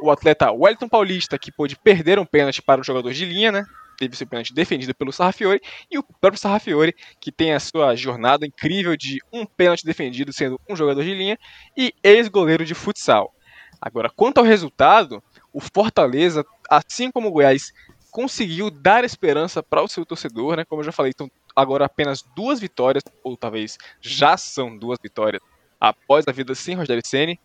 o 0.00 0.10
atleta 0.10 0.50
Wellington 0.52 0.88
Paulista, 0.88 1.38
que 1.38 1.52
pôde 1.52 1.76
perder 1.76 2.18
um 2.18 2.26
pênalti 2.26 2.62
para 2.62 2.80
o 2.80 2.84
jogador 2.84 3.12
de 3.12 3.24
linha, 3.24 3.52
né? 3.52 3.64
Teve 3.96 4.16
seu 4.16 4.26
pênalti 4.26 4.52
defendido 4.52 4.94
pelo 4.94 5.12
Sarrafiore, 5.12 5.60
e 5.90 5.98
o 5.98 6.02
próprio 6.02 6.40
Sarrafiore, 6.40 6.94
que 7.20 7.30
tem 7.30 7.52
a 7.52 7.60
sua 7.60 7.94
jornada 7.94 8.44
incrível 8.44 8.96
de 8.96 9.20
um 9.32 9.46
pênalti 9.46 9.84
defendido 9.84 10.32
sendo 10.32 10.60
um 10.68 10.74
jogador 10.74 11.04
de 11.04 11.14
linha 11.14 11.38
e 11.76 11.94
ex-goleiro 12.02 12.64
de 12.64 12.74
futsal. 12.74 13.32
Agora, 13.80 14.10
quanto 14.10 14.38
ao 14.38 14.44
resultado, 14.44 15.22
o 15.52 15.60
Fortaleza, 15.60 16.44
assim 16.68 17.10
como 17.10 17.28
o 17.28 17.30
Goiás, 17.30 17.72
conseguiu 18.10 18.70
dar 18.70 19.04
esperança 19.04 19.62
para 19.62 19.82
o 19.82 19.88
seu 19.88 20.04
torcedor, 20.04 20.56
né? 20.56 20.64
Como 20.64 20.80
eu 20.80 20.86
já 20.86 20.92
falei, 20.92 21.12
então 21.14 21.30
agora 21.54 21.84
apenas 21.84 22.22
duas 22.34 22.58
vitórias, 22.60 23.04
ou 23.22 23.36
talvez 23.36 23.78
já 24.00 24.36
são 24.36 24.76
duas 24.76 24.98
vitórias, 25.00 25.42
após 25.80 26.26
a 26.26 26.32
vida 26.32 26.54
sem 26.54 26.74
Rogério 26.74 27.02
Ceni 27.04 27.38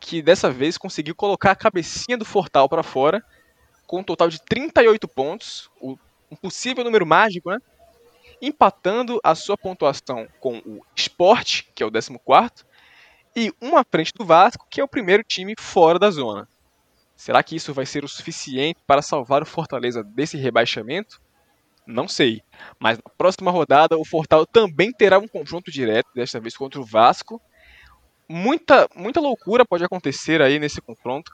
que 0.00 0.22
dessa 0.22 0.50
vez 0.50 0.76
conseguiu 0.78 1.14
colocar 1.14 1.52
a 1.52 1.56
cabecinha 1.56 2.16
do 2.16 2.24
Fortal 2.24 2.68
para 2.68 2.82
fora, 2.82 3.24
com 3.86 4.00
um 4.00 4.04
total 4.04 4.28
de 4.28 4.40
38 4.42 5.06
pontos, 5.08 5.70
um 5.82 6.36
possível 6.36 6.84
número 6.84 7.06
mágico, 7.06 7.50
né? 7.50 7.58
Empatando 8.40 9.20
a 9.22 9.34
sua 9.34 9.56
pontuação 9.56 10.28
com 10.40 10.58
o 10.58 10.82
Sport, 10.94 11.62
que 11.74 11.82
é 11.82 11.86
o 11.86 11.90
14, 11.90 12.64
e 13.34 13.52
uma 13.60 13.84
frente 13.84 14.12
do 14.14 14.24
Vasco, 14.24 14.66
que 14.70 14.80
é 14.80 14.84
o 14.84 14.88
primeiro 14.88 15.22
time 15.22 15.54
fora 15.58 15.98
da 15.98 16.10
zona. 16.10 16.48
Será 17.14 17.42
que 17.42 17.56
isso 17.56 17.72
vai 17.72 17.86
ser 17.86 18.04
o 18.04 18.08
suficiente 18.08 18.80
para 18.86 19.00
salvar 19.00 19.42
o 19.42 19.46
Fortaleza 19.46 20.02
desse 20.02 20.36
rebaixamento? 20.36 21.20
Não 21.86 22.08
sei. 22.08 22.42
Mas 22.78 22.98
na 22.98 23.10
próxima 23.16 23.50
rodada, 23.50 23.96
o 23.96 24.04
Fortal 24.04 24.44
também 24.44 24.92
terá 24.92 25.18
um 25.18 25.28
confronto 25.28 25.70
direto, 25.70 26.08
desta 26.14 26.40
vez 26.40 26.56
contra 26.56 26.80
o 26.80 26.84
Vasco, 26.84 27.40
muita, 28.28 28.88
muita 28.94 29.20
loucura 29.20 29.64
pode 29.64 29.84
acontecer 29.84 30.40
aí 30.42 30.58
nesse 30.58 30.80
confronto. 30.80 31.32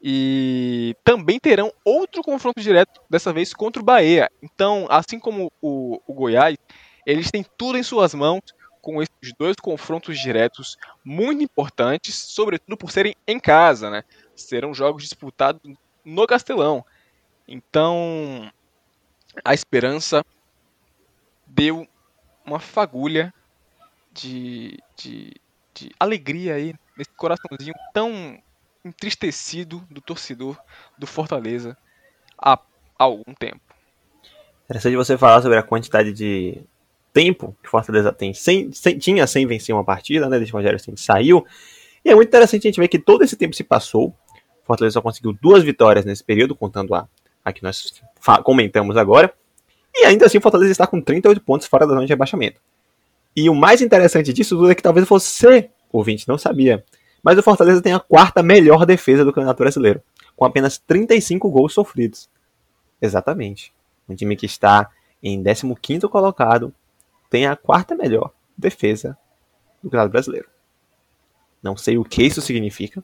E 0.00 0.94
também 1.02 1.40
terão 1.40 1.72
outro 1.84 2.22
confronto 2.22 2.60
direto, 2.60 3.00
dessa 3.10 3.32
vez 3.32 3.52
contra 3.52 3.82
o 3.82 3.84
Bahia. 3.84 4.30
Então, 4.40 4.86
assim 4.88 5.18
como 5.18 5.50
o, 5.60 6.00
o 6.06 6.14
Goiás, 6.14 6.56
eles 7.04 7.30
têm 7.30 7.44
tudo 7.56 7.78
em 7.78 7.82
suas 7.82 8.14
mãos 8.14 8.42
com 8.80 9.02
esses 9.02 9.34
dois 9.38 9.56
confrontos 9.56 10.18
diretos 10.18 10.76
muito 11.04 11.42
importantes, 11.42 12.14
sobretudo 12.14 12.76
por 12.76 12.92
serem 12.92 13.14
em 13.26 13.40
casa, 13.40 13.90
né? 13.90 14.04
Serão 14.36 14.72
jogos 14.72 15.02
disputados 15.02 15.60
no 16.04 16.26
Castelão. 16.26 16.84
Então, 17.46 18.50
a 19.44 19.52
esperança 19.52 20.24
deu 21.46 21.88
uma 22.46 22.60
fagulha 22.60 23.32
de, 24.12 24.78
de, 24.96 25.34
de 25.78 25.90
alegria 25.98 26.54
aí 26.54 26.74
nesse 26.96 27.10
coraçãozinho 27.10 27.74
tão 27.92 28.38
entristecido 28.84 29.84
do 29.90 30.00
torcedor 30.00 30.58
do 30.98 31.06
Fortaleza 31.06 31.76
há 32.36 32.58
algum 32.98 33.34
tempo. 33.34 33.60
Interessante 34.64 34.96
você 34.96 35.16
falar 35.16 35.40
sobre 35.42 35.58
a 35.58 35.62
quantidade 35.62 36.12
de 36.12 36.60
tempo 37.12 37.56
que 37.62 37.68
Fortaleza 37.68 38.12
tem 38.12 38.34
sem, 38.34 38.70
sem, 38.72 38.98
tinha 38.98 39.26
sem 39.26 39.46
vencer 39.46 39.74
uma 39.74 39.84
partida, 39.84 40.28
né? 40.28 40.36
Desde 40.36 40.52
o 40.52 40.56
Rogério 40.56 40.78
saiu. 40.96 41.46
E 42.04 42.10
é 42.10 42.14
muito 42.14 42.28
interessante 42.28 42.66
a 42.66 42.70
gente 42.70 42.80
ver 42.80 42.88
que 42.88 42.98
todo 42.98 43.22
esse 43.22 43.36
tempo 43.36 43.54
se 43.54 43.64
passou. 43.64 44.14
Fortaleza 44.64 44.94
só 44.94 45.00
conseguiu 45.00 45.32
duas 45.32 45.62
vitórias 45.62 46.04
nesse 46.04 46.22
período, 46.22 46.54
contando 46.54 46.94
a, 46.94 47.08
a 47.44 47.52
que 47.52 47.62
nós 47.62 48.02
comentamos 48.44 48.96
agora. 48.96 49.32
E 49.94 50.04
ainda 50.04 50.26
assim 50.26 50.38
Fortaleza 50.38 50.70
está 50.70 50.86
com 50.86 51.00
38 51.00 51.40
pontos 51.40 51.66
fora 51.66 51.86
da 51.86 51.94
zona 51.94 52.06
de 52.06 52.12
rebaixamento. 52.12 52.60
E 53.34 53.48
o 53.48 53.54
mais 53.54 53.80
interessante 53.80 54.32
disso 54.32 54.56
tudo 54.56 54.70
é 54.70 54.74
que 54.74 54.82
talvez 54.82 55.06
você, 55.06 55.70
ouvinte, 55.92 56.26
não 56.28 56.38
sabia. 56.38 56.84
Mas 57.22 57.38
o 57.38 57.42
Fortaleza 57.42 57.82
tem 57.82 57.92
a 57.92 58.00
quarta 58.00 58.42
melhor 58.42 58.84
defesa 58.86 59.24
do 59.24 59.32
Campeonato 59.32 59.62
Brasileiro, 59.62 60.02
com 60.36 60.44
apenas 60.44 60.78
35 60.78 61.50
gols 61.50 61.72
sofridos. 61.72 62.28
Exatamente. 63.00 63.72
Um 64.08 64.14
time 64.14 64.36
que 64.36 64.46
está 64.46 64.90
em 65.22 65.42
15 65.42 66.08
colocado 66.08 66.72
tem 67.30 67.46
a 67.46 67.56
quarta 67.56 67.94
melhor 67.94 68.32
defesa 68.56 69.16
do 69.82 69.88
Campeonato 69.88 70.12
Brasileiro. 70.12 70.48
Não 71.62 71.76
sei 71.76 71.98
o 71.98 72.04
que 72.04 72.22
isso 72.22 72.40
significa, 72.40 73.02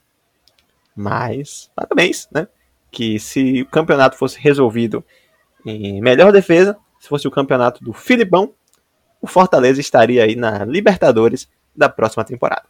mas 0.94 1.70
parabéns, 1.74 2.28
né? 2.32 2.46
Que 2.90 3.18
se 3.18 3.62
o 3.62 3.66
campeonato 3.66 4.16
fosse 4.16 4.38
resolvido 4.38 5.04
em 5.66 6.00
melhor 6.00 6.32
defesa, 6.32 6.78
se 7.00 7.08
fosse 7.08 7.26
o 7.26 7.30
campeonato 7.30 7.82
do 7.82 7.92
Filipão, 7.92 8.54
o 9.24 9.26
Fortaleza 9.26 9.80
estaria 9.80 10.22
aí 10.22 10.36
na 10.36 10.66
Libertadores 10.66 11.48
da 11.74 11.88
próxima 11.88 12.22
temporada. 12.24 12.64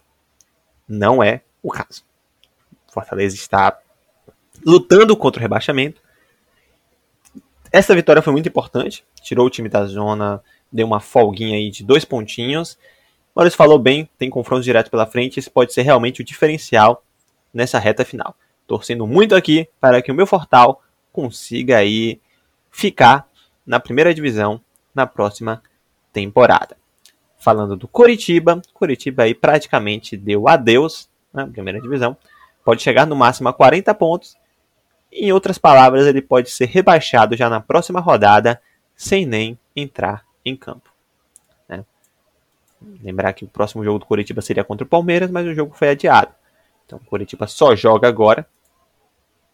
Não 0.87 1.21
é 1.21 1.41
o 1.61 1.69
caso. 1.69 2.05
O 2.87 2.93
Fortaleza 2.93 3.35
está 3.35 3.77
lutando 4.65 5.17
contra 5.17 5.37
o 5.37 5.41
rebaixamento. 5.41 6.01
Essa 7.73 7.93
vitória 7.93 8.21
foi 8.21 8.31
muito 8.31 8.47
importante, 8.47 9.03
tirou 9.21 9.47
o 9.47 9.49
time 9.49 9.67
da 9.67 9.85
zona, 9.85 10.41
deu 10.71 10.87
uma 10.87 11.01
folguinha 11.01 11.57
aí 11.57 11.69
de 11.69 11.83
dois 11.83 12.05
pontinhos. 12.05 12.77
Maurício 13.35 13.57
falou 13.57 13.77
bem, 13.77 14.09
tem 14.17 14.29
confronto 14.29 14.63
direto 14.63 14.89
pela 14.89 15.05
frente, 15.05 15.41
isso 15.41 15.51
pode 15.51 15.73
ser 15.73 15.81
realmente 15.81 16.21
o 16.21 16.23
diferencial 16.23 17.03
nessa 17.53 17.79
reta 17.79 18.05
final. 18.05 18.33
Torcendo 18.65 19.05
muito 19.05 19.35
aqui 19.35 19.67
para 19.77 20.01
que 20.01 20.09
o 20.09 20.15
meu 20.15 20.25
Fortal 20.25 20.81
consiga 21.11 21.79
aí 21.79 22.21
ficar 22.71 23.27
na 23.65 23.77
primeira 23.77 24.13
divisão 24.13 24.61
na 24.93 25.05
próxima 25.05 25.55
temporada. 25.55 25.74
Falando 27.37 27.75
do 27.75 27.87
Coritiba, 27.87 28.61
Coritiba 28.73 29.23
aí 29.23 29.35
praticamente 29.35 30.17
deu 30.17 30.47
adeus 30.47 31.09
na 31.31 31.45
primeira 31.45 31.79
divisão. 31.79 32.17
Pode 32.63 32.81
chegar 32.81 33.05
no 33.05 33.15
máximo 33.15 33.49
a 33.49 33.53
40 33.53 33.93
pontos. 33.93 34.35
Em 35.11 35.31
outras 35.31 35.57
palavras, 35.57 36.07
ele 36.07 36.21
pode 36.21 36.49
ser 36.49 36.65
rebaixado 36.65 37.35
já 37.35 37.49
na 37.49 37.59
próxima 37.59 37.99
rodada 37.99 38.61
sem 38.95 39.25
nem 39.25 39.59
entrar 39.75 40.25
em 40.43 40.55
campo. 40.55 40.89
Né? 41.69 41.85
Lembrar 43.03 43.33
que 43.33 43.45
o 43.45 43.47
próximo 43.47 43.83
jogo 43.83 43.99
do 43.99 44.05
Coritiba 44.05 44.41
seria 44.41 44.63
contra 44.63 44.85
o 44.85 44.89
Palmeiras, 44.89 45.29
mas 45.29 45.45
o 45.45 45.53
jogo 45.53 45.75
foi 45.75 45.89
adiado. 45.89 46.33
Então 46.85 46.99
o 46.99 47.05
Coritiba 47.05 47.47
só 47.47 47.75
joga 47.75 48.07
agora, 48.07 48.47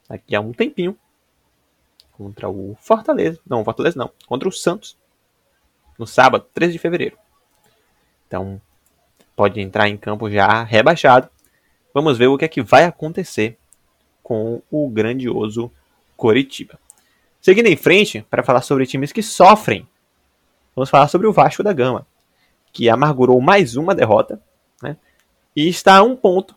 daqui 0.08 0.36
a 0.36 0.42
um 0.42 0.54
tempinho, 0.54 0.98
contra 2.12 2.50
o 2.50 2.78
Fortaleza. 2.80 3.40
Não, 3.48 3.62
o 3.62 3.66
Fortaleza 3.66 3.98
não, 3.98 4.12
contra 4.28 4.48
o 4.48 4.52
Santos, 4.52 4.98
no 5.98 6.08
sábado, 6.08 6.46
13 6.54 6.74
de 6.74 6.80
fevereiro. 6.80 7.18
Então, 8.28 8.62
pode 9.36 9.60
entrar 9.60 9.90
em 9.90 9.98
campo 9.98 10.30
já 10.30 10.64
rebaixado. 10.64 11.30
Vamos 11.94 12.18
ver 12.18 12.28
o 12.28 12.38
que 12.38 12.46
é 12.46 12.48
que 12.48 12.62
vai 12.62 12.86
acontecer 12.86 13.58
com 14.24 14.62
o 14.72 14.90
grandioso 14.90 15.72
Coritiba. 16.16 16.80
Seguindo 17.42 17.68
em 17.68 17.76
frente, 17.76 18.26
para 18.30 18.44
falar 18.44 18.62
sobre 18.62 18.86
times 18.86 19.12
que 19.12 19.24
sofrem, 19.24 19.88
vamos 20.76 20.90
falar 20.90 21.08
sobre 21.08 21.28
o 21.28 21.34
Vasco 21.34 21.64
da 21.64 21.74
Gama, 21.74 22.06
que 22.72 22.88
amargurou 22.88 23.42
mais 23.42 23.76
uma 23.76 23.96
derrota 23.96 24.40
né, 24.82 24.96
e 25.56 25.68
está 25.68 25.98
a 25.98 26.04
um 26.04 26.16
ponto 26.16 26.56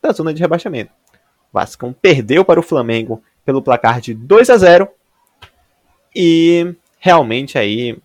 da 0.00 0.12
zona 0.12 0.32
de 0.32 0.40
rebaixamento. 0.40 0.92
O 1.52 1.54
Vasco 1.54 1.92
perdeu 2.00 2.44
para 2.44 2.60
o 2.60 2.62
Flamengo 2.62 3.22
pelo 3.44 3.60
placar 3.60 4.00
de 4.00 4.14
2 4.14 4.48
a 4.50 4.56
0 4.56 4.88
e 6.14 6.74
realmente 6.98 7.58
aí 7.58 7.98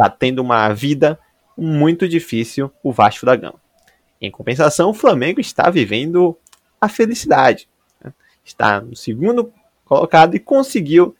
está 0.00 0.08
tendo 0.08 0.40
uma 0.40 0.72
vida 0.72 1.18
muito 1.56 2.08
difícil 2.08 2.72
o 2.82 2.90
Vasco 2.90 3.26
da 3.26 3.36
Gama. 3.36 3.60
Em 4.20 4.30
compensação, 4.30 4.90
o 4.90 4.94
Flamengo 4.94 5.40
está 5.40 5.68
vivendo 5.68 6.36
a 6.80 6.88
felicidade. 6.88 7.68
Né? 8.02 8.12
Está 8.42 8.80
no 8.80 8.96
segundo 8.96 9.52
colocado 9.84 10.34
e 10.34 10.40
conseguiu 10.40 11.14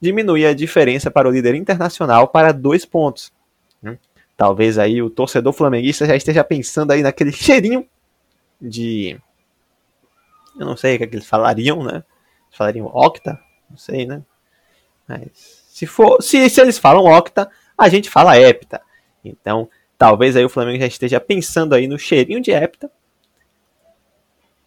diminuir 0.00 0.46
a 0.46 0.54
diferença 0.54 1.10
para 1.10 1.28
o 1.28 1.30
líder 1.30 1.54
internacional 1.54 2.28
para 2.28 2.52
dois 2.52 2.84
pontos. 2.84 3.32
Né? 3.80 3.98
Talvez 4.36 4.78
aí 4.78 5.00
o 5.00 5.08
torcedor 5.08 5.54
flamenguista 5.54 6.06
já 6.06 6.14
esteja 6.14 6.44
pensando 6.44 6.90
aí 6.90 7.02
naquele 7.02 7.32
cheirinho 7.32 7.86
de. 8.60 9.18
Eu 10.58 10.66
não 10.66 10.76
sei 10.76 10.94
o 10.94 10.98
que, 10.98 11.04
é 11.04 11.06
que 11.06 11.16
eles 11.16 11.26
falariam, 11.26 11.82
né? 11.82 12.02
Falariam 12.50 12.86
octa? 12.86 13.38
Não 13.68 13.76
sei, 13.76 14.06
né? 14.06 14.22
Mas 15.06 15.30
se 15.68 15.86
for, 15.86 16.22
se, 16.22 16.48
se 16.48 16.60
eles 16.60 16.78
falam 16.78 17.04
octa, 17.04 17.50
a 17.76 17.88
gente 17.88 18.10
fala 18.10 18.38
hepta. 18.38 18.80
Então, 19.24 19.68
talvez 19.98 20.36
aí 20.36 20.44
o 20.44 20.48
Flamengo 20.48 20.80
já 20.80 20.86
esteja 20.86 21.20
pensando 21.20 21.74
aí 21.74 21.86
no 21.86 21.98
cheirinho 21.98 22.40
de 22.40 22.50
hepta. 22.50 22.90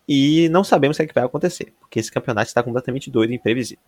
E 0.08 0.50
não 0.50 0.64
sabemos 0.64 0.96
o 0.96 1.00
que, 1.00 1.04
é 1.04 1.08
que 1.08 1.14
vai 1.14 1.24
acontecer, 1.24 1.74
porque 1.80 2.00
esse 2.00 2.12
campeonato 2.12 2.48
está 2.48 2.64
completamente 2.64 3.12
doido 3.12 3.32
e 3.32 3.36
imprevisível. 3.36 3.84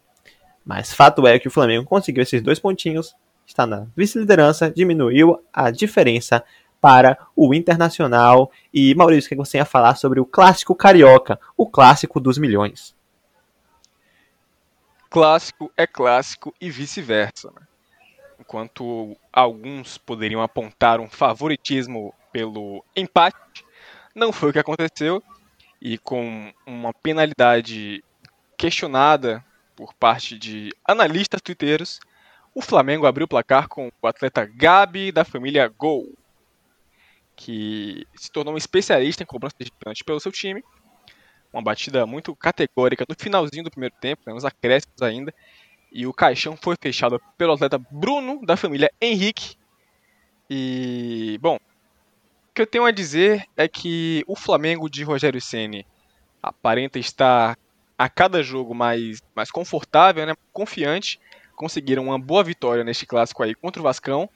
Mas 0.63 0.93
fato 0.93 1.26
é 1.26 1.39
que 1.39 1.47
o 1.47 1.51
Flamengo 1.51 1.86
conseguiu 1.86 2.22
esses 2.22 2.41
dois 2.43 2.59
pontinhos, 2.59 3.15
está 3.45 3.65
na 3.65 3.88
vice-liderança, 3.95 4.69
diminuiu 4.69 5.43
a 5.51 5.72
diferença 5.72 6.43
para 6.80 7.17
o 7.36 7.53
Internacional. 7.53 8.51
E 8.74 8.93
Maurício, 8.95 9.28
o 9.28 9.30
que 9.30 9.36
você 9.36 9.57
ia 9.57 9.65
falar 9.65 9.95
sobre 9.95 10.19
o 10.19 10.26
clássico 10.26 10.76
carioca, 10.76 11.39
o 11.57 11.67
clássico 11.67 12.19
dos 12.19 12.38
milhões? 12.38 12.95
Clássico 15.09 15.72
é 15.76 15.86
clássico 15.86 16.53
e 16.61 16.69
vice-versa. 16.69 17.51
Né? 17.51 17.67
Enquanto 18.52 19.18
alguns 19.32 19.97
poderiam 19.97 20.41
apontar 20.41 20.99
um 20.99 21.08
favoritismo 21.08 22.14
pelo 22.34 22.84
empate, 22.93 23.66
não 24.14 24.34
foi 24.34 24.49
o 24.49 24.54
que 24.54 24.60
aconteceu 24.60 25.24
e 25.82 25.97
com 25.97 26.54
uma 26.66 26.93
penalidade 26.93 28.04
questionada 28.58 29.43
por 29.74 29.93
parte 29.93 30.38
de 30.38 30.70
analistas 30.86 31.41
twitteiros, 31.41 32.02
o 32.54 32.62
Flamengo 32.62 33.06
abriu 33.06 33.24
o 33.24 33.28
placar 33.28 33.70
com 33.70 33.89
o 34.02 34.08
atleta 34.08 34.45
Gabi 34.45 35.14
da 35.14 35.24
família 35.24 35.70
Gol, 35.70 36.14
que 37.38 38.06
se 38.14 38.30
tornou 38.30 38.54
um 38.54 38.58
especialista 38.58 39.24
em 39.24 39.26
cobrança 39.26 39.56
de 39.62 39.72
pênalti 39.72 40.04
pelo 40.04 40.20
seu 40.20 40.32
time. 40.32 40.62
Uma 41.54 41.62
batida 41.62 42.06
muito 42.06 42.36
categórica 42.36 43.06
no 43.08 43.16
finalzinho 43.18 43.64
do 43.64 43.72
primeiro 43.72 43.95
tempo, 44.02 44.24
né, 44.26 44.34
nos 44.34 44.43
acréscimos 44.43 45.02
ainda, 45.02 45.34
e 45.92 46.08
o 46.08 46.14
caixão 46.14 46.56
foi 46.56 46.76
fechado 46.82 47.22
pelo 47.38 47.54
atleta 47.54 47.78
Bruno, 47.92 48.39
da 48.46 48.56
família 48.56 48.92
Henrique. 49.02 49.56
E, 50.50 51.38
bom, 51.42 51.56
o 51.56 52.54
que 52.54 52.62
eu 52.62 52.68
tenho 52.68 52.86
a 52.86 52.92
dizer 52.92 53.46
é 53.58 53.68
que 53.68 54.24
o 54.26 54.36
Flamengo 54.36 54.89
de 54.89 55.04
Rogério 55.04 55.42
Ceni 55.42 55.86
aparenta 56.42 56.98
estar 56.98 57.58
a 57.98 58.10
cada 58.10 58.42
jogo 58.42 58.74
mais, 58.74 59.22
mais 59.36 59.52
confortável, 59.52 60.26
né, 60.26 60.34
confiante. 60.54 61.20
Conseguiram 61.56 62.06
uma 62.06 62.20
boa 62.20 62.44
vitória 62.44 62.84
neste 62.84 63.06
clássico 63.06 63.44
aí 63.44 63.54
contra 63.54 63.82
o 63.82 63.84
Vascão. 63.84 64.30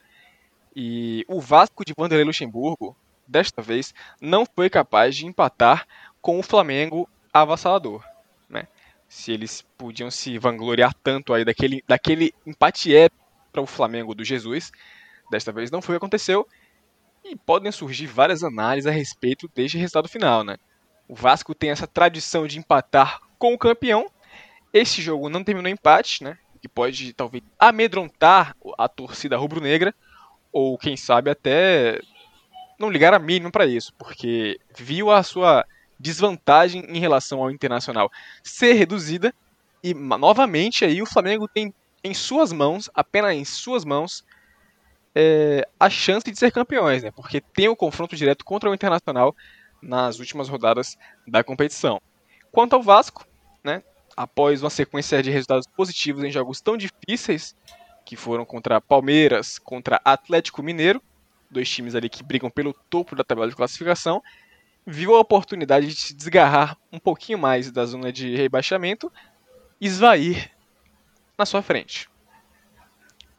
E 0.76 1.26
o 1.28 1.39
Vasco 1.39 1.86
de 1.86 1.93
Vanderlei 1.97 2.26
Luxemburgo, 2.26 2.95
desta 3.26 3.62
vez, 3.62 3.93
não 4.20 4.45
foi 4.45 4.70
capaz 4.70 5.16
de 5.16 5.26
empatar 5.26 5.88
com 6.22 6.38
o 6.38 6.43
Flamengo 6.43 7.10
avassalador 7.34 8.03
se 9.08 9.32
eles 9.32 9.66
podiam 9.78 10.10
se 10.10 10.38
vangloriar 10.38 10.93
tanto 11.03 11.34
aí 11.34 11.45
daquele, 11.45 11.84
daquele 11.88 12.34
empate 12.45 12.95
épico 12.95 13.26
para 13.51 13.62
o 13.62 13.68
Flamengo 13.68 14.14
do 14.14 14.24
Jesus. 14.24 14.72
Desta 15.32 15.51
vez 15.51 15.72
não 15.72 15.82
foi 15.82 15.95
o 15.95 15.99
que 15.99 16.03
aconteceu. 16.03 16.47
E 17.24 17.36
podem 17.36 17.72
surgir 17.72 18.08
várias 18.08 18.43
análises 18.43 18.88
a 18.88 18.91
respeito 18.91 19.49
deste 19.56 19.78
resultado 19.78 20.08
final, 20.08 20.43
né? 20.43 20.58
O 21.08 21.16
Vasco 21.16 21.56
tem 21.56 21.70
essa 21.70 21.88
tradição 21.88 22.45
de 22.45 22.60
empatar 22.60 23.20
com 23.38 23.53
o 23.53 23.58
campeão. 23.58 24.12
Esse 24.74 25.01
jogo 25.01 25.30
não 25.30 25.43
terminou 25.43 25.72
empate, 25.72 26.24
né? 26.24 26.38
Que 26.62 26.68
pode 26.68 27.14
talvez 27.14 27.43
amedrontar 27.58 28.56
a 28.78 28.88
torcida 28.88 29.38
rubro-negra 29.38 29.93
ou 30.51 30.78
quem 30.78 30.95
sabe 30.95 31.30
até 31.30 31.99
não 32.80 32.89
ligar 32.89 33.14
a 33.14 33.20
mínimo 33.20 33.51
para 33.51 33.66
isso, 33.66 33.93
porque 33.97 34.60
viu 34.78 35.12
a 35.12 35.24
sua 35.24 35.66
desvantagem 35.99 36.83
em 36.87 36.99
relação 36.99 37.41
ao 37.41 37.51
Internacional 37.51 38.11
ser 38.43 38.73
reduzida 38.73 39.33
e 39.83 39.93
novamente 39.93 40.83
aí 40.83 41.01
o 41.01 41.05
Flamengo 41.05 41.47
tem 41.47 41.73
em 42.03 42.13
suas 42.13 42.51
mãos, 42.51 42.89
apenas 42.93 43.33
em 43.33 43.45
suas 43.45 43.83
mãos, 43.83 44.23
é, 45.13 45.67
a 45.79 45.89
chance 45.89 46.29
de 46.29 46.37
ser 46.37 46.51
campeões, 46.51 47.01
né? 47.01 47.11
Porque 47.11 47.39
tem 47.39 47.67
o 47.67 47.75
confronto 47.75 48.15
direto 48.15 48.43
contra 48.43 48.69
o 48.69 48.73
Internacional 48.73 49.35
nas 49.81 50.19
últimas 50.19 50.49
rodadas 50.49 50.97
da 51.27 51.43
competição. 51.43 52.01
Quanto 52.51 52.75
ao 52.75 52.83
Vasco, 52.83 53.25
né? 53.63 53.81
Após 54.15 54.61
uma 54.61 54.69
sequência 54.69 55.21
de 55.23 55.31
resultados 55.31 55.67
positivos 55.67 56.23
em 56.23 56.31
jogos 56.31 56.61
tão 56.61 56.77
difíceis, 56.77 57.55
que 58.05 58.15
foram 58.15 58.45
contra 58.45 58.79
Palmeiras, 58.79 59.57
contra 59.57 59.99
Atlético 60.05 60.61
Mineiro, 60.61 61.01
dois 61.49 61.69
times 61.69 61.95
ali 61.95 62.09
que 62.09 62.23
brigam 62.23 62.49
pelo 62.49 62.73
topo 62.89 63.15
da 63.15 63.23
tabela 63.23 63.49
de 63.49 63.55
classificação, 63.55 64.21
viu 64.86 65.15
a 65.15 65.19
oportunidade 65.19 65.88
de 65.88 65.95
se 65.95 66.13
desgarrar 66.13 66.77
um 66.91 66.99
pouquinho 66.99 67.39
mais 67.39 67.71
da 67.71 67.86
zona 67.86 68.11
de 68.11 68.36
rebaixamento 68.36 69.11
e 69.81 69.88
esvair 69.88 70.51
na 71.38 71.45
sua 71.45 71.61
frente. 71.61 72.09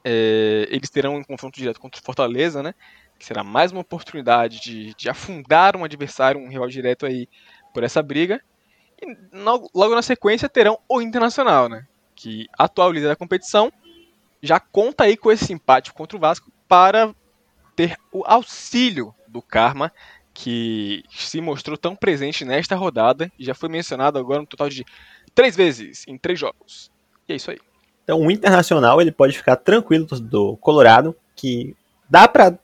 É, 0.05 0.67
eles 0.71 0.91
terão 0.91 1.17
um 1.17 1.25
confronto 1.25 1.59
direto 1.59 1.81
contra 1.81 2.01
o 2.01 2.05
Fortaleza, 2.05 2.63
né? 2.63 2.75
Que 3.19 3.25
será 3.25 3.43
mais 3.43 3.73
uma 3.73 3.81
oportunidade 3.81 4.61
de, 4.61 4.95
de 4.95 5.09
afundar 5.09 5.77
um 5.77 5.85
adversário, 5.85 6.41
um 6.41 6.49
rival 6.49 6.69
direto 6.69 7.07
aí 7.07 7.29
por 7.73 7.83
essa 7.83 8.03
briga. 8.03 8.41
E 9.01 9.17
logo 9.75 9.95
na 9.95 10.03
sequência 10.03 10.49
terão 10.49 10.79
o 10.89 11.01
Internacional, 11.01 11.69
né? 11.69 11.87
Que 12.15 12.47
atual 12.59 12.93
líder 12.93 13.09
da 13.09 13.17
competição 13.17 13.73
já 14.43 14.61
conta 14.61 15.05
aí 15.05 15.17
com 15.17 15.33
esse 15.33 15.53
empate 15.53 15.93
contra 15.93 16.17
o 16.17 16.21
Vasco 16.21 16.51
para 16.69 17.15
ter 17.75 17.97
o 18.13 18.23
auxílio 18.25 19.15
do 19.27 19.43
Karma 19.43 19.93
que 20.39 21.03
se 21.09 21.41
mostrou 21.41 21.79
tão 21.79 21.97
presente 21.97 22.45
nesta 22.45 22.77
rodada 22.77 23.33
e 23.39 23.45
já 23.45 23.55
foi 23.55 23.71
mencionado 23.71 24.19
agora 24.19 24.41
no 24.41 24.47
total 24.47 24.69
de 24.69 24.85
três 25.35 25.57
vezes 25.57 26.05
em 26.07 26.19
três 26.19 26.39
jogos. 26.39 26.91
E 27.27 27.33
é 27.33 27.37
isso 27.37 27.51
aí. 27.51 27.59
Então 28.05 28.21
o 28.21 28.31
Internacional 28.31 29.01
ele 29.01 29.11
pode 29.11 29.35
ficar 29.35 29.57
tranquilo 29.57 30.05
do 30.05 30.55
Colorado, 30.59 31.17
que 31.35 31.75
dá 32.09 32.29
para 32.29 32.57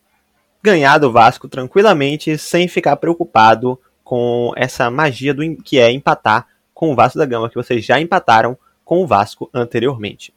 ganhar 0.63 0.99
do 0.99 1.11
Vasco 1.11 1.49
tranquilamente 1.49 2.37
sem 2.37 2.69
ficar 2.69 2.97
preocupado 2.97 3.81
com 4.05 4.53
essa 4.55 4.91
magia 4.91 5.33
do 5.33 5.57
que 5.57 5.79
é 5.79 5.91
empatar 5.91 6.47
com 6.75 6.93
o 6.93 6.95
Vasco 6.95 7.19
da 7.19 7.25
Gama, 7.25 7.49
que 7.49 7.57
vocês 7.57 7.83
já 7.83 7.99
empataram 7.99 8.57
com 8.85 9.03
o 9.03 9.07
Vasco 9.07 9.49
anteriormente. 9.55 10.35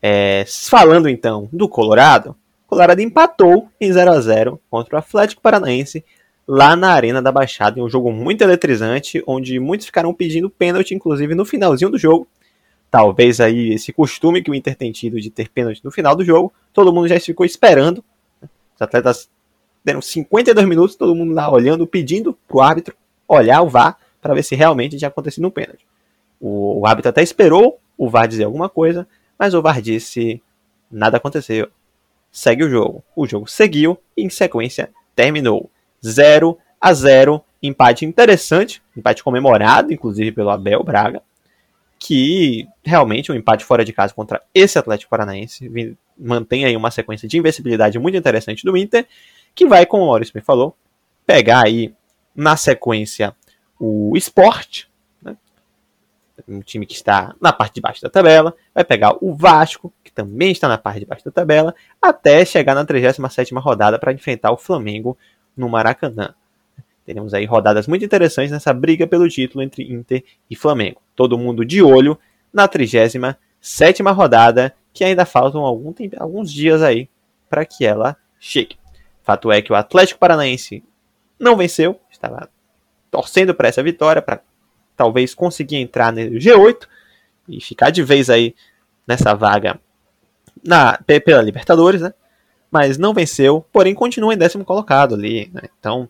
É, 0.00 0.44
falando 0.46 1.08
então 1.08 1.48
do 1.52 1.68
Colorado, 1.68 2.36
o 2.66 2.68
Colorado 2.68 3.02
empatou 3.02 3.68
em 3.80 3.92
0 3.92 4.12
a 4.12 4.20
0 4.20 4.60
contra 4.70 4.94
o 4.94 4.98
Atlético 5.00 5.42
Paranaense 5.42 6.04
lá 6.48 6.74
na 6.74 6.92
Arena 6.92 7.20
da 7.20 7.30
Baixada, 7.30 7.78
em 7.78 7.82
um 7.82 7.90
jogo 7.90 8.10
muito 8.10 8.40
eletrizante, 8.40 9.22
onde 9.26 9.60
muitos 9.60 9.86
ficaram 9.86 10.14
pedindo 10.14 10.48
pênalti, 10.48 10.94
inclusive 10.94 11.34
no 11.34 11.44
finalzinho 11.44 11.90
do 11.90 11.98
jogo. 11.98 12.26
Talvez 12.90 13.38
aí 13.38 13.74
esse 13.74 13.92
costume 13.92 14.42
que 14.42 14.50
o 14.50 14.54
Inter 14.54 14.74
tem 14.74 14.90
tido 14.90 15.20
de 15.20 15.28
ter 15.28 15.50
pênalti 15.50 15.84
no 15.84 15.90
final 15.90 16.16
do 16.16 16.24
jogo, 16.24 16.50
todo 16.72 16.90
mundo 16.90 17.06
já 17.06 17.20
ficou 17.20 17.44
esperando. 17.44 18.02
Os 18.42 18.80
atletas 18.80 19.28
deram 19.84 20.00
52 20.00 20.66
minutos, 20.66 20.96
todo 20.96 21.14
mundo 21.14 21.34
lá 21.34 21.50
olhando, 21.52 21.86
pedindo 21.86 22.32
pro 22.48 22.60
árbitro 22.60 22.96
olhar 23.28 23.60
o 23.60 23.68
VAR 23.68 23.98
para 24.22 24.32
ver 24.32 24.42
se 24.42 24.54
realmente 24.54 24.96
tinha 24.96 25.08
acontecido 25.08 25.46
um 25.46 25.50
pênalti. 25.50 25.86
O, 26.40 26.80
o 26.80 26.86
árbitro 26.86 27.10
até 27.10 27.22
esperou 27.22 27.78
o 27.96 28.08
VAR 28.08 28.26
dizer 28.26 28.44
alguma 28.44 28.70
coisa, 28.70 29.06
mas 29.38 29.52
o 29.52 29.60
VAR 29.60 29.82
disse 29.82 30.42
nada 30.90 31.18
aconteceu. 31.18 31.68
Segue 32.32 32.64
o 32.64 32.70
jogo. 32.70 33.04
O 33.14 33.26
jogo 33.26 33.46
seguiu 33.46 33.98
e 34.16 34.22
em 34.22 34.30
sequência 34.30 34.90
terminou. 35.14 35.70
0 36.04 36.58
a 36.80 36.92
0 36.92 37.44
empate 37.62 38.04
interessante, 38.04 38.82
empate 38.96 39.22
comemorado, 39.22 39.92
inclusive 39.92 40.32
pelo 40.32 40.50
Abel 40.50 40.82
Braga, 40.84 41.22
que 41.98 42.68
realmente 42.84 43.32
um 43.32 43.34
empate 43.34 43.64
fora 43.64 43.84
de 43.84 43.92
casa 43.92 44.14
contra 44.14 44.42
esse 44.54 44.78
Atlético 44.78 45.10
Paranaense 45.10 45.96
mantém 46.16 46.64
aí 46.64 46.76
uma 46.76 46.90
sequência 46.90 47.28
de 47.28 47.38
invencibilidade 47.38 47.98
muito 47.98 48.16
interessante 48.16 48.64
do 48.64 48.76
Inter, 48.76 49.06
que 49.54 49.66
vai, 49.66 49.84
como 49.84 50.04
o 50.04 50.06
Maurício 50.06 50.32
me 50.34 50.40
falou, 50.40 50.76
pegar 51.26 51.64
aí 51.64 51.92
na 52.34 52.56
sequência 52.56 53.34
o 53.78 54.16
Sport, 54.16 54.84
né? 55.22 55.36
um 56.48 56.60
time 56.60 56.86
que 56.86 56.94
está 56.94 57.34
na 57.40 57.52
parte 57.52 57.74
de 57.74 57.80
baixo 57.80 58.00
da 58.00 58.08
tabela, 58.08 58.54
vai 58.74 58.84
pegar 58.84 59.16
o 59.20 59.34
Vasco, 59.34 59.92
que 60.04 60.12
também 60.12 60.52
está 60.52 60.68
na 60.68 60.78
parte 60.78 61.00
de 61.00 61.06
baixo 61.06 61.24
da 61.24 61.30
tabela, 61.30 61.74
até 62.00 62.44
chegar 62.44 62.74
na 62.74 62.84
37ª 62.84 63.60
rodada 63.60 63.98
para 63.98 64.12
enfrentar 64.12 64.52
o 64.52 64.56
Flamengo 64.56 65.18
no 65.58 65.68
Maracanã. 65.68 66.34
Teremos 67.04 67.32
aí 67.34 67.44
rodadas 67.44 67.86
muito 67.86 68.04
interessantes 68.04 68.52
nessa 68.52 68.72
briga 68.72 69.06
pelo 69.06 69.28
título 69.28 69.62
entre 69.62 69.82
Inter 69.90 70.22
e 70.50 70.54
Flamengo. 70.54 71.00
Todo 71.16 71.38
mundo 71.38 71.64
de 71.64 71.82
olho 71.82 72.18
na 72.52 72.68
37 72.68 73.18
rodada, 74.14 74.74
que 74.92 75.04
ainda 75.04 75.24
faltam 75.24 75.62
algum 75.62 75.92
tempo, 75.92 76.16
alguns 76.18 76.52
dias 76.52 76.82
aí 76.82 77.08
para 77.48 77.64
que 77.64 77.84
ela 77.84 78.16
chegue. 78.38 78.76
Fato 79.22 79.50
é 79.50 79.60
que 79.62 79.72
o 79.72 79.76
Atlético 79.76 80.20
Paranaense 80.20 80.84
não 81.38 81.56
venceu, 81.56 81.98
estava 82.10 82.48
torcendo 83.10 83.54
para 83.54 83.68
essa 83.68 83.82
vitória, 83.82 84.20
para 84.20 84.40
talvez 84.96 85.34
conseguir 85.34 85.76
entrar 85.76 86.12
no 86.12 86.20
G8 86.20 86.86
e 87.48 87.60
ficar 87.60 87.90
de 87.90 88.02
vez 88.02 88.28
aí 88.28 88.54
nessa 89.06 89.34
vaga 89.34 89.80
na, 90.62 90.98
pela 91.24 91.42
Libertadores, 91.42 92.02
né? 92.02 92.12
Mas 92.70 92.98
não 92.98 93.14
venceu, 93.14 93.64
porém 93.72 93.94
continua 93.94 94.34
em 94.34 94.38
décimo 94.38 94.64
colocado 94.64 95.14
ali. 95.14 95.50
Né? 95.52 95.62
Então, 95.78 96.08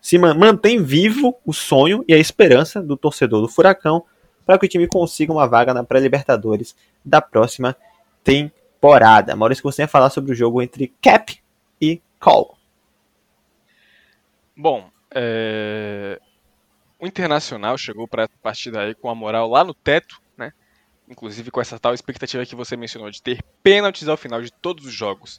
se 0.00 0.18
mantém 0.18 0.82
vivo 0.82 1.36
o 1.44 1.52
sonho 1.52 2.04
e 2.06 2.14
a 2.14 2.18
esperança 2.18 2.80
do 2.80 2.96
torcedor 2.96 3.42
do 3.42 3.48
Furacão 3.48 4.04
para 4.44 4.58
que 4.58 4.66
o 4.66 4.68
time 4.68 4.86
consiga 4.86 5.32
uma 5.32 5.48
vaga 5.48 5.74
na 5.74 5.82
pré-Libertadores 5.82 6.76
da 7.04 7.20
próxima 7.20 7.76
temporada. 8.22 9.34
Maurício, 9.34 9.64
você 9.64 9.82
ia 9.82 9.88
falar 9.88 10.10
sobre 10.10 10.30
o 10.30 10.34
jogo 10.34 10.62
entre 10.62 10.94
Cap 11.02 11.36
e 11.80 12.00
Call. 12.20 12.56
Bom, 14.56 14.88
é... 15.12 16.20
o 17.00 17.06
Internacional 17.06 17.76
chegou 17.76 18.06
para 18.06 18.22
essa 18.22 18.38
partida 18.40 18.82
aí 18.82 18.94
com 18.94 19.10
a 19.10 19.14
moral 19.14 19.50
lá 19.50 19.64
no 19.64 19.74
teto, 19.74 20.20
né? 20.38 20.52
Inclusive 21.08 21.50
com 21.50 21.60
essa 21.60 21.80
tal 21.80 21.92
expectativa 21.92 22.46
que 22.46 22.54
você 22.54 22.76
mencionou 22.76 23.10
de 23.10 23.20
ter 23.20 23.42
pênaltis 23.60 24.06
ao 24.06 24.16
final 24.16 24.40
de 24.40 24.52
todos 24.52 24.86
os 24.86 24.92
jogos 24.92 25.38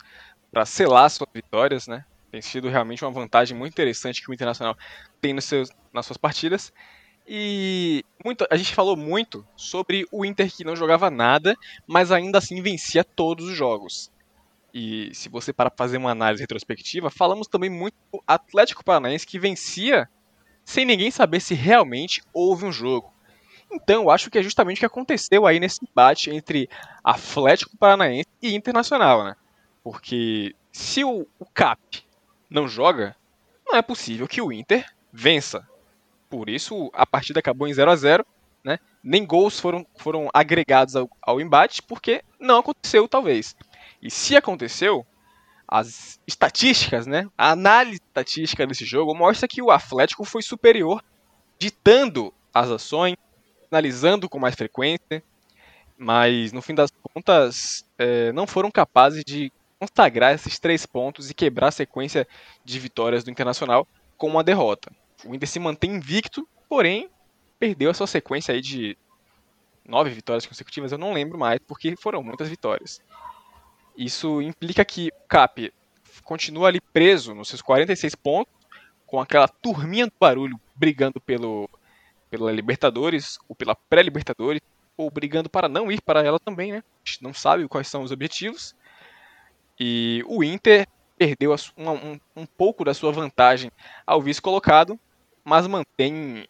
para 0.51 0.65
selar 0.65 1.09
suas 1.09 1.29
vitórias, 1.33 1.87
né? 1.87 2.05
Tem 2.31 2.41
sido 2.41 2.69
realmente 2.69 3.03
uma 3.03 3.11
vantagem 3.11 3.57
muito 3.57 3.73
interessante 3.73 4.21
que 4.21 4.29
o 4.29 4.33
Internacional 4.33 4.77
tem 5.21 5.33
nos 5.33 5.45
seus, 5.45 5.69
nas 5.93 6.05
suas 6.05 6.17
partidas. 6.17 6.73
E 7.27 8.05
muito, 8.23 8.45
a 8.49 8.55
gente 8.55 8.73
falou 8.73 8.95
muito 8.95 9.45
sobre 9.55 10.05
o 10.11 10.23
Inter 10.25 10.53
que 10.53 10.63
não 10.63 10.75
jogava 10.75 11.09
nada, 11.09 11.55
mas 11.85 12.11
ainda 12.11 12.37
assim 12.37 12.61
vencia 12.61 13.03
todos 13.03 13.47
os 13.47 13.55
jogos. 13.55 14.11
E 14.73 15.09
se 15.13 15.27
você 15.27 15.51
para 15.51 15.71
fazer 15.75 15.97
uma 15.97 16.11
análise 16.11 16.43
retrospectiva, 16.43 17.09
falamos 17.09 17.47
também 17.47 17.69
muito 17.69 17.95
do 18.11 18.21
Atlético 18.27 18.83
Paranaense 18.83 19.25
que 19.25 19.39
vencia 19.39 20.07
sem 20.63 20.85
ninguém 20.85 21.09
saber 21.09 21.39
se 21.39 21.53
realmente 21.53 22.21
houve 22.33 22.65
um 22.65 22.71
jogo. 22.71 23.11
Então, 23.71 24.03
eu 24.03 24.09
acho 24.09 24.29
que 24.29 24.37
é 24.37 24.43
justamente 24.43 24.77
o 24.77 24.79
que 24.79 24.85
aconteceu 24.85 25.45
aí 25.45 25.59
nesse 25.59 25.79
embate 25.83 26.29
entre 26.29 26.69
Atlético 27.03 27.75
Paranaense 27.77 28.27
e 28.41 28.55
Internacional, 28.55 29.23
né? 29.25 29.35
Porque 29.89 30.53
se 30.69 31.05
o, 31.05 31.25
o 31.39 31.45
CAP 31.45 32.03
não 32.49 32.67
joga, 32.67 33.15
não 33.65 33.77
é 33.77 33.81
possível 33.81 34.27
que 34.27 34.41
o 34.41 34.51
Inter 34.51 34.85
vença. 35.13 35.65
Por 36.29 36.49
isso 36.49 36.91
a 36.93 37.05
partida 37.05 37.39
acabou 37.39 37.69
em 37.69 37.73
0 37.73 37.89
a 37.89 37.95
0 37.95 38.25
né? 38.65 38.79
Nem 39.01 39.25
gols 39.25 39.61
foram, 39.61 39.87
foram 39.97 40.29
agregados 40.33 40.97
ao, 40.97 41.09
ao 41.21 41.39
embate, 41.39 41.81
porque 41.81 42.21
não 42.37 42.57
aconteceu, 42.57 43.07
talvez. 43.07 43.55
E 44.01 44.11
se 44.11 44.35
aconteceu, 44.35 45.07
as 45.65 46.19
estatísticas, 46.27 47.07
né? 47.07 47.29
A 47.37 47.51
análise 47.51 48.01
estatística 48.05 48.67
desse 48.67 48.83
jogo 48.83 49.15
mostra 49.15 49.47
que 49.47 49.61
o 49.61 49.71
Atlético 49.71 50.25
foi 50.25 50.41
superior, 50.41 51.01
ditando 51.57 52.33
as 52.53 52.69
ações, 52.69 53.15
analisando 53.71 54.27
com 54.27 54.37
mais 54.37 54.53
frequência, 54.53 55.23
mas 55.97 56.51
no 56.51 56.61
fim 56.61 56.75
das 56.75 56.91
contas 57.01 57.85
é, 57.97 58.33
não 58.33 58.45
foram 58.45 58.69
capazes 58.69 59.23
de 59.25 59.49
consagrar 59.79 60.33
esses 60.33 60.59
três 60.59 60.85
pontos 60.85 61.29
e 61.29 61.33
quebrar 61.33 61.67
a 61.67 61.71
sequência 61.71 62.27
de 62.63 62.79
vitórias 62.79 63.23
do 63.23 63.31
Internacional 63.31 63.87
com 64.17 64.27
uma 64.27 64.43
derrota. 64.43 64.91
O 65.25 65.33
Inter 65.33 65.47
se 65.47 65.59
mantém 65.59 65.95
invicto, 65.95 66.47
porém 66.67 67.09
perdeu 67.59 67.89
a 67.89 67.93
sua 67.93 68.07
sequência 68.07 68.53
aí 68.53 68.61
de 68.61 68.97
nove 69.87 70.09
vitórias 70.09 70.45
consecutivas, 70.45 70.91
eu 70.91 70.97
não 70.97 71.13
lembro 71.13 71.37
mais, 71.37 71.59
porque 71.65 71.95
foram 71.95 72.21
muitas 72.21 72.49
vitórias. 72.49 73.01
Isso 73.95 74.41
implica 74.41 74.83
que 74.83 75.07
o 75.07 75.27
Cap 75.27 75.73
continua 76.23 76.67
ali 76.67 76.81
preso 76.81 77.33
nos 77.33 77.47
seus 77.47 77.61
46 77.61 78.15
pontos, 78.15 78.53
com 79.05 79.19
aquela 79.19 79.47
turminha 79.47 80.05
do 80.05 80.13
barulho 80.19 80.59
brigando 80.75 81.21
pelo, 81.21 81.69
pela 82.29 82.51
Libertadores, 82.51 83.39
ou 83.47 83.55
pela 83.55 83.73
pré-Libertadores, 83.73 84.61
ou 84.97 85.09
brigando 85.09 85.49
para 85.49 85.69
não 85.69 85.91
ir 85.91 86.01
para 86.01 86.23
ela 86.23 86.39
também, 86.39 86.73
né? 86.73 86.79
A 86.79 87.09
gente 87.09 87.23
não 87.23 87.33
sabe 87.33 87.67
quais 87.67 87.87
são 87.87 88.03
os 88.03 88.11
objetivos. 88.11 88.75
E 89.79 90.23
o 90.27 90.43
Inter 90.43 90.87
perdeu 91.17 91.55
um, 91.75 91.89
um, 91.89 92.19
um 92.35 92.45
pouco 92.45 92.83
da 92.83 92.93
sua 92.93 93.11
vantagem 93.11 93.71
ao 94.05 94.21
vice-colocado, 94.21 94.99
mas 95.43 95.67
mantém 95.67 96.47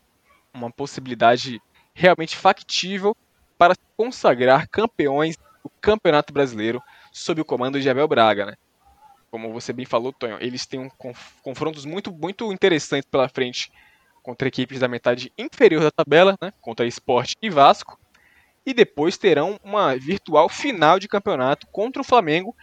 uma 0.53 0.71
possibilidade 0.71 1.61
realmente 1.93 2.35
factível 2.35 3.15
para 3.57 3.75
consagrar 3.95 4.67
campeões 4.69 5.37
do 5.63 5.69
Campeonato 5.81 6.31
Brasileiro 6.31 6.81
sob 7.11 7.41
o 7.41 7.45
comando 7.45 7.79
de 7.79 7.89
Abel 7.89 8.07
Braga, 8.07 8.45
né? 8.45 8.53
Como 9.29 9.51
você 9.51 9.73
bem 9.73 9.85
falou, 9.85 10.13
Tonho, 10.13 10.37
eles 10.39 10.65
têm 10.65 10.79
um 10.79 10.89
confrontos 11.43 11.85
muito, 11.85 12.13
muito 12.13 12.51
interessantes 12.53 13.09
pela 13.09 13.27
frente 13.27 13.71
contra 14.23 14.47
equipes 14.47 14.79
da 14.79 14.87
metade 14.87 15.31
inferior 15.37 15.81
da 15.81 15.91
tabela, 15.91 16.37
né? 16.41 16.51
Contra 16.61 16.85
Esporte 16.85 17.35
e 17.41 17.49
Vasco. 17.49 17.99
E 18.65 18.73
depois 18.73 19.17
terão 19.17 19.59
uma 19.63 19.95
virtual 19.95 20.49
final 20.49 20.99
de 20.99 21.07
campeonato 21.07 21.67
contra 21.67 22.01
o 22.01 22.05
Flamengo 22.05 22.55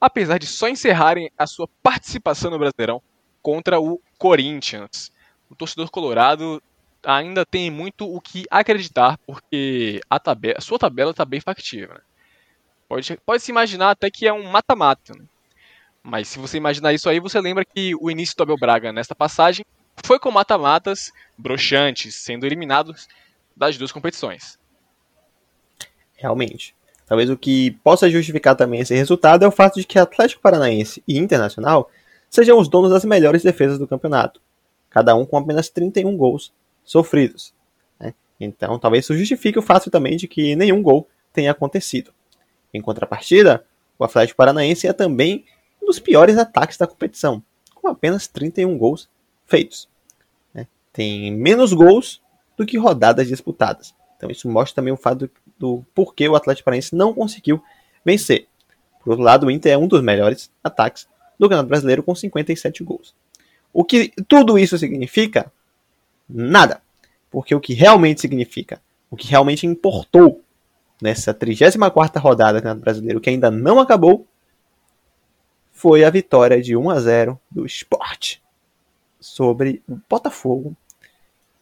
apesar 0.00 0.38
de 0.38 0.46
só 0.46 0.68
encerrarem 0.68 1.30
a 1.36 1.46
sua 1.46 1.68
participação 1.82 2.50
no 2.50 2.58
Brasileirão 2.58 3.02
contra 3.42 3.78
o 3.80 4.00
Corinthians. 4.18 5.12
O 5.50 5.54
torcedor 5.54 5.90
colorado 5.90 6.62
ainda 7.04 7.44
tem 7.44 7.70
muito 7.70 8.06
o 8.06 8.20
que 8.20 8.44
acreditar, 8.50 9.18
porque 9.26 10.00
a, 10.08 10.18
tabela, 10.18 10.54
a 10.58 10.60
sua 10.60 10.78
tabela 10.78 11.10
está 11.10 11.24
bem 11.24 11.40
factível. 11.40 11.94
Né? 11.94 12.00
Pode, 12.88 13.18
pode 13.24 13.42
se 13.42 13.50
imaginar 13.50 13.90
até 13.90 14.10
que 14.10 14.26
é 14.26 14.32
um 14.32 14.44
mata-mata. 14.44 15.12
Né? 15.14 15.24
Mas 16.02 16.28
se 16.28 16.38
você 16.38 16.56
imaginar 16.56 16.92
isso 16.92 17.08
aí, 17.08 17.20
você 17.20 17.40
lembra 17.40 17.64
que 17.64 17.94
o 18.00 18.10
início 18.10 18.36
do 18.36 18.42
Abel 18.42 18.56
Braga 18.56 18.92
nesta 18.92 19.14
passagem 19.14 19.64
foi 20.04 20.18
com 20.18 20.30
mata-matas 20.30 21.12
broxantes, 21.36 22.14
sendo 22.16 22.46
eliminados 22.46 23.08
das 23.56 23.76
duas 23.76 23.92
competições. 23.92 24.58
Realmente. 26.16 26.74
Talvez 27.10 27.28
o 27.28 27.36
que 27.36 27.72
possa 27.82 28.08
justificar 28.08 28.54
também 28.54 28.78
esse 28.78 28.94
resultado 28.94 29.44
é 29.44 29.48
o 29.48 29.50
fato 29.50 29.80
de 29.80 29.84
que 29.84 29.98
Atlético 29.98 30.40
Paranaense 30.40 31.02
e 31.08 31.18
Internacional 31.18 31.90
sejam 32.30 32.56
os 32.56 32.68
donos 32.68 32.92
das 32.92 33.04
melhores 33.04 33.42
defesas 33.42 33.80
do 33.80 33.88
campeonato, 33.88 34.40
cada 34.88 35.12
um 35.16 35.26
com 35.26 35.36
apenas 35.36 35.68
31 35.68 36.16
gols 36.16 36.52
sofridos. 36.84 37.52
Né? 37.98 38.14
Então, 38.38 38.78
talvez 38.78 39.06
isso 39.06 39.16
justifique 39.16 39.58
o 39.58 39.62
fato 39.62 39.90
também 39.90 40.16
de 40.16 40.28
que 40.28 40.54
nenhum 40.54 40.80
gol 40.80 41.08
tenha 41.32 41.50
acontecido. 41.50 42.12
Em 42.72 42.80
contrapartida, 42.80 43.64
o 43.98 44.04
Atlético 44.04 44.36
Paranaense 44.36 44.86
é 44.86 44.92
também 44.92 45.44
um 45.82 45.86
dos 45.86 45.98
piores 45.98 46.38
ataques 46.38 46.76
da 46.76 46.86
competição, 46.86 47.42
com 47.74 47.88
apenas 47.88 48.28
31 48.28 48.78
gols 48.78 49.08
feitos. 49.46 49.88
Né? 50.54 50.64
Tem 50.92 51.32
menos 51.32 51.72
gols 51.72 52.22
do 52.56 52.64
que 52.64 52.78
rodadas 52.78 53.26
disputadas. 53.26 53.92
Então 54.20 54.30
isso 54.30 54.46
mostra 54.50 54.76
também 54.76 54.92
o 54.92 54.98
fato 54.98 55.20
do, 55.26 55.30
do 55.58 55.86
porquê 55.94 56.28
o 56.28 56.36
Atlético 56.36 56.66
Paranaense 56.66 56.94
não 56.94 57.14
conseguiu 57.14 57.62
vencer. 58.04 58.46
Por 59.02 59.12
outro 59.12 59.24
lado, 59.24 59.46
o 59.46 59.50
Inter 59.50 59.72
é 59.72 59.78
um 59.78 59.88
dos 59.88 60.02
melhores 60.02 60.50
ataques 60.62 61.08
do 61.38 61.46
Campeonato 61.46 61.70
Brasileiro 61.70 62.02
com 62.02 62.14
57 62.14 62.84
gols. 62.84 63.14
O 63.72 63.82
que 63.82 64.12
tudo 64.28 64.58
isso 64.58 64.76
significa? 64.76 65.50
Nada. 66.28 66.82
Porque 67.30 67.54
o 67.54 67.60
que 67.60 67.72
realmente 67.72 68.20
significa, 68.20 68.82
o 69.10 69.16
que 69.16 69.26
realmente 69.26 69.66
importou 69.66 70.42
nessa 71.00 71.32
34ª 71.32 72.20
rodada 72.20 72.58
do 72.58 72.62
Campeonato 72.62 72.80
Brasileiro, 72.82 73.20
que 73.22 73.30
ainda 73.30 73.50
não 73.50 73.78
acabou, 73.78 74.26
foi 75.72 76.04
a 76.04 76.10
vitória 76.10 76.60
de 76.60 76.76
1 76.76 76.90
a 76.90 77.00
0 77.00 77.40
do 77.50 77.64
Sport 77.64 78.36
sobre 79.18 79.82
o 79.88 79.98
Botafogo. 80.06 80.76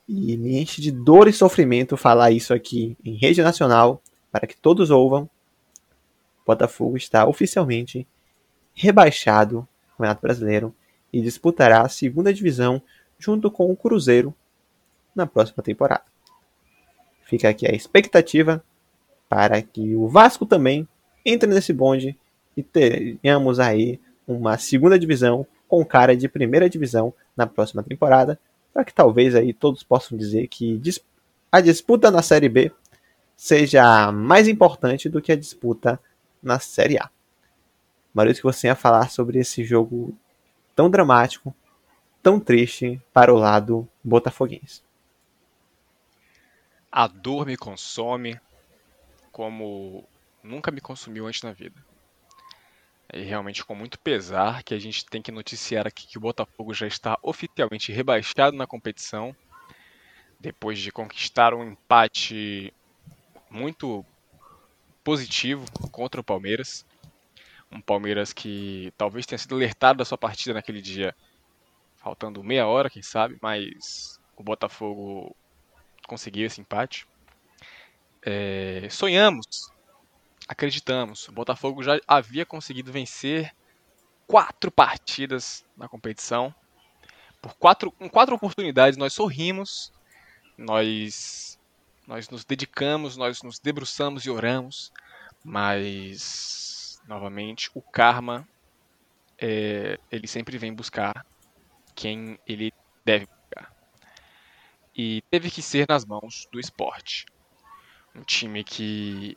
E 0.09 0.37
me 0.37 0.59
enche 0.59 0.81
de 0.81 0.91
dor 0.91 1.29
e 1.29 1.33
sofrimento 1.33 1.97
falar 1.97 2.31
isso 2.31 2.55
aqui 2.55 2.97
em 3.05 3.15
rede 3.15 3.43
nacional, 3.43 4.03
para 4.33 4.47
que 4.47 4.57
todos 4.57 4.91
ouvam. 4.91 5.29
Botafogo 6.47 6.97
está 6.97 7.27
oficialmente 7.27 8.07
rebaixado 8.75 9.57
no 9.57 9.91
Campeonato 9.93 10.23
Brasileiro 10.23 10.75
e 11.13 11.21
disputará 11.21 11.83
a 11.83 11.89
segunda 11.89 12.33
divisão 12.33 12.81
junto 13.19 13.51
com 13.51 13.71
o 13.71 13.77
Cruzeiro 13.77 14.35
na 15.15 15.27
próxima 15.27 15.63
temporada. 15.63 16.05
Fica 17.25 17.49
aqui 17.49 17.67
a 17.67 17.75
expectativa 17.75 18.65
para 19.29 19.61
que 19.61 19.95
o 19.95 20.09
Vasco 20.09 20.47
também 20.47 20.89
entre 21.25 21.53
nesse 21.53 21.73
bonde 21.73 22.17
e 22.57 22.63
tenhamos 22.63 23.61
aí 23.61 24.01
uma 24.27 24.57
segunda 24.57 24.99
divisão 24.99 25.47
com 25.67 25.85
cara 25.85 26.17
de 26.17 26.29
primeira 26.29 26.69
divisão 26.71 27.13
na 27.37 27.47
próxima 27.47 27.83
temporada, 27.83 28.41
para 28.73 28.85
que 28.85 28.95
talvez 28.95 29.35
aí 29.35 29.53
todos 29.53 29.83
possam 29.83 30.17
dizer 30.17 30.47
que 30.49 30.81
a 31.51 31.61
disputa 31.61 32.11
na 32.11 32.23
Série 32.23 32.49
B 32.49 32.73
seja 33.37 34.11
mais 34.13 34.49
importante 34.49 35.09
do 35.09 35.23
que 35.23 35.33
a 35.33 35.37
disputa 35.37 36.01
na 36.43 36.59
Série 36.59 36.99
A. 36.99 37.11
Maurício, 38.13 38.43
que 38.43 38.47
você 38.47 38.67
ia 38.67 38.75
falar 38.75 39.11
sobre 39.11 39.39
esse 39.39 39.63
jogo 39.63 40.17
tão 40.75 40.91
dramático, 40.91 41.55
tão 42.23 42.41
triste 42.41 43.01
para 43.13 43.33
o 43.33 43.37
lado 43.37 43.89
botafoguense. 44.03 44.83
A 46.91 47.07
dor 47.07 47.47
me 47.47 47.57
consome 47.57 48.41
como 49.31 50.05
nunca 50.43 50.71
me 50.71 50.81
consumiu 50.81 51.27
antes 51.27 51.43
na 51.43 51.53
vida. 51.53 51.88
É 53.11 53.21
realmente 53.21 53.65
com 53.65 53.75
muito 53.75 53.99
pesar 53.99 54.63
que 54.63 54.75
a 54.75 54.79
gente 54.79 55.07
tem 55.07 55.23
que 55.23 55.33
noticiar 55.33 55.87
aqui 55.87 56.07
que 56.07 56.19
o 56.19 56.21
Botafogo 56.21 56.75
já 56.75 56.87
está 56.87 57.19
oficialmente 57.23 57.91
rebaixado 57.91 58.55
na 58.55 58.67
competição, 58.67 59.35
depois 60.39 60.79
de 60.79 60.93
conquistar 60.93 61.55
um 61.55 61.65
empate 61.65 62.73
muito 63.51 64.05
positivo 65.03 65.65
contra 65.91 66.21
o 66.21 66.25
Palmeiras. 66.25 66.85
Um 67.73 67.81
Palmeiras 67.81 68.33
que 68.33 68.93
talvez 68.97 69.25
tenha 69.25 69.39
sido 69.39 69.55
alertado 69.55 69.99
da 69.99 70.05
sua 70.05 70.19
partida 70.19 70.53
naquele 70.53 70.83
dia, 70.83 71.15
faltando 71.97 72.45
meia 72.45 72.67
hora, 72.67 72.91
quem 72.91 73.03
sabe, 73.03 73.39
mas 73.41 74.21
o 74.37 74.43
Botafogo 74.43 75.35
conseguiu 76.07 76.47
esse 76.47 76.61
empate. 76.61 77.07
É, 78.23 78.87
sonhamos 78.91 79.73
acreditamos. 80.49 81.29
O 81.29 81.33
Botafogo 81.33 81.83
já 81.83 82.01
havia 82.09 82.47
conseguido 82.47 82.91
vencer 82.91 83.55
quatro 84.27 84.71
partidas 84.71 85.65
na 85.77 85.87
competição. 85.87 86.55
Por 87.41 87.55
quatro, 87.55 87.95
em 88.01 88.09
quatro 88.09 88.35
oportunidades 88.35 88.97
nós 88.97 89.13
sorrimos, 89.13 89.93
nós, 90.57 91.59
nós 92.07 92.29
nos 92.31 92.45
dedicamos, 92.45 93.17
nós 93.17 93.43
nos 93.43 93.59
debruçamos 93.59 94.25
e 94.25 94.31
oramos, 94.31 94.91
mas 95.45 97.01
novamente 97.07 97.71
o 97.75 97.83
karma 97.83 98.49
é, 99.39 100.01
ele 100.11 100.27
sempre 100.27 100.59
vem 100.59 100.75
buscar 100.75 101.25
quem 101.95 102.39
ele 102.47 102.73
deve 103.05 103.27
buscar. 103.27 103.73
E 104.97 105.23
teve 105.31 105.51
que 105.51 105.63
ser 105.63 105.87
nas 105.89 106.05
mãos 106.05 106.49
do 106.51 106.59
esporte. 106.59 107.25
Um 108.15 108.23
time 108.23 108.65
que 108.65 109.37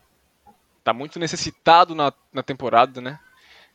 tá 0.92 0.94
muito 0.94 1.18
necessitado 1.18 1.96
na, 1.96 2.14
na 2.34 2.44
temporada, 2.44 3.00
né? 3.00 3.18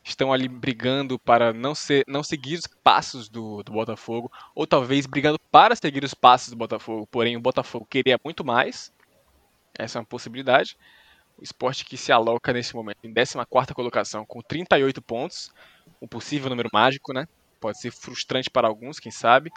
Estão 0.03 0.31
ali 0.31 0.47
brigando 0.47 1.19
para 1.19 1.51
não, 1.51 1.73
ser, 1.73 2.05
não 2.07 2.23
seguir 2.23 2.55
os 2.55 2.67
passos 2.67 3.27
do, 3.27 3.63
do 3.63 3.73
Botafogo, 3.73 4.31
ou 4.55 4.65
talvez 4.65 5.05
brigando 5.05 5.39
para 5.51 5.75
seguir 5.75 6.03
os 6.03 6.13
passos 6.13 6.49
do 6.49 6.55
Botafogo, 6.55 7.07
porém 7.07 7.35
o 7.35 7.41
Botafogo 7.41 7.85
queria 7.89 8.17
muito 8.23 8.45
mais. 8.45 8.93
Essa 9.77 9.97
é 9.97 9.99
uma 9.99 10.05
possibilidade. 10.05 10.77
O 11.37 11.43
esporte 11.43 11.83
que 11.83 11.97
se 11.97 12.11
aloca 12.11 12.53
nesse 12.53 12.75
momento 12.75 12.99
em 13.03 13.13
14 13.13 13.73
colocação 13.73 14.25
com 14.25 14.41
38 14.41 15.01
pontos, 15.01 15.51
um 16.01 16.07
possível 16.07 16.49
número 16.49 16.69
mágico, 16.71 17.13
né? 17.13 17.27
Pode 17.59 17.79
ser 17.81 17.91
frustrante 17.91 18.49
para 18.49 18.67
alguns, 18.67 18.99
quem 18.99 19.11
sabe. 19.11 19.51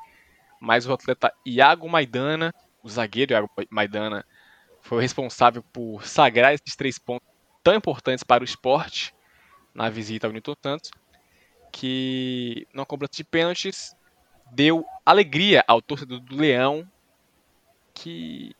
Mas 0.60 0.86
o 0.86 0.92
atleta 0.92 1.32
Iago 1.46 1.88
Maidana, 1.88 2.52
o 2.82 2.88
zagueiro 2.88 3.32
Iago 3.32 3.50
Maidana, 3.70 4.24
foi 4.80 4.98
o 4.98 5.00
responsável 5.00 5.62
por 5.72 6.04
sagrar 6.06 6.54
esses 6.54 6.74
três 6.74 6.98
pontos 6.98 7.29
tão 7.62 7.74
importantes 7.74 8.24
para 8.24 8.42
o 8.42 8.44
esporte 8.44 9.14
na 9.74 9.88
visita 9.88 10.26
ao 10.26 10.32
Newton 10.32 10.54
Santos, 10.62 10.90
que 11.72 12.66
na 12.74 12.84
cobrança 12.84 13.12
de 13.16 13.24
pênaltis 13.24 13.94
deu 14.50 14.84
alegria 15.06 15.64
ao 15.66 15.80
torcedor 15.80 16.20
do 16.20 16.36
Leão, 16.36 16.88
que 17.94 18.54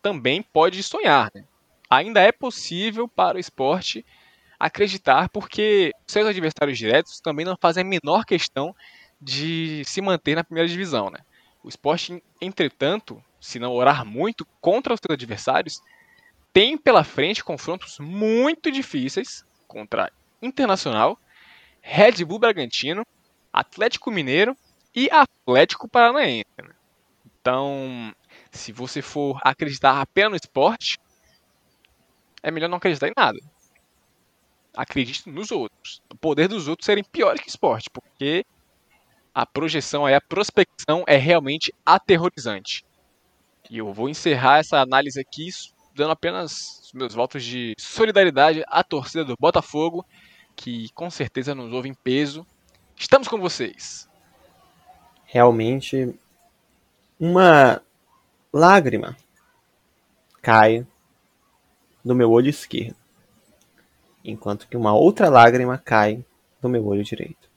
também 0.00 0.42
pode 0.42 0.82
sonhar. 0.82 1.30
Né? 1.34 1.44
Ainda 1.90 2.20
é 2.20 2.32
possível 2.32 3.06
para 3.08 3.36
o 3.36 3.40
esporte 3.40 4.04
acreditar, 4.58 5.28
porque 5.28 5.92
seus 6.06 6.26
adversários 6.26 6.78
diretos 6.78 7.20
também 7.20 7.44
não 7.44 7.56
fazem 7.60 7.82
a 7.82 7.86
menor 7.86 8.24
questão 8.24 8.74
de 9.20 9.82
se 9.84 10.00
manter 10.00 10.34
na 10.34 10.44
primeira 10.44 10.68
divisão. 10.68 11.10
Né? 11.10 11.18
O 11.62 11.68
esporte, 11.68 12.22
entretanto, 12.40 13.22
se 13.40 13.58
não 13.58 13.72
orar 13.72 14.04
muito 14.04 14.46
contra 14.60 14.94
os 14.94 15.00
seus 15.00 15.14
adversários, 15.14 15.80
tem 16.58 16.76
pela 16.76 17.04
frente 17.04 17.44
confrontos 17.44 18.00
muito 18.00 18.68
difíceis 18.68 19.46
contra 19.68 20.10
Internacional, 20.42 21.16
Red 21.80 22.24
Bull 22.24 22.40
Bragantino, 22.40 23.06
Atlético 23.52 24.10
Mineiro 24.10 24.56
e 24.92 25.08
Atlético 25.08 25.88
Paranaense. 25.88 26.50
Né? 26.60 26.74
Então, 27.24 28.12
se 28.50 28.72
você 28.72 29.00
for 29.00 29.38
acreditar 29.44 30.00
apenas 30.00 30.30
no 30.32 30.36
esporte, 30.36 30.98
é 32.42 32.50
melhor 32.50 32.68
não 32.68 32.78
acreditar 32.78 33.06
em 33.06 33.14
nada. 33.16 33.38
Acredite 34.76 35.30
nos 35.30 35.52
outros. 35.52 36.02
O 36.12 36.16
poder 36.16 36.48
dos 36.48 36.66
outros 36.66 36.86
serem 36.86 37.04
piores 37.04 37.40
que 37.40 37.46
o 37.46 37.50
esporte, 37.50 37.88
porque 37.88 38.44
a 39.32 39.46
projeção 39.46 40.08
a 40.08 40.20
prospecção 40.20 41.04
é 41.06 41.16
realmente 41.18 41.72
aterrorizante. 41.86 42.84
E 43.70 43.78
eu 43.78 43.92
vou 43.92 44.08
encerrar 44.08 44.58
essa 44.58 44.80
análise 44.80 45.20
aqui 45.20 45.46
dando 45.98 46.12
apenas 46.12 46.90
meus 46.94 47.12
votos 47.12 47.42
de 47.42 47.74
solidariedade 47.76 48.62
à 48.68 48.84
torcida 48.84 49.24
do 49.24 49.34
Botafogo, 49.38 50.06
que 50.54 50.88
com 50.92 51.10
certeza 51.10 51.54
nos 51.54 51.72
ouve 51.72 51.88
em 51.88 51.94
peso. 51.94 52.46
Estamos 52.96 53.26
com 53.26 53.38
vocês. 53.38 54.08
Realmente, 55.24 56.14
uma 57.18 57.82
lágrima 58.52 59.16
cai 60.40 60.86
do 62.04 62.14
meu 62.14 62.30
olho 62.30 62.48
esquerdo, 62.48 62.96
enquanto 64.24 64.68
que 64.68 64.76
uma 64.76 64.94
outra 64.94 65.28
lágrima 65.28 65.76
cai 65.76 66.24
do 66.62 66.68
meu 66.68 66.86
olho 66.86 67.02
direito. 67.02 67.50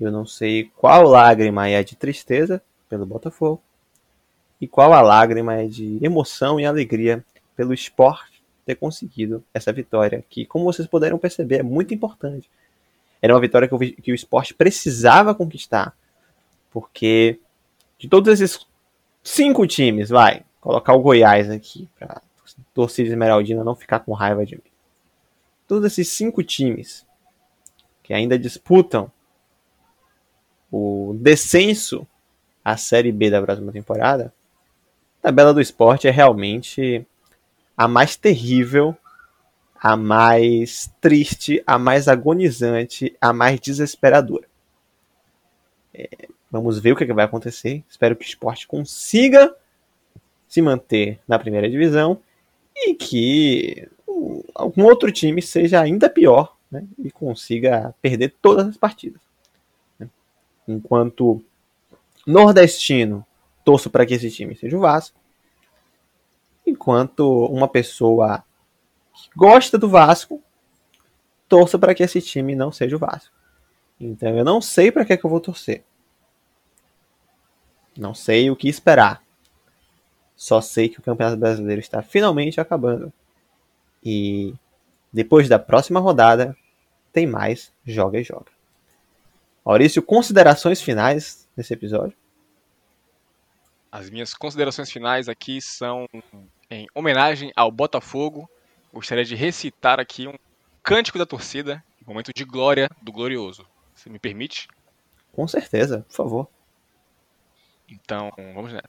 Eu 0.00 0.10
não 0.10 0.26
sei 0.26 0.70
qual 0.74 1.02
lágrima 1.04 1.68
é 1.68 1.84
de 1.84 1.96
tristeza 1.96 2.62
pelo 2.88 3.06
Botafogo 3.06 3.62
e 4.60 4.66
qual 4.66 4.92
a 4.92 5.02
lágrima 5.02 5.54
é 5.54 5.66
de 5.66 5.98
emoção 6.02 6.58
e 6.58 6.66
alegria 6.66 7.24
pelo 7.54 7.74
esporte 7.74 8.42
ter 8.64 8.74
conseguido 8.74 9.44
essa 9.54 9.72
vitória, 9.72 10.24
que, 10.28 10.44
como 10.44 10.64
vocês 10.64 10.88
puderam 10.88 11.18
perceber, 11.18 11.60
é 11.60 11.62
muito 11.62 11.94
importante. 11.94 12.50
Era 13.22 13.32
uma 13.32 13.40
vitória 13.40 13.68
que 13.68 13.74
o, 13.74 13.78
que 13.78 14.12
o 14.12 14.14
esporte 14.14 14.52
precisava 14.52 15.34
conquistar, 15.34 15.96
porque 16.70 17.38
de 17.98 18.08
todos 18.08 18.40
esses 18.40 18.66
cinco 19.22 19.66
times, 19.66 20.10
vai, 20.10 20.44
colocar 20.60 20.94
o 20.94 21.00
Goiás 21.00 21.48
aqui, 21.48 21.88
para 21.98 22.20
torcida 22.74 23.08
esmeraldina 23.08 23.64
não 23.64 23.74
ficar 23.74 24.00
com 24.00 24.12
raiva 24.12 24.44
de 24.44 24.56
mim. 24.56 24.70
Todos 25.66 25.84
esses 25.92 26.08
cinco 26.08 26.42
times 26.42 27.06
que 28.02 28.12
ainda 28.12 28.38
disputam 28.38 29.10
o 30.70 31.16
descenso 31.20 32.06
à 32.64 32.76
Série 32.76 33.10
B 33.12 33.30
da 33.30 33.42
próxima 33.42 33.72
temporada, 33.72 34.32
tabela 35.26 35.52
do 35.52 35.60
esporte 35.60 36.06
é 36.06 36.10
realmente 36.12 37.04
a 37.76 37.88
mais 37.88 38.14
terrível, 38.14 38.96
a 39.74 39.96
mais 39.96 40.88
triste, 41.00 41.60
a 41.66 41.76
mais 41.76 42.06
agonizante, 42.06 43.16
a 43.20 43.32
mais 43.32 43.58
desesperadora. 43.58 44.46
É, 45.92 46.28
vamos 46.48 46.78
ver 46.78 46.92
o 46.92 46.96
que, 46.96 47.02
é 47.02 47.06
que 47.08 47.12
vai 47.12 47.24
acontecer. 47.24 47.82
Espero 47.90 48.14
que 48.14 48.24
o 48.24 48.28
esporte 48.28 48.68
consiga 48.68 49.52
se 50.46 50.62
manter 50.62 51.18
na 51.26 51.40
primeira 51.40 51.68
divisão 51.68 52.20
e 52.76 52.94
que 52.94 53.88
algum 54.54 54.84
outro 54.84 55.10
time 55.10 55.42
seja 55.42 55.80
ainda 55.80 56.08
pior 56.08 56.56
né, 56.70 56.84
e 56.96 57.10
consiga 57.10 57.92
perder 58.00 58.32
todas 58.40 58.68
as 58.68 58.76
partidas. 58.76 59.20
Enquanto 60.68 61.42
nordestino, 62.24 63.26
torço 63.66 63.90
para 63.90 64.06
que 64.06 64.14
esse 64.14 64.30
time 64.30 64.54
seja 64.54 64.76
o 64.76 64.80
Vasco. 64.80 65.18
Enquanto 66.64 67.46
uma 67.46 67.66
pessoa 67.66 68.44
que 69.12 69.28
gosta 69.34 69.76
do 69.76 69.88
Vasco, 69.88 70.40
torço 71.48 71.76
para 71.76 71.92
que 71.92 72.04
esse 72.04 72.22
time 72.22 72.54
não 72.54 72.70
seja 72.70 72.94
o 72.94 72.98
Vasco. 72.98 73.34
Então 73.98 74.38
eu 74.38 74.44
não 74.44 74.60
sei 74.60 74.92
para 74.92 75.04
que, 75.04 75.12
é 75.12 75.16
que 75.16 75.26
eu 75.26 75.30
vou 75.30 75.40
torcer. 75.40 75.82
Não 77.98 78.14
sei 78.14 78.52
o 78.52 78.56
que 78.56 78.68
esperar. 78.68 79.20
Só 80.36 80.60
sei 80.60 80.88
que 80.88 81.00
o 81.00 81.02
Campeonato 81.02 81.36
Brasileiro 81.36 81.80
está 81.80 82.02
finalmente 82.02 82.60
acabando. 82.60 83.12
E 84.04 84.54
depois 85.12 85.48
da 85.48 85.58
próxima 85.58 85.98
rodada, 85.98 86.56
tem 87.12 87.26
mais 87.26 87.72
Joga 87.84 88.20
e 88.20 88.22
Joga. 88.22 88.52
Maurício, 89.64 90.00
considerações 90.02 90.80
finais 90.80 91.48
nesse 91.56 91.74
episódio? 91.74 92.16
As 93.90 94.10
minhas 94.10 94.34
considerações 94.34 94.90
finais 94.90 95.28
aqui 95.28 95.60
são 95.60 96.06
em 96.70 96.86
homenagem 96.94 97.52
ao 97.56 97.70
Botafogo. 97.70 98.48
Gostaria 98.92 99.24
de 99.24 99.34
recitar 99.34 100.00
aqui 100.00 100.26
um 100.26 100.34
cântico 100.82 101.18
da 101.18 101.26
torcida, 101.26 101.82
um 102.02 102.10
momento 102.10 102.32
de 102.34 102.44
glória 102.44 102.90
do 103.02 103.12
glorioso. 103.12 103.66
Você 103.94 104.10
me 104.10 104.18
permite? 104.18 104.68
Com 105.32 105.46
certeza, 105.46 106.04
por 106.08 106.14
favor. 106.14 106.48
Então, 107.88 108.32
vamos 108.54 108.72
nessa. 108.72 108.88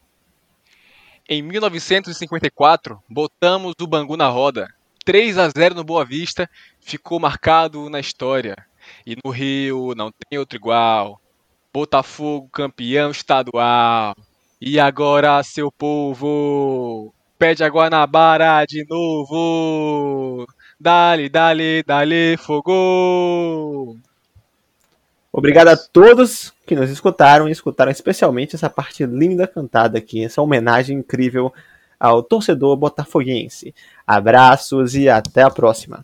Em 1.30 1.41
1954, 1.41 3.04
botamos 3.10 3.74
o 3.82 3.88
Bangu 3.88 4.16
na 4.16 4.30
roda. 4.30 4.74
3 5.04 5.38
a 5.38 5.50
0 5.50 5.76
no 5.76 5.84
Boa 5.84 6.06
Vista, 6.06 6.50
ficou 6.80 7.20
marcado 7.20 7.89
na 7.89 8.00
história. 8.00 8.56
E 9.06 9.18
no 9.24 9.32
Rio 9.32 9.93
não 9.95 10.12
tem 10.12 10.39
outro 10.39 10.58
igual. 10.58 11.22
Botafogo 11.74 12.50
campeão 12.50 13.12
estadual. 13.12 14.16
E 14.60 14.80
agora, 14.80 15.43
seu 15.43 15.72
povo, 15.72 17.14
pede 17.38 17.64
a 17.64 17.70
Guanabara 17.70 18.66
de 18.66 18.84
novo. 18.89 20.47
Dale, 20.80 21.30
dale, 21.30 21.84
dale, 21.84 22.38
fogo. 22.38 23.95
Obrigado 25.32 25.68
a 25.68 25.78
todos 25.78 26.51
que 26.66 26.76
nos 26.76 26.89
escutaram 26.89 27.47
e 27.47 27.51
escutaram 27.51 27.91
especialmente 27.91 28.55
essa 28.55 28.70
parte 28.70 29.05
linda 29.05 29.47
cantada 29.47 29.99
aqui, 29.99 30.24
essa 30.26 30.41
homenagem 30.41 30.97
incrível 30.97 31.53
ao 31.99 32.24
torcedor 32.24 32.76
botafoguense. 32.76 33.76
Abraços 34.08 34.95
e 34.95 35.08
até 35.08 35.43
a 35.43 35.51
próxima. 35.51 36.03